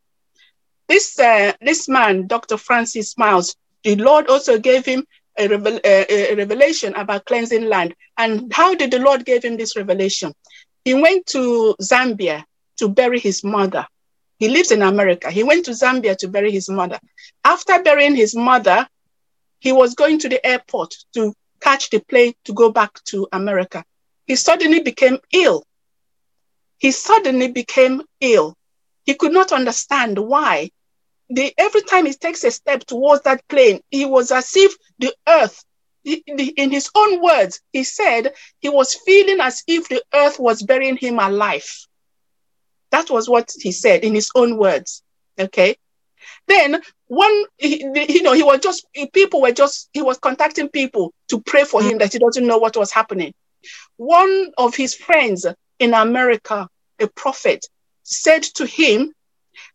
This, 0.88 1.18
uh, 1.18 1.52
this 1.60 1.88
man, 1.88 2.26
Dr. 2.26 2.56
Francis 2.56 3.16
Myles, 3.16 3.56
the 3.84 3.96
Lord 3.96 4.28
also 4.28 4.58
gave 4.58 4.84
him 4.84 5.06
a, 5.38 5.48
revel- 5.48 5.80
a, 5.84 6.32
a 6.32 6.34
revelation 6.36 6.94
about 6.94 7.24
cleansing 7.24 7.64
land. 7.66 7.94
And 8.16 8.52
how 8.52 8.74
did 8.74 8.90
the 8.90 8.98
Lord 8.98 9.24
give 9.24 9.44
him 9.44 9.56
this 9.56 9.76
revelation? 9.76 10.32
He 10.84 10.94
went 10.94 11.26
to 11.26 11.74
Zambia 11.80 12.44
to 12.78 12.88
bury 12.88 13.20
his 13.20 13.44
mother. 13.44 13.86
He 14.40 14.48
lives 14.48 14.72
in 14.72 14.80
America. 14.80 15.30
He 15.30 15.42
went 15.42 15.66
to 15.66 15.72
Zambia 15.72 16.16
to 16.16 16.28
bury 16.28 16.50
his 16.50 16.70
mother. 16.70 16.98
After 17.44 17.82
burying 17.82 18.16
his 18.16 18.34
mother, 18.34 18.88
he 19.58 19.70
was 19.70 19.94
going 19.94 20.18
to 20.20 20.30
the 20.30 20.44
airport 20.44 20.94
to 21.12 21.34
catch 21.60 21.90
the 21.90 22.00
plane 22.00 22.32
to 22.46 22.54
go 22.54 22.72
back 22.72 23.04
to 23.04 23.28
America. 23.32 23.84
He 24.26 24.36
suddenly 24.36 24.80
became 24.80 25.18
ill. 25.34 25.62
He 26.78 26.90
suddenly 26.90 27.52
became 27.52 28.02
ill. 28.22 28.56
He 29.04 29.12
could 29.12 29.32
not 29.32 29.52
understand 29.52 30.18
why. 30.18 30.70
The, 31.28 31.52
every 31.58 31.82
time 31.82 32.06
he 32.06 32.14
takes 32.14 32.42
a 32.42 32.50
step 32.50 32.86
towards 32.86 33.22
that 33.24 33.46
plane, 33.46 33.80
he 33.90 34.06
was 34.06 34.32
as 34.32 34.56
if 34.56 34.74
the 34.98 35.14
earth, 35.28 35.62
in 36.02 36.70
his 36.70 36.88
own 36.94 37.22
words, 37.22 37.60
he 37.74 37.84
said 37.84 38.32
he 38.60 38.70
was 38.70 38.94
feeling 38.94 39.40
as 39.40 39.62
if 39.66 39.90
the 39.90 40.02
earth 40.14 40.38
was 40.38 40.62
burying 40.62 40.96
him 40.96 41.18
alive. 41.18 41.70
That 42.90 43.10
was 43.10 43.28
what 43.28 43.52
he 43.58 43.72
said 43.72 44.04
in 44.04 44.14
his 44.14 44.30
own 44.34 44.56
words. 44.56 45.02
Okay. 45.38 45.76
Then 46.46 46.80
one, 47.06 47.44
you 47.58 48.22
know, 48.22 48.32
he 48.32 48.42
was 48.42 48.60
just, 48.60 48.86
people 49.12 49.40
were 49.40 49.52
just, 49.52 49.88
he 49.92 50.02
was 50.02 50.18
contacting 50.18 50.68
people 50.68 51.12
to 51.28 51.40
pray 51.40 51.64
for 51.64 51.82
him 51.82 51.98
that 51.98 52.12
he 52.12 52.18
doesn't 52.18 52.46
know 52.46 52.58
what 52.58 52.76
was 52.76 52.92
happening. 52.92 53.32
One 53.96 54.52
of 54.58 54.74
his 54.74 54.94
friends 54.94 55.46
in 55.78 55.94
America, 55.94 56.68
a 56.98 57.06
prophet, 57.08 57.66
said 58.02 58.42
to 58.42 58.66
him, 58.66 59.12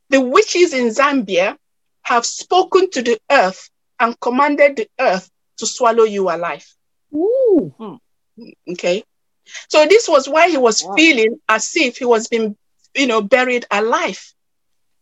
The 0.10 0.22
witches 0.22 0.74
in 0.74 0.90
Zambia 0.90 1.58
have 2.02 2.26
spoken 2.26 2.90
to 2.92 3.02
the 3.02 3.20
earth 3.32 3.70
and 4.00 4.20
commanded 4.20 4.76
the 4.76 4.88
earth 5.00 5.30
to 5.58 5.66
swallow 5.66 6.04
you 6.04 6.30
alive. 6.30 6.66
Ooh. 7.14 7.74
Hmm. 7.78 7.96
Okay. 8.70 9.04
So 9.70 9.86
this 9.86 10.10
was 10.10 10.28
why 10.28 10.50
he 10.50 10.58
was 10.58 10.84
wow. 10.84 10.96
feeling 10.96 11.40
as 11.48 11.72
if 11.76 11.98
he 11.98 12.06
was 12.06 12.28
being, 12.28 12.58
you 12.96 13.08
know, 13.08 13.22
buried 13.22 13.66
alive. 13.72 14.34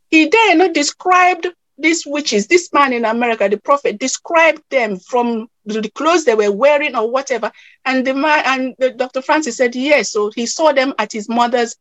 He 0.09 0.27
then 0.27 0.73
described 0.73 1.47
these 1.77 2.05
witches, 2.05 2.47
this 2.47 2.71
man 2.71 2.93
in 2.93 3.05
America, 3.05 3.49
the 3.49 3.57
prophet, 3.57 3.99
described 3.99 4.61
them 4.69 4.99
from 4.99 5.47
the 5.65 5.89
clothes 5.95 6.25
they 6.25 6.35
were 6.35 6.51
wearing 6.51 6.95
or 6.95 7.09
whatever. 7.09 7.51
And 7.83 8.05
the 8.05 8.13
man 8.13 8.43
and 8.45 8.75
the, 8.77 8.91
Dr. 8.91 9.21
Francis 9.21 9.57
said 9.57 9.75
yes. 9.75 10.11
So 10.11 10.31
he 10.35 10.45
saw 10.45 10.71
them 10.71 10.93
at 10.99 11.11
his 11.11 11.27
mother's 11.27 11.75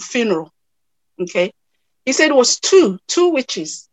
funeral. 0.00 0.52
Okay. 1.20 1.52
He 2.04 2.12
said 2.12 2.30
it 2.30 2.36
was 2.36 2.58
two, 2.58 2.98
two 3.06 3.30
witches. 3.30 3.88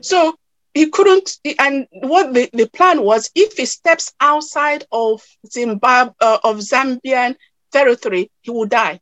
So 0.00 0.36
he 0.74 0.90
couldn't, 0.90 1.38
and 1.58 1.86
what 1.90 2.34
the, 2.34 2.50
the 2.52 2.68
plan 2.68 3.02
was, 3.02 3.30
if 3.34 3.56
he 3.56 3.66
steps 3.66 4.12
outside 4.20 4.84
of 4.92 5.22
Zimbabwe, 5.46 6.14
uh, 6.20 6.38
of 6.44 6.56
Zambian 6.56 7.36
territory, 7.72 8.30
he 8.42 8.50
will 8.50 8.66
die. 8.66 9.00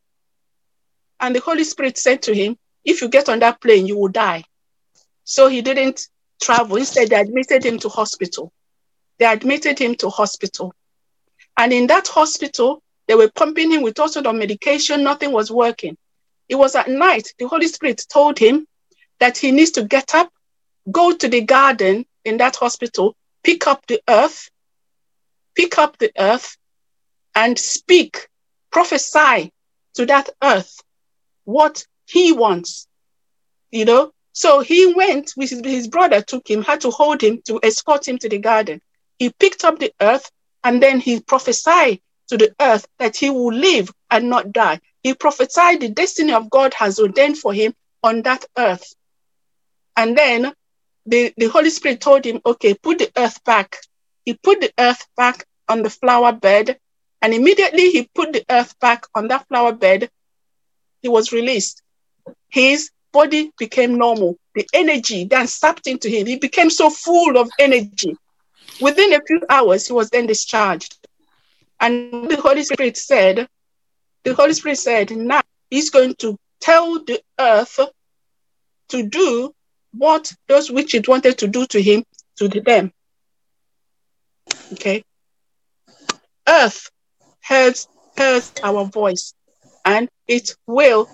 And 1.20 1.34
the 1.34 1.40
Holy 1.40 1.64
Spirit 1.64 1.98
said 1.98 2.22
to 2.22 2.34
him, 2.34 2.56
if 2.84 3.00
you 3.02 3.08
get 3.08 3.28
on 3.28 3.40
that 3.40 3.60
plane, 3.60 3.86
you 3.86 3.96
will 3.96 4.08
die. 4.08 4.44
So 5.24 5.48
he 5.48 5.62
didn't 5.62 6.08
travel. 6.40 6.76
Instead, 6.76 7.10
they 7.10 7.16
admitted 7.16 7.64
him 7.64 7.78
to 7.80 7.88
hospital. 7.88 8.52
They 9.18 9.26
admitted 9.26 9.78
him 9.78 9.94
to 9.96 10.10
hospital. 10.10 10.74
And 11.56 11.72
in 11.72 11.86
that 11.88 12.06
hospital, 12.08 12.82
they 13.08 13.14
were 13.14 13.30
pumping 13.34 13.70
him 13.70 13.82
with 13.82 13.98
all 13.98 14.08
sort 14.08 14.26
of 14.26 14.34
medication. 14.34 15.02
Nothing 15.02 15.32
was 15.32 15.50
working. 15.50 15.96
It 16.48 16.56
was 16.56 16.74
at 16.74 16.88
night. 16.88 17.32
The 17.38 17.48
Holy 17.48 17.66
Spirit 17.66 18.04
told 18.08 18.38
him 18.38 18.66
that 19.18 19.38
he 19.38 19.52
needs 19.52 19.72
to 19.72 19.82
get 19.82 20.14
up, 20.14 20.30
go 20.90 21.12
to 21.12 21.28
the 21.28 21.40
garden 21.40 22.04
in 22.24 22.36
that 22.36 22.56
hospital, 22.56 23.16
pick 23.42 23.66
up 23.66 23.86
the 23.86 24.00
earth, 24.08 24.50
pick 25.54 25.78
up 25.78 25.98
the 25.98 26.12
earth, 26.18 26.56
and 27.34 27.58
speak, 27.58 28.28
prophesy 28.70 29.52
to 29.94 30.06
that 30.06 30.28
earth 30.42 30.82
what 31.46 31.86
he 32.06 32.32
wants. 32.32 32.86
You 33.70 33.86
know, 33.86 34.12
so 34.32 34.60
he 34.60 34.92
went 34.94 35.32
with 35.36 35.50
his, 35.50 35.60
his 35.64 35.88
brother, 35.88 36.20
took 36.20 36.48
him, 36.48 36.62
had 36.62 36.82
to 36.82 36.90
hold 36.90 37.22
him 37.22 37.40
to 37.46 37.58
escort 37.62 38.06
him 38.06 38.18
to 38.18 38.28
the 38.28 38.38
garden. 38.38 38.82
He 39.18 39.30
picked 39.30 39.64
up 39.64 39.78
the 39.78 39.92
earth 40.00 40.30
and 40.62 40.82
then 40.82 41.00
he 41.00 41.20
prophesied 41.20 42.00
to 42.28 42.36
the 42.36 42.54
earth 42.60 42.86
that 42.98 43.16
he 43.16 43.30
will 43.30 43.52
live 43.52 43.90
and 44.10 44.28
not 44.28 44.52
die. 44.52 44.80
He 45.02 45.14
prophesied 45.14 45.80
the 45.80 45.88
destiny 45.88 46.32
of 46.32 46.50
God 46.50 46.74
has 46.74 46.98
ordained 46.98 47.38
for 47.38 47.54
him 47.54 47.74
on 48.02 48.22
that 48.22 48.44
earth. 48.58 48.94
And 49.96 50.18
then 50.18 50.52
the, 51.06 51.32
the 51.36 51.46
Holy 51.46 51.70
Spirit 51.70 52.00
told 52.00 52.24
him, 52.24 52.40
okay, 52.44 52.74
put 52.74 52.98
the 52.98 53.10
earth 53.16 53.42
back. 53.44 53.76
He 54.24 54.34
put 54.34 54.60
the 54.60 54.72
earth 54.78 55.06
back 55.16 55.46
on 55.68 55.82
the 55.82 55.90
flower 55.90 56.32
bed. 56.32 56.78
And 57.22 57.32
immediately 57.32 57.90
he 57.90 58.08
put 58.14 58.32
the 58.32 58.44
earth 58.50 58.78
back 58.80 59.04
on 59.14 59.28
that 59.28 59.46
flower 59.48 59.72
bed. 59.72 60.10
He 61.02 61.08
was 61.08 61.32
released. 61.32 61.82
His 62.48 62.90
body 63.12 63.52
became 63.58 63.96
normal. 63.96 64.36
The 64.54 64.66
energy 64.72 65.24
then 65.24 65.46
sapped 65.46 65.86
into 65.86 66.08
him. 66.08 66.26
He 66.26 66.36
became 66.36 66.70
so 66.70 66.90
full 66.90 67.38
of 67.38 67.48
energy. 67.58 68.16
Within 68.80 69.14
a 69.14 69.20
few 69.26 69.40
hours, 69.48 69.86
he 69.86 69.92
was 69.92 70.10
then 70.10 70.26
discharged. 70.26 70.98
And 71.80 72.28
the 72.28 72.36
Holy 72.36 72.62
Spirit 72.62 72.96
said, 72.96 73.48
the 74.24 74.34
Holy 74.34 74.54
Spirit 74.54 74.78
said, 74.78 75.10
now 75.16 75.42
he's 75.70 75.90
going 75.90 76.14
to 76.16 76.36
tell 76.60 77.02
the 77.04 77.20
earth 77.38 77.78
to 78.88 79.02
do 79.02 79.54
what 79.92 80.32
those 80.48 80.70
which 80.70 80.94
it 80.94 81.08
wanted 81.08 81.38
to 81.38 81.48
do 81.48 81.66
to 81.66 81.80
him, 81.80 82.04
to 82.36 82.48
them. 82.48 82.92
Okay. 84.72 85.02
Earth 86.48 86.90
hears, 87.46 87.88
hears 88.16 88.52
our 88.62 88.84
voice 88.84 89.34
and 89.84 90.08
it 90.28 90.54
will 90.66 91.08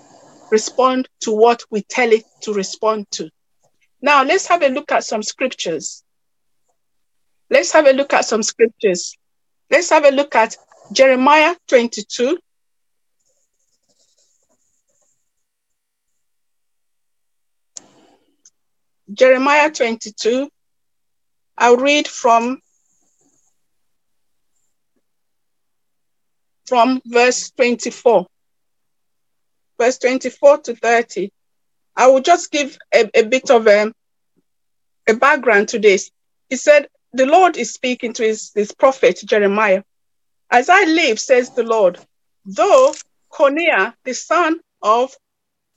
respond 0.50 1.08
to 1.20 1.32
what 1.32 1.64
we 1.70 1.82
tell 1.82 2.12
it 2.12 2.24
to 2.42 2.52
respond 2.52 3.10
to. 3.12 3.30
Now, 4.00 4.24
let's 4.24 4.46
have 4.48 4.62
a 4.62 4.68
look 4.68 4.92
at 4.92 5.04
some 5.04 5.22
scriptures. 5.22 6.02
Let's 7.50 7.72
have 7.72 7.86
a 7.86 7.92
look 7.92 8.12
at 8.12 8.24
some 8.24 8.42
scriptures. 8.42 9.16
Let's 9.70 9.90
have 9.90 10.04
a 10.04 10.10
look 10.10 10.34
at 10.34 10.56
Jeremiah 10.92 11.54
22. 11.68 12.38
Jeremiah 19.12 19.70
22. 19.70 20.48
I'll 21.58 21.76
read 21.76 22.08
from, 22.08 22.60
from 26.66 27.00
verse 27.06 27.50
24 27.50 28.26
verse 29.78 29.98
24 29.98 30.58
to 30.58 30.76
30. 30.76 31.30
I 31.96 32.06
will 32.08 32.20
just 32.20 32.50
give 32.50 32.78
a, 32.94 33.10
a 33.14 33.24
bit 33.24 33.50
of 33.50 33.66
a, 33.66 33.82
um, 33.82 33.94
a 35.08 35.14
background 35.14 35.68
to 35.68 35.78
this. 35.78 36.10
He 36.48 36.56
said, 36.56 36.88
The 37.12 37.26
Lord 37.26 37.56
is 37.56 37.72
speaking 37.72 38.12
to 38.14 38.22
his, 38.22 38.52
his 38.54 38.72
prophet 38.72 39.20
Jeremiah. 39.24 39.82
As 40.50 40.68
I 40.68 40.84
live, 40.84 41.18
says 41.18 41.50
the 41.50 41.62
Lord, 41.62 41.98
though 42.44 42.94
Coniah, 43.30 43.94
the 44.04 44.14
son 44.14 44.60
of 44.82 45.14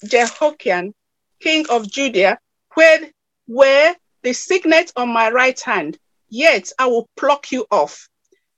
Jehoiakim, 0.04 0.94
king 1.40 1.66
of 1.70 1.90
Judah, 1.90 2.38
where, 2.74 3.00
where 3.48 3.96
the 4.24 4.34
signet 4.34 4.92
on 4.96 5.10
my 5.10 5.32
right 5.32 5.60
hand, 5.60 5.98
yet 6.30 6.72
I 6.78 6.88
will 6.88 7.08
pluck 7.16 7.52
you 7.52 7.66
off, 7.72 8.10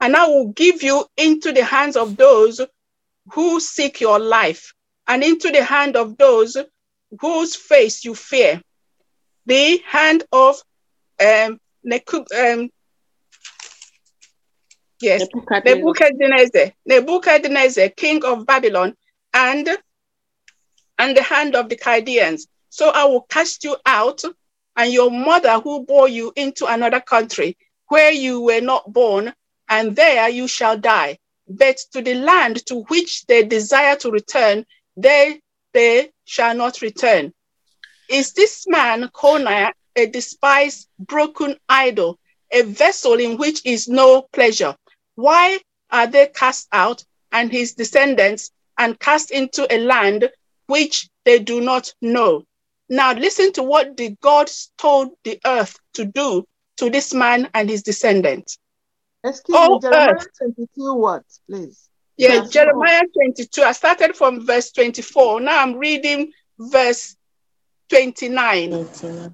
and 0.02 0.16
I 0.16 0.28
will 0.28 0.48
give 0.48 0.82
you 0.82 1.06
into 1.18 1.52
the 1.52 1.64
hands 1.64 1.96
of 1.96 2.18
those 2.18 2.62
who 3.34 3.60
seek 3.60 4.02
your 4.02 4.20
life, 4.20 4.74
and 5.08 5.24
into 5.24 5.51
the 5.51 5.64
hand 5.64 5.95
of 5.95 6.18
those 6.18 6.58
whose 7.20 7.55
face 7.55 8.03
you 8.03 8.14
fear, 8.14 8.62
the 9.45 9.82
hand 9.86 10.24
of 10.32 10.62
um, 11.24 11.60
um, 12.38 12.70
Yes, 14.99 15.28
Nebuchadnezzar. 15.64 16.72
Nebuchadnezzar, 16.86 17.89
king 17.89 18.26
of 18.26 18.45
Babylon, 18.45 18.95
and 19.34 19.70
and 20.97 21.16
the 21.16 21.22
hand 21.22 21.55
of 21.55 21.70
the 21.70 21.76
Chaldeans. 21.76 22.47
So 22.70 22.89
I 22.89 23.05
will 23.05 23.22
cast 23.22 23.64
you 23.64 23.78
out, 23.86 24.24
and 24.76 24.91
your 24.91 25.12
mother 25.12 25.60
who 25.60 25.86
bore 25.86 26.10
you 26.10 26.34
into 26.36 26.66
another 26.66 26.99
country 26.99 27.58
where 27.89 28.12
you 28.12 28.41
were 28.41 28.62
not 28.62 28.91
born, 28.91 29.34
and 29.70 29.95
there 29.95 30.30
you 30.30 30.47
shall 30.47 30.78
die. 30.78 31.20
But 31.47 31.78
to 31.93 32.01
the 32.01 32.16
land 32.16 32.66
to 32.66 32.82
which 32.84 33.26
they 33.28 33.43
desire 33.43 33.95
to 33.97 34.12
return, 34.12 34.66
they 34.98 35.39
they 35.74 36.12
shall 36.26 36.56
not 36.56 36.82
return. 36.82 37.32
Is 38.10 38.34
this 38.34 38.66
man 38.68 39.10
Coniah 39.10 39.72
a 39.95 40.08
despised, 40.08 40.89
broken 41.00 41.56
idol, 41.70 42.20
a 42.52 42.64
vessel 42.64 43.14
in 43.14 43.38
which 43.38 43.66
is 43.66 43.88
no 43.88 44.24
pleasure? 44.34 44.76
Why 45.16 45.60
are 45.91 46.08
they 46.08 46.28
cast 46.28 46.68
out 46.72 47.04
and 47.32 47.52
his 47.52 47.74
descendants 47.74 48.52
and 48.78 49.00
cast 49.00 49.32
into 49.32 49.68
a 49.74 49.78
land 49.78 50.30
which 50.66 51.10
they 51.26 51.39
do 51.39 51.62
not 51.62 51.93
know? 52.02 52.43
Now 52.89 53.14
listen 53.14 53.52
to 53.54 53.64
what 53.64 53.98
the 53.98 54.16
gods 54.22 54.72
told 54.78 55.12
the 55.24 55.39
earth 55.45 55.78
to 55.93 56.06
do 56.06 56.45
to 56.78 56.89
this 56.89 57.14
man 57.14 57.50
and 57.54 57.70
his 57.70 57.84
descendants. 57.84 58.58
Excuse 59.24 59.58
oh, 59.60 59.76
me, 59.76 59.80
Jeremiah 59.82 60.14
earth. 60.14 60.28
22 60.38 60.93
what, 60.93 61.24
please? 61.50 61.87
Yeah, 62.18 62.41
verse 62.41 62.49
Jeremiah 62.51 63.03
22. 63.13 63.63
I 63.63 63.72
started 63.74 64.15
from 64.15 64.45
verse 64.45 64.72
24. 64.72 65.41
Now 65.41 65.61
I'm 65.61 65.76
reading 65.76 66.32
verse 66.59 67.15
29. 67.89 68.74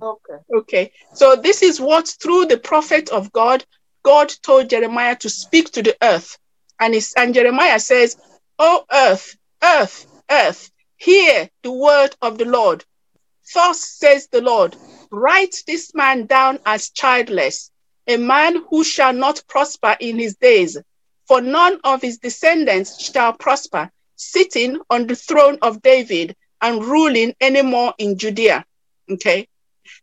Okay. 0.01 0.34
Okay. 0.55 0.91
So 1.13 1.36
this 1.36 1.63
is 1.63 1.79
what 1.79 2.07
through 2.21 2.45
the 2.45 2.57
prophet 2.57 3.09
of 3.09 3.31
God, 3.31 3.65
God 4.03 4.34
told 4.43 4.69
Jeremiah 4.69 5.15
to 5.17 5.29
speak 5.29 5.71
to 5.71 5.81
the 5.81 5.95
earth. 6.01 6.38
And, 6.79 6.93
it's, 6.93 7.13
and 7.15 7.34
Jeremiah 7.34 7.79
says, 7.79 8.17
Oh 8.59 8.84
earth, 8.91 9.38
earth, 9.63 10.07
earth, 10.29 10.71
hear 10.97 11.49
the 11.63 11.71
word 11.71 12.15
of 12.21 12.38
the 12.38 12.45
Lord. 12.45 12.84
Thus 13.53 13.84
says 13.84 14.27
the 14.27 14.41
Lord, 14.41 14.75
write 15.11 15.63
this 15.67 15.93
man 15.93 16.25
down 16.25 16.59
as 16.65 16.89
childless, 16.89 17.71
a 18.07 18.17
man 18.17 18.63
who 18.69 18.84
shall 18.84 19.13
not 19.13 19.43
prosper 19.47 19.95
in 19.99 20.19
his 20.19 20.36
days, 20.36 20.77
for 21.28 21.41
none 21.41 21.80
of 21.84 22.01
his 22.01 22.17
descendants 22.17 23.01
shall 23.01 23.34
prosper, 23.34 23.89
sitting 24.15 24.80
on 24.89 25.07
the 25.07 25.15
throne 25.15 25.57
of 25.61 25.82
David 25.82 26.36
and 26.61 26.84
ruling 26.84 27.34
anymore 27.41 27.93
in 27.97 28.17
Judea. 28.17 28.65
Okay. 29.09 29.47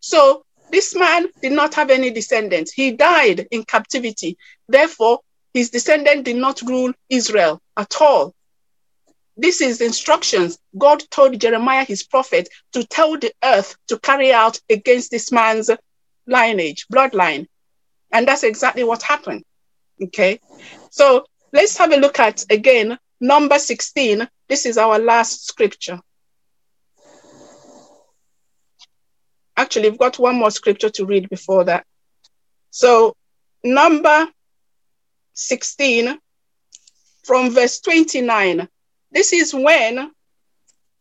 So 0.00 0.44
this 0.70 0.94
man 0.94 1.26
did 1.42 1.52
not 1.52 1.74
have 1.74 1.90
any 1.90 2.10
descendants. 2.10 2.72
He 2.72 2.92
died 2.92 3.48
in 3.50 3.64
captivity. 3.64 4.36
Therefore, 4.68 5.20
his 5.52 5.70
descendant 5.70 6.24
did 6.24 6.36
not 6.36 6.62
rule 6.62 6.92
Israel 7.08 7.60
at 7.76 8.00
all. 8.00 8.34
This 9.36 9.60
is 9.60 9.80
instructions 9.80 10.58
God 10.76 11.02
told 11.10 11.40
Jeremiah, 11.40 11.84
his 11.84 12.02
prophet, 12.02 12.48
to 12.72 12.84
tell 12.84 13.18
the 13.18 13.32
earth 13.42 13.74
to 13.88 13.98
carry 13.98 14.32
out 14.32 14.60
against 14.68 15.10
this 15.10 15.32
man's 15.32 15.70
lineage, 16.26 16.86
bloodline. 16.92 17.46
And 18.12 18.28
that's 18.28 18.44
exactly 18.44 18.84
what 18.84 19.02
happened. 19.02 19.44
Okay. 20.02 20.40
So 20.90 21.24
let's 21.52 21.76
have 21.78 21.92
a 21.92 21.96
look 21.96 22.18
at 22.18 22.44
again 22.50 22.98
number 23.20 23.58
16. 23.58 24.28
This 24.48 24.66
is 24.66 24.78
our 24.78 24.98
last 24.98 25.46
scripture. 25.46 26.00
Actually, 29.56 29.90
we've 29.90 29.98
got 29.98 30.18
one 30.18 30.36
more 30.36 30.50
scripture 30.50 30.88
to 30.88 31.04
read 31.04 31.28
before 31.28 31.64
that. 31.64 31.84
So, 32.70 33.14
number 33.62 34.26
16 35.34 36.18
from 37.24 37.50
verse 37.50 37.80
29. 37.80 38.68
This 39.12 39.32
is 39.32 39.52
when 39.52 40.10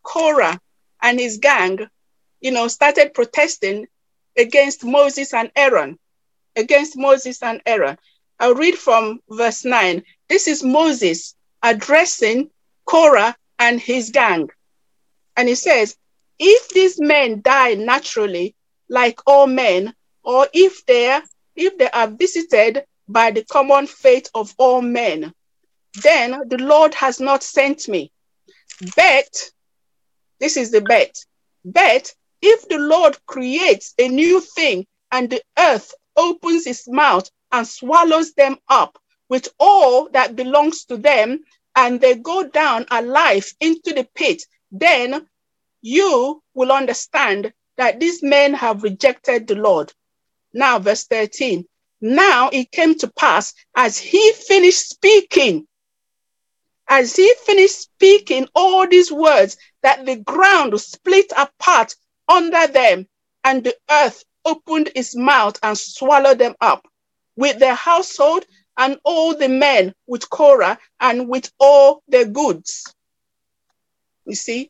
Korah 0.04 0.60
and 1.02 1.20
his 1.20 1.38
gang, 1.38 1.80
you 2.42 2.52
know, 2.52 2.68
started 2.68 3.14
protesting 3.14 3.88
against 4.38 4.84
Moses 4.84 5.34
and 5.34 5.52
Aaron, 5.56 5.98
against 6.56 6.98
Moses 6.98 7.42
and 7.42 7.62
Aaron. 7.66 7.98
I'll 8.40 8.56
read 8.56 8.78
from 8.78 9.20
verse 9.30 9.66
9. 9.66 10.04
This 10.30 10.48
is 10.48 10.64
Moses 10.64 11.36
addressing 11.62 12.50
Korah 12.86 13.36
and 13.60 13.80
his 13.80 14.12
gang. 14.12 14.50
And 15.36 15.50
he 15.50 15.56
says, 15.56 15.98
If 16.38 16.70
these 16.70 17.00
men 17.00 17.42
die 17.42 17.74
naturally, 17.74 18.56
like 18.88 19.20
all 19.28 19.48
men, 19.48 19.94
or 20.24 20.48
if 20.54 20.86
they 20.86 21.20
if 21.56 21.78
they 21.78 21.90
are 21.90 22.08
visited 22.08 22.86
by 23.08 23.32
the 23.32 23.44
common 23.44 23.88
fate 23.88 24.30
of 24.34 24.54
all 24.58 24.82
men, 24.82 25.34
then 26.04 26.42
the 26.48 26.58
Lord 26.58 26.94
has 26.94 27.20
not 27.20 27.44
sent 27.44 27.90
me. 27.90 28.12
But, 28.96 29.52
this 30.40 30.56
is 30.56 30.72
the 30.72 30.82
bet, 30.82 31.16
but 31.66 32.14
if 32.42 32.70
the 32.70 32.78
Lord 32.78 33.18
creates 33.26 33.94
a 33.98 34.08
new 34.08 34.40
thing 34.40 34.86
and 35.12 35.30
the 35.30 35.42
earth 35.58 35.94
opens 36.16 36.66
its 36.66 36.88
mouth 36.88 37.30
and 37.52 37.68
swallows 37.68 38.34
them 38.34 38.58
up 38.68 39.00
with 39.30 39.48
all 39.60 40.10
that 40.10 40.36
belongs 40.36 40.86
to 40.86 40.98
them, 40.98 41.40
and 41.76 42.02
they 42.02 42.16
go 42.16 42.44
down 42.48 42.86
alive 42.92 43.54
into 43.60 43.94
the 43.94 44.08
pit, 44.16 44.44
then 44.72 45.28
you 45.82 46.42
will 46.54 46.72
understand 46.72 47.54
that 47.78 48.00
these 48.00 48.22
men 48.22 48.54
have 48.54 48.84
rejected 48.84 49.48
the 49.48 49.56
Lord. 49.56 49.94
Now, 50.54 50.80
verse 50.80 51.06
13. 51.06 51.66
Now 52.02 52.50
it 52.52 52.72
came 52.72 52.98
to 53.00 53.08
pass 53.08 53.54
as 53.76 53.98
he 53.98 54.34
finished 54.34 54.90
speaking, 54.90 55.68
as 56.88 57.16
he 57.16 57.34
finished 57.46 57.80
speaking 57.80 58.48
all 58.56 58.88
these 58.88 59.12
words, 59.12 59.58
that 59.84 60.06
the 60.06 60.16
ground 60.18 60.80
split 60.82 61.32
apart 61.38 61.96
under 62.28 62.68
them, 62.68 63.08
and 63.44 63.64
the 63.64 63.76
earth 63.90 64.24
opened 64.44 64.90
its 64.96 65.16
mouth 65.16 65.58
and 65.62 65.78
swallowed 65.78 66.40
them 66.40 66.56
up 66.60 66.89
with 67.40 67.58
their 67.58 67.74
household 67.74 68.46
and 68.78 69.00
all 69.06 69.34
the 69.34 69.48
men 69.48 69.94
with 70.08 70.30
Korah 70.30 70.78
and 71.00 71.30
with 71.30 71.50
all 71.58 72.04
their 72.10 72.26
goods. 72.26 72.94
You 74.26 74.36
see, 74.36 74.70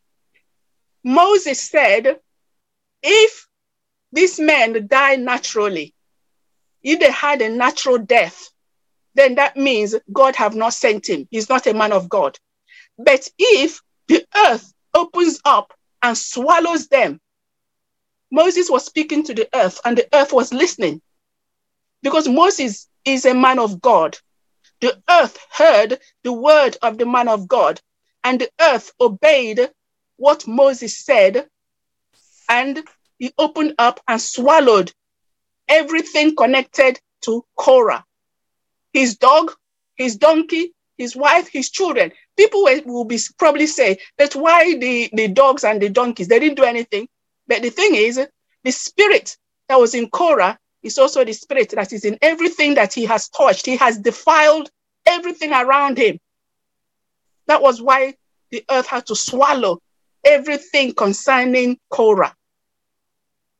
Moses 1.03 1.59
said, 1.59 2.19
if 3.01 3.47
these 4.11 4.39
men 4.39 4.87
die 4.87 5.15
naturally, 5.15 5.95
if 6.83 6.99
they 6.99 7.11
had 7.11 7.41
a 7.41 7.49
natural 7.49 7.97
death, 7.97 8.51
then 9.15 9.35
that 9.35 9.57
means 9.57 9.95
God 10.13 10.35
have 10.35 10.53
not 10.53 10.75
sent 10.75 11.09
him. 11.09 11.27
He's 11.31 11.49
not 11.49 11.65
a 11.65 11.73
man 11.73 11.91
of 11.91 12.07
God. 12.07 12.37
But 12.99 13.27
if 13.39 13.81
the 14.07 14.23
earth 14.45 14.71
opens 14.93 15.39
up 15.43 15.73
and 16.03 16.15
swallows 16.15 16.87
them, 16.87 17.19
Moses 18.31 18.69
was 18.69 18.85
speaking 18.85 19.23
to 19.23 19.33
the 19.33 19.49
earth 19.55 19.81
and 19.83 19.97
the 19.97 20.07
earth 20.13 20.31
was 20.31 20.53
listening 20.53 21.01
because 22.01 22.27
Moses 22.27 22.87
is 23.05 23.25
a 23.25 23.33
man 23.33 23.59
of 23.59 23.81
God. 23.81 24.17
The 24.81 25.01
earth 25.09 25.37
heard 25.51 25.99
the 26.23 26.33
word 26.33 26.77
of 26.81 26.97
the 26.97 27.05
man 27.05 27.27
of 27.27 27.47
God, 27.47 27.81
and 28.23 28.39
the 28.39 28.49
earth 28.61 28.91
obeyed 28.99 29.69
what 30.17 30.47
Moses 30.47 30.97
said, 30.97 31.47
and 32.47 32.83
he 33.17 33.33
opened 33.37 33.75
up 33.77 33.99
and 34.07 34.21
swallowed 34.21 34.91
everything 35.67 36.35
connected 36.35 36.99
to 37.21 37.45
Korah 37.57 38.05
his 38.93 39.17
dog, 39.17 39.53
his 39.95 40.17
donkey, 40.17 40.73
his 40.97 41.15
wife, 41.15 41.47
his 41.47 41.69
children. 41.69 42.11
People 42.37 42.63
will 42.85 43.05
be 43.05 43.19
probably 43.37 43.67
say 43.67 43.99
that's 44.17 44.35
why 44.35 44.77
the, 44.77 45.09
the 45.13 45.27
dogs 45.27 45.63
and 45.63 45.81
the 45.81 45.89
donkeys, 45.89 46.27
they 46.27 46.39
didn't 46.39 46.57
do 46.57 46.63
anything. 46.63 47.07
But 47.47 47.61
the 47.61 47.69
thing 47.69 47.95
is, 47.95 48.19
the 48.63 48.71
spirit 48.71 49.37
that 49.67 49.79
was 49.79 49.95
in 49.95 50.09
Korah 50.09 50.57
is 50.83 50.97
also 50.97 51.23
the 51.23 51.33
spirit 51.33 51.69
that 51.71 51.91
is 51.93 52.05
in 52.05 52.17
everything 52.21 52.75
that 52.75 52.93
he 52.93 53.05
has 53.05 53.29
touched. 53.29 53.65
He 53.65 53.77
has 53.77 53.97
defiled 53.97 54.69
everything 55.05 55.51
around 55.51 55.97
him. 55.97 56.19
That 57.47 57.61
was 57.61 57.81
why 57.81 58.15
the 58.51 58.63
earth 58.69 58.87
had 58.87 59.05
to 59.07 59.15
swallow 59.15 59.79
everything 60.23 60.93
concerning 60.93 61.77
Korah 61.89 62.35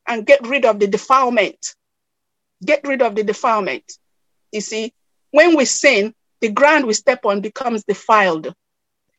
and 0.06 0.26
get 0.26 0.46
rid 0.46 0.64
of 0.64 0.78
the 0.78 0.86
defilement. 0.86 1.74
Get 2.64 2.86
rid 2.86 3.02
of 3.02 3.14
the 3.14 3.24
defilement. 3.24 3.84
You 4.52 4.60
see, 4.60 4.92
when 5.30 5.56
we 5.56 5.64
sin, 5.64 6.14
the 6.40 6.50
ground 6.50 6.86
we 6.86 6.94
step 6.94 7.24
on 7.24 7.40
becomes 7.40 7.84
defiled. 7.84 8.52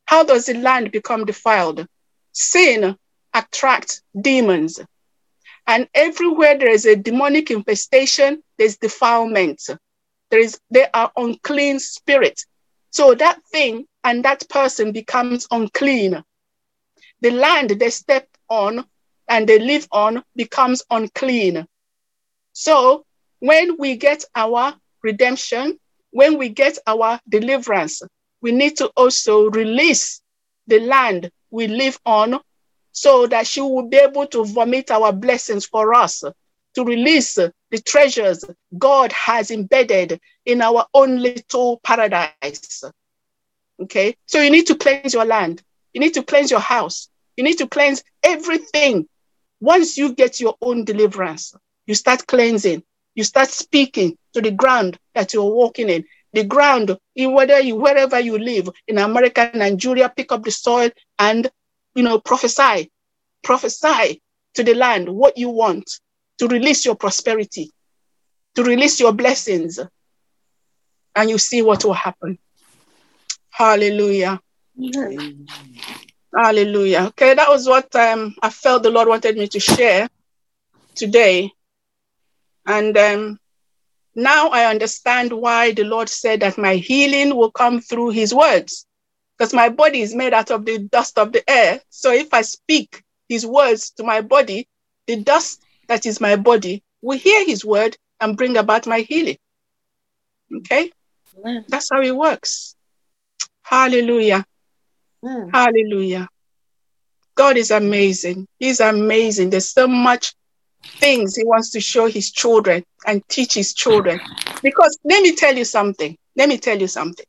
How 0.06 0.24
does 0.24 0.46
the 0.46 0.54
land 0.54 0.92
become 0.92 1.24
defiled? 1.24 1.86
Sin 2.32 2.96
attracts 3.32 4.02
demons. 4.20 4.80
And 5.66 5.88
everywhere 5.94 6.58
there 6.58 6.70
is 6.70 6.86
a 6.86 6.96
demonic 6.96 7.50
infestation, 7.50 8.42
there's 8.58 8.76
defilement. 8.76 9.62
There 10.30 10.40
is 10.40 10.58
there 10.70 10.90
are 10.94 11.12
unclean 11.16 11.78
spirits. 11.78 12.46
So 12.90 13.14
that 13.14 13.40
thing 13.46 13.86
and 14.04 14.24
that 14.24 14.48
person 14.48 14.92
becomes 14.92 15.46
unclean. 15.50 16.22
The 17.20 17.30
land 17.30 17.70
they 17.70 17.90
step 17.90 18.28
on 18.48 18.84
and 19.28 19.48
they 19.48 19.58
live 19.58 19.86
on 19.92 20.24
becomes 20.34 20.82
unclean. 20.90 21.66
So 22.52 23.04
when 23.38 23.76
we 23.78 23.96
get 23.96 24.24
our 24.34 24.74
redemption, 25.02 25.78
when 26.10 26.38
we 26.38 26.48
get 26.48 26.78
our 26.86 27.20
deliverance, 27.28 28.02
we 28.40 28.52
need 28.52 28.76
to 28.78 28.88
also 28.96 29.50
release 29.50 30.20
the 30.66 30.80
land 30.80 31.30
we 31.50 31.66
live 31.68 31.98
on 32.04 32.40
so 32.92 33.26
that 33.26 33.46
she 33.46 33.60
will 33.60 33.88
be 33.88 33.96
able 33.96 34.26
to 34.28 34.44
vomit 34.44 34.90
our 34.90 35.12
blessings 35.12 35.66
for 35.66 35.94
us, 35.94 36.22
to 36.74 36.84
release 36.84 37.34
the 37.34 37.78
treasures 37.84 38.44
God 38.78 39.12
has 39.12 39.50
embedded 39.50 40.20
in 40.46 40.62
our 40.62 40.86
own 40.94 41.18
little 41.20 41.80
paradise. 41.82 42.84
Okay, 43.80 44.14
so 44.26 44.40
you 44.40 44.50
need 44.50 44.66
to 44.66 44.76
cleanse 44.76 45.14
your 45.14 45.24
land, 45.24 45.62
you 45.92 46.00
need 46.00 46.14
to 46.14 46.22
cleanse 46.22 46.50
your 46.50 46.60
house, 46.60 47.08
you 47.36 47.44
need 47.44 47.58
to 47.58 47.66
cleanse 47.66 48.04
everything. 48.22 49.08
Once 49.60 49.96
you 49.96 50.14
get 50.14 50.40
your 50.40 50.56
own 50.60 50.84
deliverance, 50.84 51.54
you 51.86 51.94
start 51.94 52.26
cleansing, 52.26 52.82
you 53.14 53.24
start 53.24 53.48
speaking 53.48 54.16
to 54.34 54.40
the 54.40 54.50
ground 54.50 54.98
that 55.14 55.32
you're 55.32 55.44
walking 55.44 55.88
in. 55.88 56.04
The 56.32 56.44
ground, 56.44 56.96
whether 57.16 57.60
you 57.60 57.76
wherever 57.76 58.18
you 58.18 58.38
live 58.38 58.70
in 58.88 58.98
America, 58.98 59.50
Nigeria, 59.54 60.08
pick 60.08 60.32
up 60.32 60.42
the 60.42 60.50
soil 60.50 60.90
and 61.18 61.50
you 61.94 62.02
know 62.02 62.18
prophesy, 62.18 62.90
prophesy 63.42 64.20
to 64.54 64.62
the 64.62 64.74
land 64.74 65.08
what 65.08 65.38
you 65.38 65.50
want 65.50 65.90
to 66.38 66.48
release 66.48 66.84
your 66.84 66.94
prosperity, 66.96 67.70
to 68.54 68.64
release 68.64 69.00
your 69.00 69.12
blessings, 69.12 69.78
and 71.14 71.30
you 71.30 71.38
see 71.38 71.62
what 71.62 71.84
will 71.84 71.92
happen. 71.92 72.38
Hallelujah. 73.50 74.40
Hallelujah. 76.34 77.04
Okay, 77.08 77.34
that 77.34 77.48
was 77.48 77.68
what 77.68 77.94
um, 77.94 78.34
I 78.42 78.48
felt 78.48 78.82
the 78.82 78.90
Lord 78.90 79.08
wanted 79.08 79.36
me 79.36 79.48
to 79.48 79.60
share 79.60 80.08
today. 80.94 81.50
And 82.66 82.96
um, 82.96 83.38
now 84.14 84.48
I 84.48 84.66
understand 84.66 85.32
why 85.32 85.72
the 85.72 85.84
Lord 85.84 86.08
said 86.08 86.40
that 86.40 86.56
my 86.58 86.76
healing 86.76 87.36
will 87.36 87.50
come 87.50 87.80
through 87.80 88.10
his 88.10 88.32
words. 88.32 88.86
Because 89.42 89.54
my 89.54 89.70
body 89.70 90.02
is 90.02 90.14
made 90.14 90.32
out 90.32 90.52
of 90.52 90.64
the 90.64 90.78
dust 90.78 91.18
of 91.18 91.32
the 91.32 91.42
air. 91.50 91.80
So 91.88 92.12
if 92.12 92.32
I 92.32 92.42
speak 92.42 93.02
his 93.28 93.44
words 93.44 93.90
to 93.96 94.04
my 94.04 94.20
body, 94.20 94.68
the 95.08 95.16
dust 95.16 95.64
that 95.88 96.06
is 96.06 96.20
my 96.20 96.36
body 96.36 96.84
will 97.00 97.18
hear 97.18 97.44
his 97.44 97.64
word 97.64 97.96
and 98.20 98.36
bring 98.36 98.56
about 98.56 98.86
my 98.86 99.00
healing. 99.00 99.38
Okay? 100.58 100.92
That's 101.66 101.88
how 101.92 102.02
it 102.02 102.14
works. 102.14 102.76
Hallelujah. 103.64 104.44
Hallelujah. 105.52 106.28
God 107.34 107.56
is 107.56 107.72
amazing. 107.72 108.46
He's 108.60 108.78
amazing. 108.78 109.50
There's 109.50 109.70
so 109.70 109.88
much 109.88 110.34
things 111.00 111.34
he 111.34 111.44
wants 111.44 111.70
to 111.70 111.80
show 111.80 112.06
his 112.06 112.30
children 112.30 112.84
and 113.08 113.26
teach 113.28 113.54
his 113.54 113.74
children. 113.74 114.20
Because 114.62 114.96
let 115.02 115.20
me 115.20 115.34
tell 115.34 115.56
you 115.56 115.64
something. 115.64 116.16
Let 116.36 116.48
me 116.48 116.58
tell 116.58 116.78
you 116.78 116.86
something. 116.86 117.26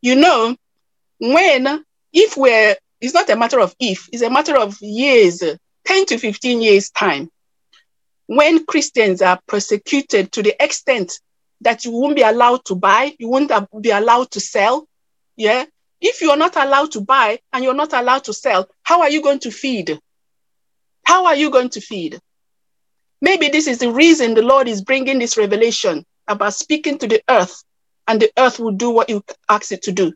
You 0.00 0.16
know, 0.16 0.56
when, 1.20 1.84
if 2.12 2.36
we're, 2.36 2.76
it's 3.00 3.14
not 3.14 3.30
a 3.30 3.36
matter 3.36 3.60
of 3.60 3.74
if, 3.78 4.08
it's 4.12 4.22
a 4.22 4.30
matter 4.30 4.56
of 4.56 4.76
years, 4.80 5.42
10 5.84 6.06
to 6.06 6.18
15 6.18 6.60
years' 6.62 6.90
time. 6.90 7.30
When 8.26 8.64
Christians 8.64 9.22
are 9.22 9.38
persecuted 9.46 10.32
to 10.32 10.42
the 10.42 10.56
extent 10.62 11.12
that 11.60 11.84
you 11.84 11.92
won't 11.92 12.16
be 12.16 12.22
allowed 12.22 12.64
to 12.66 12.74
buy, 12.74 13.14
you 13.18 13.28
won't 13.28 13.52
be 13.80 13.90
allowed 13.90 14.30
to 14.32 14.40
sell, 14.40 14.86
yeah. 15.36 15.64
If 16.00 16.22
you're 16.22 16.36
not 16.36 16.56
allowed 16.56 16.92
to 16.92 17.02
buy 17.02 17.40
and 17.52 17.62
you're 17.62 17.74
not 17.74 17.92
allowed 17.92 18.24
to 18.24 18.32
sell, 18.32 18.68
how 18.82 19.02
are 19.02 19.10
you 19.10 19.22
going 19.22 19.40
to 19.40 19.50
feed? 19.50 19.98
How 21.04 21.26
are 21.26 21.36
you 21.36 21.50
going 21.50 21.68
to 21.70 21.80
feed? 21.80 22.18
Maybe 23.20 23.48
this 23.48 23.66
is 23.66 23.78
the 23.78 23.92
reason 23.92 24.32
the 24.32 24.42
Lord 24.42 24.68
is 24.68 24.80
bringing 24.80 25.18
this 25.18 25.36
revelation 25.36 26.06
about 26.26 26.54
speaking 26.54 26.96
to 26.98 27.06
the 27.06 27.22
earth, 27.28 27.62
and 28.08 28.22
the 28.22 28.30
earth 28.38 28.58
will 28.58 28.72
do 28.72 28.88
what 28.90 29.10
you 29.10 29.22
ask 29.50 29.72
it 29.72 29.82
to 29.82 29.92
do. 29.92 30.14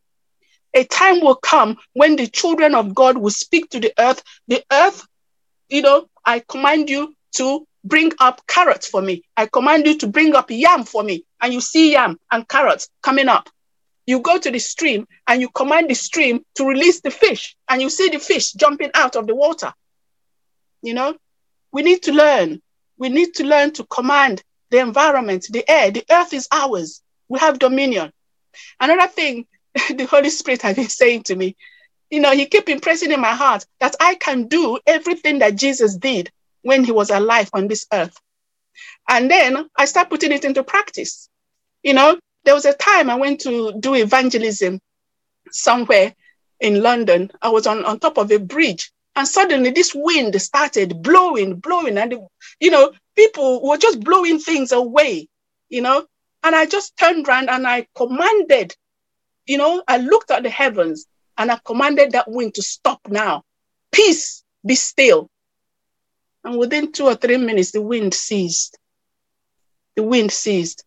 A 0.74 0.84
time 0.84 1.20
will 1.20 1.36
come 1.36 1.76
when 1.92 2.16
the 2.16 2.26
children 2.26 2.74
of 2.74 2.94
God 2.94 3.16
will 3.16 3.30
speak 3.30 3.70
to 3.70 3.80
the 3.80 3.92
earth. 3.98 4.22
The 4.48 4.64
earth, 4.72 5.06
you 5.68 5.82
know, 5.82 6.08
I 6.24 6.42
command 6.48 6.90
you 6.90 7.14
to 7.36 7.66
bring 7.84 8.12
up 8.18 8.46
carrots 8.46 8.88
for 8.88 9.00
me. 9.00 9.22
I 9.36 9.46
command 9.46 9.86
you 9.86 9.98
to 9.98 10.06
bring 10.06 10.34
up 10.34 10.50
yam 10.50 10.84
for 10.84 11.02
me. 11.02 11.24
And 11.40 11.52
you 11.52 11.60
see 11.60 11.92
yam 11.92 12.18
and 12.30 12.48
carrots 12.48 12.88
coming 13.02 13.28
up. 13.28 13.48
You 14.06 14.20
go 14.20 14.38
to 14.38 14.50
the 14.50 14.58
stream 14.58 15.06
and 15.26 15.40
you 15.40 15.48
command 15.48 15.88
the 15.88 15.94
stream 15.94 16.44
to 16.56 16.66
release 16.66 17.00
the 17.00 17.10
fish, 17.10 17.56
and 17.68 17.80
you 17.80 17.88
see 17.88 18.10
the 18.10 18.18
fish 18.18 18.52
jumping 18.52 18.90
out 18.94 19.16
of 19.16 19.26
the 19.26 19.34
water. 19.34 19.72
You 20.82 20.94
know, 20.94 21.16
we 21.72 21.82
need 21.82 22.02
to 22.02 22.12
learn 22.12 22.60
we 22.98 23.08
need 23.08 23.34
to 23.34 23.44
learn 23.44 23.72
to 23.72 23.84
command 23.84 24.42
the 24.70 24.78
environment, 24.78 25.46
the 25.50 25.68
air. 25.68 25.90
The 25.90 26.04
earth 26.10 26.32
is 26.32 26.48
ours. 26.52 27.02
We 27.28 27.38
have 27.40 27.58
dominion. 27.58 28.12
Another 28.80 29.08
thing 29.08 29.46
the 29.96 30.06
Holy 30.10 30.30
Spirit 30.30 30.62
has 30.62 30.76
been 30.76 30.88
saying 30.88 31.24
to 31.24 31.36
me, 31.36 31.56
you 32.10 32.20
know, 32.20 32.32
he 32.32 32.46
kept 32.46 32.68
impressing 32.68 33.12
in 33.12 33.20
my 33.20 33.32
heart 33.32 33.66
that 33.80 33.96
I 34.00 34.14
can 34.14 34.46
do 34.46 34.78
everything 34.86 35.40
that 35.40 35.56
Jesus 35.56 35.96
did 35.96 36.30
when 36.62 36.84
he 36.84 36.92
was 36.92 37.10
alive 37.10 37.50
on 37.52 37.68
this 37.68 37.86
earth. 37.92 38.16
And 39.08 39.30
then 39.30 39.68
I 39.76 39.84
start 39.84 40.10
putting 40.10 40.32
it 40.32 40.44
into 40.44 40.62
practice. 40.62 41.28
You 41.82 41.94
know, 41.94 42.18
there 42.44 42.54
was 42.54 42.64
a 42.64 42.74
time 42.74 43.10
I 43.10 43.16
went 43.16 43.40
to 43.42 43.72
do 43.78 43.94
evangelism 43.94 44.80
somewhere 45.50 46.14
in 46.60 46.82
London. 46.82 47.30
I 47.42 47.48
was 47.48 47.66
on, 47.66 47.84
on 47.84 47.98
top 47.98 48.18
of 48.18 48.30
a 48.30 48.38
bridge 48.38 48.92
and 49.16 49.28
suddenly 49.28 49.70
this 49.70 49.94
wind 49.94 50.40
started 50.40 51.02
blowing, 51.02 51.56
blowing, 51.56 51.98
and 51.98 52.14
you 52.60 52.70
know, 52.70 52.92
people 53.16 53.66
were 53.66 53.76
just 53.76 54.00
blowing 54.00 54.38
things 54.38 54.72
away, 54.72 55.28
you 55.68 55.82
know. 55.82 56.06
And 56.42 56.54
I 56.54 56.66
just 56.66 56.96
turned 56.96 57.28
around 57.28 57.48
and 57.48 57.66
I 57.66 57.86
commanded, 57.94 58.74
you 59.46 59.58
know, 59.58 59.82
I 59.86 59.98
looked 59.98 60.30
at 60.30 60.42
the 60.42 60.50
heavens 60.50 61.06
and 61.36 61.50
I 61.50 61.58
commanded 61.64 62.12
that 62.12 62.30
wind 62.30 62.54
to 62.54 62.62
stop 62.62 63.00
now. 63.08 63.42
Peace, 63.92 64.44
be 64.64 64.74
still. 64.74 65.30
And 66.44 66.58
within 66.58 66.92
two 66.92 67.06
or 67.06 67.14
three 67.14 67.36
minutes, 67.36 67.72
the 67.72 67.82
wind 67.82 68.14
ceased. 68.14 68.78
The 69.96 70.02
wind 70.02 70.32
ceased. 70.32 70.84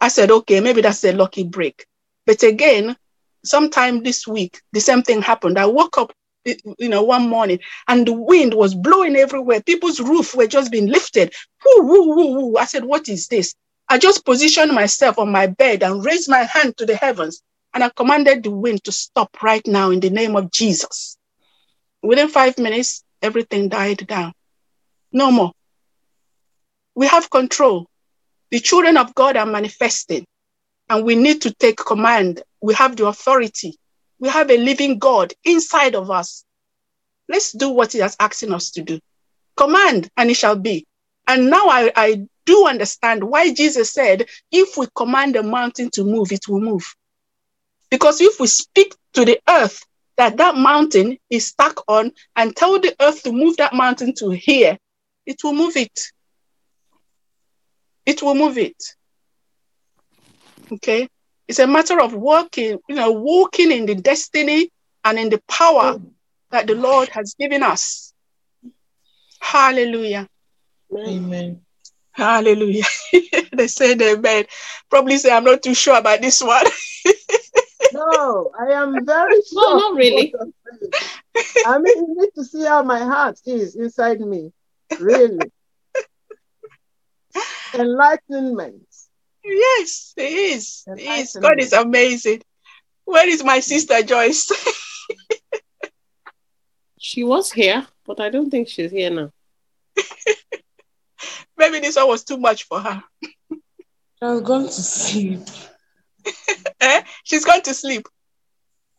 I 0.00 0.08
said, 0.08 0.30
okay, 0.30 0.60
maybe 0.60 0.80
that's 0.80 1.04
a 1.04 1.12
lucky 1.12 1.44
break. 1.44 1.86
But 2.26 2.42
again, 2.42 2.96
sometime 3.44 4.02
this 4.02 4.26
week, 4.26 4.60
the 4.72 4.80
same 4.80 5.02
thing 5.02 5.22
happened. 5.22 5.58
I 5.58 5.66
woke 5.66 5.98
up 5.98 6.12
you 6.44 6.88
know, 6.88 7.02
one 7.02 7.28
morning, 7.28 7.60
and 7.88 8.06
the 8.06 8.12
wind 8.12 8.54
was 8.54 8.74
blowing 8.74 9.16
everywhere. 9.16 9.60
People's 9.60 10.00
roof 10.00 10.34
were 10.34 10.46
just 10.46 10.72
being 10.72 10.86
lifted. 10.86 11.34
Woo, 11.64 11.82
woo, 11.82 12.16
woo, 12.16 12.34
woo. 12.34 12.56
I 12.56 12.64
said, 12.64 12.84
What 12.84 13.08
is 13.08 13.28
this? 13.28 13.54
I 13.88 13.98
just 13.98 14.24
positioned 14.24 14.72
myself 14.72 15.18
on 15.18 15.30
my 15.32 15.48
bed 15.48 15.82
and 15.82 16.04
raised 16.04 16.30
my 16.30 16.44
hand 16.44 16.76
to 16.78 16.86
the 16.86 16.96
heavens, 16.96 17.42
and 17.74 17.84
I 17.84 17.90
commanded 17.94 18.42
the 18.42 18.50
wind 18.50 18.84
to 18.84 18.92
stop 18.92 19.42
right 19.42 19.66
now 19.66 19.90
in 19.90 20.00
the 20.00 20.10
name 20.10 20.36
of 20.36 20.50
Jesus. 20.50 21.16
Within 22.02 22.28
five 22.28 22.58
minutes, 22.58 23.04
everything 23.22 23.68
died 23.68 24.06
down. 24.06 24.32
No 25.12 25.30
more. 25.30 25.52
We 26.94 27.06
have 27.06 27.30
control. 27.30 27.86
The 28.50 28.60
children 28.60 28.96
of 28.96 29.14
God 29.14 29.36
are 29.36 29.46
manifesting, 29.46 30.24
and 30.88 31.04
we 31.04 31.14
need 31.14 31.42
to 31.42 31.54
take 31.54 31.76
command. 31.76 32.42
We 32.60 32.74
have 32.74 32.96
the 32.96 33.06
authority 33.06 33.78
we 34.20 34.28
have 34.28 34.50
a 34.50 34.58
living 34.58 34.98
God 34.98 35.32
inside 35.44 35.94
of 35.96 36.10
us. 36.10 36.44
Let's 37.28 37.52
do 37.52 37.70
what 37.70 37.92
He 37.92 37.98
has 38.00 38.16
asking 38.20 38.52
us 38.52 38.70
to 38.72 38.82
do. 38.82 39.00
Command, 39.56 40.10
and 40.16 40.30
it 40.30 40.34
shall 40.34 40.56
be. 40.56 40.86
And 41.26 41.48
now 41.48 41.66
I, 41.66 41.90
I 41.96 42.26
do 42.44 42.66
understand 42.66 43.24
why 43.24 43.52
Jesus 43.54 43.92
said, 43.92 44.28
if 44.52 44.76
we 44.76 44.86
command 44.94 45.36
a 45.36 45.42
mountain 45.42 45.90
to 45.94 46.04
move, 46.04 46.32
it 46.32 46.48
will 46.48 46.60
move. 46.60 46.84
Because 47.90 48.20
if 48.20 48.38
we 48.38 48.46
speak 48.46 48.94
to 49.14 49.24
the 49.24 49.40
earth 49.48 49.84
that 50.16 50.36
that 50.36 50.54
mountain 50.56 51.18
is 51.28 51.46
stuck 51.46 51.82
on 51.88 52.12
and 52.36 52.54
tell 52.54 52.78
the 52.78 52.94
earth 53.00 53.22
to 53.22 53.32
move 53.32 53.56
that 53.56 53.74
mountain 53.74 54.14
to 54.14 54.30
here, 54.30 54.78
it 55.26 55.42
will 55.42 55.54
move 55.54 55.76
it. 55.76 55.98
It 58.06 58.22
will 58.22 58.34
move 58.34 58.58
it. 58.58 58.76
Okay. 60.72 61.08
It's 61.48 61.58
a 61.58 61.66
matter 61.66 62.00
of 62.00 62.14
working, 62.14 62.78
you 62.88 62.94
know, 62.94 63.10
walking 63.10 63.72
in 63.72 63.86
the 63.86 63.96
destiny 63.96 64.70
and 65.04 65.18
in 65.18 65.30
the 65.30 65.42
power 65.48 65.98
that 66.50 66.66
the 66.66 66.74
Lord 66.74 67.08
has 67.08 67.34
given 67.34 67.62
us. 67.62 68.12
Hallelujah. 69.40 70.28
Amen. 70.96 71.62
Hallelujah. 72.12 72.84
they 73.52 73.66
said 73.66 74.00
amen. 74.02 74.44
Probably 74.90 75.16
say 75.16 75.32
I'm 75.32 75.44
not 75.44 75.62
too 75.62 75.74
sure 75.74 75.98
about 75.98 76.20
this 76.20 76.42
one. 76.42 76.66
no, 78.00 78.50
I 78.58 78.72
am 78.72 79.04
very 79.04 79.42
sure. 79.42 79.44
No, 79.52 79.78
not 79.78 79.96
really. 79.96 80.34
I 81.66 81.78
mean, 81.78 81.96
you 81.96 82.20
need 82.20 82.30
to 82.34 82.44
see 82.44 82.64
how 82.64 82.82
my 82.82 83.00
heart 83.00 83.38
is 83.46 83.76
inside 83.76 84.20
me. 84.20 84.52
Really. 84.98 85.50
Enlightenment. 87.74 88.86
Yes, 89.44 90.12
he 90.16 90.52
is. 90.52 90.84
He. 90.96 91.26
God 91.40 91.60
is 91.60 91.72
amazing. 91.72 92.42
Where 93.04 93.28
is 93.28 93.44
my 93.44 93.60
sister 93.60 94.02
Joyce? 94.02 94.50
she 96.98 97.24
was 97.24 97.52
here, 97.52 97.86
but 98.06 98.20
I 98.20 98.30
don't 98.30 98.50
think 98.50 98.68
she's 98.68 98.90
here 98.90 99.10
now. 99.10 99.32
Maybe 101.56 101.80
this 101.80 101.96
one 101.96 102.08
was 102.08 102.24
too 102.24 102.38
much 102.38 102.64
for 102.64 102.80
her. 102.80 103.02
I 104.22 104.32
was 104.32 104.42
going 104.42 104.66
to 104.66 104.72
sleep. 104.72 105.40
She's 107.24 107.44
gone 107.44 107.62
to 107.62 107.74
sleep. 107.74 108.06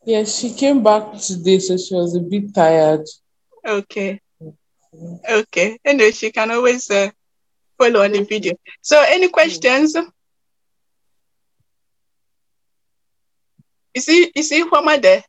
Yes, 0.04 0.38
she 0.38 0.52
came 0.54 0.82
back 0.82 1.18
today, 1.18 1.58
so 1.58 1.76
she 1.76 1.94
was 1.94 2.16
a 2.16 2.20
bit 2.20 2.54
tired. 2.54 3.06
Okay. 3.64 4.20
Okay. 5.28 5.78
Anyway, 5.84 6.10
she 6.10 6.30
can 6.32 6.50
always 6.50 6.90
uh, 6.90 7.10
follow 7.78 8.02
on 8.02 8.12
the 8.12 8.24
video. 8.24 8.54
So, 8.80 9.02
any 9.06 9.28
questions? 9.28 9.96
Is 13.94 14.06
he 14.06 14.32
is 14.34 14.50
he 14.50 14.64
Wama 14.64 15.00
there? 15.00 15.22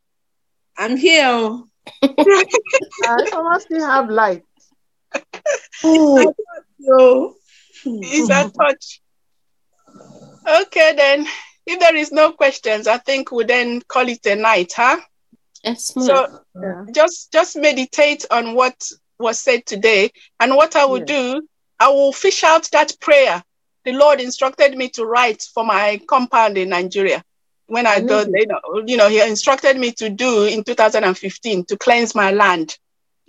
I'm 0.77 0.97
here. 0.97 1.61
I 2.01 3.29
almost 3.33 3.65
still 3.65 3.85
have 3.85 4.09
light. 4.09 4.43
Oh, 5.83 6.33
so, 6.81 7.35
He's 7.83 8.29
a 8.29 8.49
touch. 8.49 9.01
Okay, 10.61 10.93
then. 10.95 11.27
If 11.66 11.80
there 11.80 11.95
is 11.95 12.11
no 12.11 12.32
questions, 12.32 12.88
I 12.88 12.97
think 12.97 13.32
we'll 13.32 13.47
then 13.47 13.82
call 13.88 14.07
it 14.09 14.26
a 14.26 14.36
night, 14.36 14.74
huh? 14.76 14.99
Yes. 15.64 15.93
So 15.97 16.28
Yeah. 16.55 16.86
just 16.93 17.32
just 17.32 17.55
meditate 17.55 18.26
on 18.32 18.55
what 18.55 18.76
was 19.20 19.39
said 19.39 19.66
today. 19.66 20.11
And 20.39 20.55
what 20.55 20.76
I 20.76 20.86
will 20.86 20.99
Yeah. 20.99 21.05
do, 21.05 21.41
I 21.80 21.89
will 21.89 22.11
fish 22.14 22.43
out 22.43 22.70
that 22.72 22.93
prayer 22.99 23.43
the 23.86 23.91
Lord 23.93 24.20
instructed 24.22 24.76
me 24.78 24.89
to 24.89 25.05
write 25.05 25.43
for 25.53 25.66
my 25.66 25.99
compound 26.07 26.57
in 26.57 26.70
Nigeria. 26.70 27.24
When 27.68 27.86
I 27.88 27.99
I 27.99 27.99
do, 27.99 28.26
you 28.36 28.47
know, 28.47 28.84
you 28.86 28.97
know, 28.97 29.09
He 29.09 29.22
instructed 29.22 29.78
me 29.78 29.91
to 29.93 30.09
do 30.09 30.43
in 30.45 30.64
2015 30.64 31.66
to 31.66 31.78
cleanse 31.78 32.16
my 32.16 32.32
land. 32.32 32.78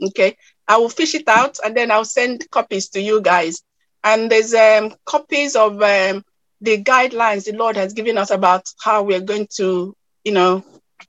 Okay, 0.03 0.37
I 0.68 0.78
will 0.78 0.89
fish 0.89 1.14
it 1.14 1.28
out 1.28 1.59
and 1.64 1.76
then 1.76 1.91
I'll 1.91 2.05
send 2.05 2.49
copies 2.51 2.89
to 2.91 3.01
you 3.01 3.20
guys. 3.20 3.62
And 4.03 4.30
there's 4.30 4.55
um, 4.55 4.95
copies 5.07 5.57
of 5.57 5.80
um, 5.82 6.24
the 6.64 6.82
guidelines 6.82 7.44
the 7.44 7.52
Lord 7.52 7.76
has 7.76 7.92
given 7.92 8.16
us 8.18 8.30
about 8.30 8.64
how 8.82 9.02
we're 9.02 9.20
going 9.20 9.48
to, 9.56 9.94
you 10.24 10.32
know, 10.32 10.64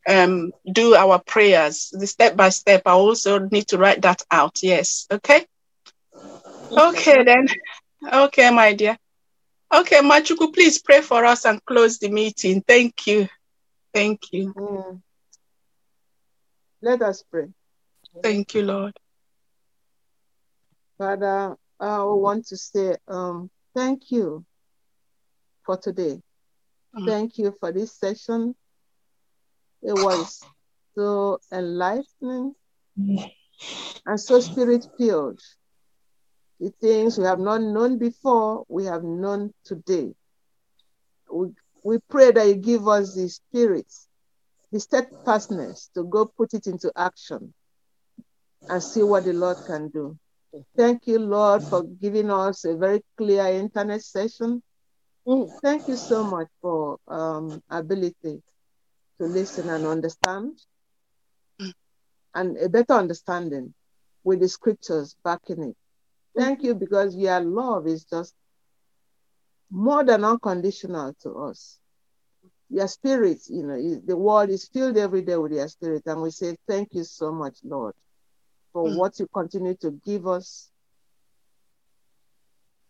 um, 0.07 0.51
do 0.71 0.95
our 0.95 1.19
prayers, 1.19 1.89
the 1.91 2.07
step 2.07 2.35
by 2.35 2.49
step. 2.49 2.83
I 2.85 2.91
also 2.91 3.39
need 3.39 3.67
to 3.69 3.77
write 3.77 4.01
that 4.01 4.21
out. 4.29 4.57
Yes. 4.61 5.07
Okay. 5.09 5.45
Okay 6.71 7.23
then. 7.23 7.47
Okay, 8.11 8.51
my 8.51 8.73
dear. 8.73 8.97
Okay, 9.73 9.99
Machuku, 9.99 10.53
please 10.53 10.79
pray 10.79 11.01
for 11.01 11.25
us 11.25 11.45
and 11.45 11.63
close 11.65 11.97
the 11.99 12.09
meeting. 12.09 12.61
Thank 12.67 13.07
you. 13.07 13.27
Thank 13.93 14.31
you. 14.31 14.53
Mm. 14.53 15.01
Let 16.81 17.01
us 17.01 17.23
pray. 17.31 17.47
Thank 18.21 18.53
you, 18.53 18.63
Lord. 18.63 18.93
Father, 20.97 21.55
I 21.79 22.03
want 22.03 22.47
to 22.47 22.57
say 22.57 22.95
um, 23.07 23.49
thank 23.73 24.11
you 24.11 24.45
for 25.65 25.77
today. 25.77 26.21
Mm. 26.95 27.05
Thank 27.05 27.37
you 27.37 27.55
for 27.59 27.71
this 27.71 27.97
session. 27.97 28.55
It 29.81 29.93
was 29.93 30.43
so 30.95 31.39
enlightening 31.51 32.55
and 32.97 34.19
so 34.19 34.39
spirit 34.39 34.85
filled. 34.97 35.39
The 36.59 36.69
things 36.81 37.17
we 37.17 37.25
have 37.25 37.39
not 37.39 37.61
known 37.61 37.97
before, 37.97 38.63
we 38.69 38.85
have 38.85 39.03
known 39.03 39.53
today. 39.65 40.13
We, 41.29 41.49
we 41.83 41.99
pray 42.09 42.31
that 42.31 42.47
you 42.47 42.55
give 42.55 42.87
us 42.87 43.13
the 43.13 43.27
spirit, 43.27 43.91
the 44.71 44.79
steadfastness 44.79 45.89
to 45.95 46.05
go 46.05 46.25
put 46.25 46.53
it 46.53 46.67
into 46.67 46.91
action 46.95 47.53
and 48.69 48.81
see 48.81 49.03
what 49.03 49.25
the 49.25 49.33
Lord 49.33 49.57
can 49.67 49.89
do. 49.89 50.17
Thank 50.77 51.07
you, 51.07 51.19
Lord, 51.19 51.63
for 51.63 51.83
giving 51.83 52.31
us 52.31 52.63
a 52.63 52.75
very 52.75 53.03
clear 53.17 53.45
internet 53.47 54.01
session. 54.01 54.63
Mm. 55.27 55.51
Thank 55.61 55.87
you 55.87 55.97
so 55.97 56.23
much 56.23 56.47
for 56.61 56.97
um, 57.07 57.61
ability 57.69 58.41
to 59.19 59.27
listen 59.27 59.69
and 59.69 59.85
understand, 59.85 60.57
and 62.35 62.57
a 62.57 62.69
better 62.69 62.93
understanding 62.93 63.73
with 64.23 64.41
the 64.41 64.49
scriptures 64.49 65.15
backing 65.23 65.63
it. 65.63 65.77
Thank 66.37 66.63
you 66.63 66.75
because 66.75 67.15
your 67.15 67.39
love 67.41 67.87
is 67.87 68.05
just 68.05 68.33
more 69.71 70.03
than 70.03 70.23
unconditional 70.25 71.13
to 71.23 71.31
us. 71.45 71.79
Your 72.69 72.87
spirit, 72.87 73.39
you 73.49 73.63
know, 73.67 73.75
is- 73.75 74.01
the 74.05 74.17
world 74.17 74.49
is 74.49 74.67
filled 74.69 74.97
every 74.97 75.21
day 75.23 75.37
with 75.37 75.53
your 75.53 75.67
spirit, 75.69 76.03
and 76.07 76.21
we 76.21 76.31
say 76.31 76.57
thank 76.67 76.93
you 76.93 77.03
so 77.03 77.31
much, 77.31 77.59
Lord, 77.63 77.93
for 78.73 78.89
Mm. 78.89 78.97
what 78.97 79.19
you 79.19 79.27
continue 79.33 79.75
to 79.77 79.91
give 80.05 80.27
us. 80.27 80.71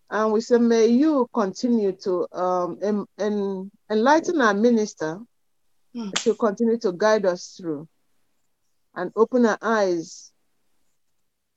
And 0.10 0.32
we 0.34 0.42
say, 0.42 0.58
may 0.58 0.88
you 0.88 1.28
continue 1.34 1.92
to 2.04 2.28
um, 2.32 2.78
en- 2.82 3.06
en- 3.20 3.72
enlighten 3.90 4.42
our 4.42 4.54
minister 4.54 5.20
Mm. 5.96 6.12
to 6.24 6.36
continue 6.36 6.78
to 6.80 6.92
guide 6.92 7.26
us 7.26 7.56
through 7.58 7.88
and 8.96 9.12
open 9.16 9.46
our 9.46 9.58
eyes 9.62 10.34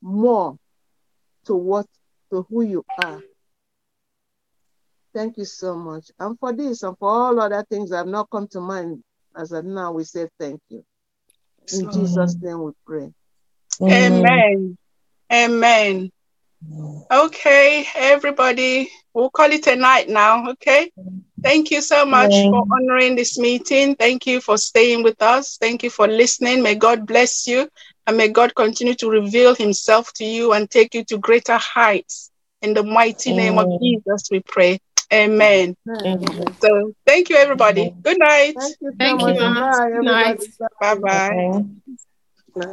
more 0.00 0.56
to 1.46 1.56
what 1.56 1.86
to 2.30 2.46
who 2.48 2.62
you 2.62 2.84
are. 2.98 3.20
Thank 5.12 5.38
you 5.38 5.44
so 5.44 5.74
much. 5.74 6.12
And 6.20 6.38
for 6.38 6.52
this 6.52 6.84
and 6.84 6.96
for 6.98 7.08
all 7.10 7.40
other 7.40 7.64
things 7.68 7.90
that 7.90 7.96
have 7.96 8.06
not 8.06 8.30
come 8.30 8.46
to 8.52 8.60
mind 8.60 9.02
as 9.36 9.50
of 9.50 9.64
now, 9.64 9.90
we 9.92 10.04
say 10.04 10.28
thank 10.38 10.60
you. 10.68 10.84
In 11.72 11.90
Jesus' 11.90 12.36
name 12.40 12.62
we 12.62 12.72
pray. 12.86 13.12
Amen. 13.82 14.78
Amen. 15.32 16.10
Okay, 17.10 17.86
everybody, 17.94 18.90
we'll 19.14 19.30
call 19.30 19.50
it 19.50 19.66
a 19.66 19.76
night 19.76 20.08
now. 20.08 20.50
Okay. 20.50 20.90
Thank 21.42 21.70
you 21.70 21.80
so 21.80 22.04
much 22.04 22.34
for 22.50 22.64
honoring 22.70 23.14
this 23.14 23.38
meeting. 23.38 23.94
Thank 23.94 24.26
you 24.26 24.40
for 24.40 24.58
staying 24.58 25.02
with 25.04 25.22
us. 25.22 25.56
Thank 25.56 25.82
you 25.82 25.90
for 25.90 26.06
listening. 26.08 26.62
May 26.62 26.74
God 26.74 27.06
bless 27.06 27.46
you 27.46 27.68
and 28.06 28.16
may 28.16 28.28
God 28.28 28.54
continue 28.54 28.94
to 28.96 29.08
reveal 29.08 29.54
himself 29.54 30.12
to 30.14 30.24
you 30.24 30.52
and 30.52 30.68
take 30.68 30.94
you 30.94 31.04
to 31.04 31.18
greater 31.18 31.56
heights. 31.56 32.30
In 32.60 32.74
the 32.74 32.82
mighty 32.82 33.32
name 33.32 33.58
of 33.58 33.80
Jesus, 33.80 34.28
we 34.30 34.40
pray. 34.40 34.80
Amen. 35.12 35.76
Amen. 35.88 36.56
So 36.60 36.92
thank 37.06 37.30
you, 37.30 37.36
everybody. 37.36 37.94
Good 38.02 38.18
night. 38.18 38.54
Thank 38.58 38.76
you 38.80 38.90
so 38.90 38.96
Thank 38.98 39.20
much. 39.20 39.38
you. 39.38 39.40
Bye, 39.40 39.90
Good 39.94 40.04
night. 40.04 40.40
Bye 40.80 40.94
bye. 40.96 41.30
Bye. 41.30 41.64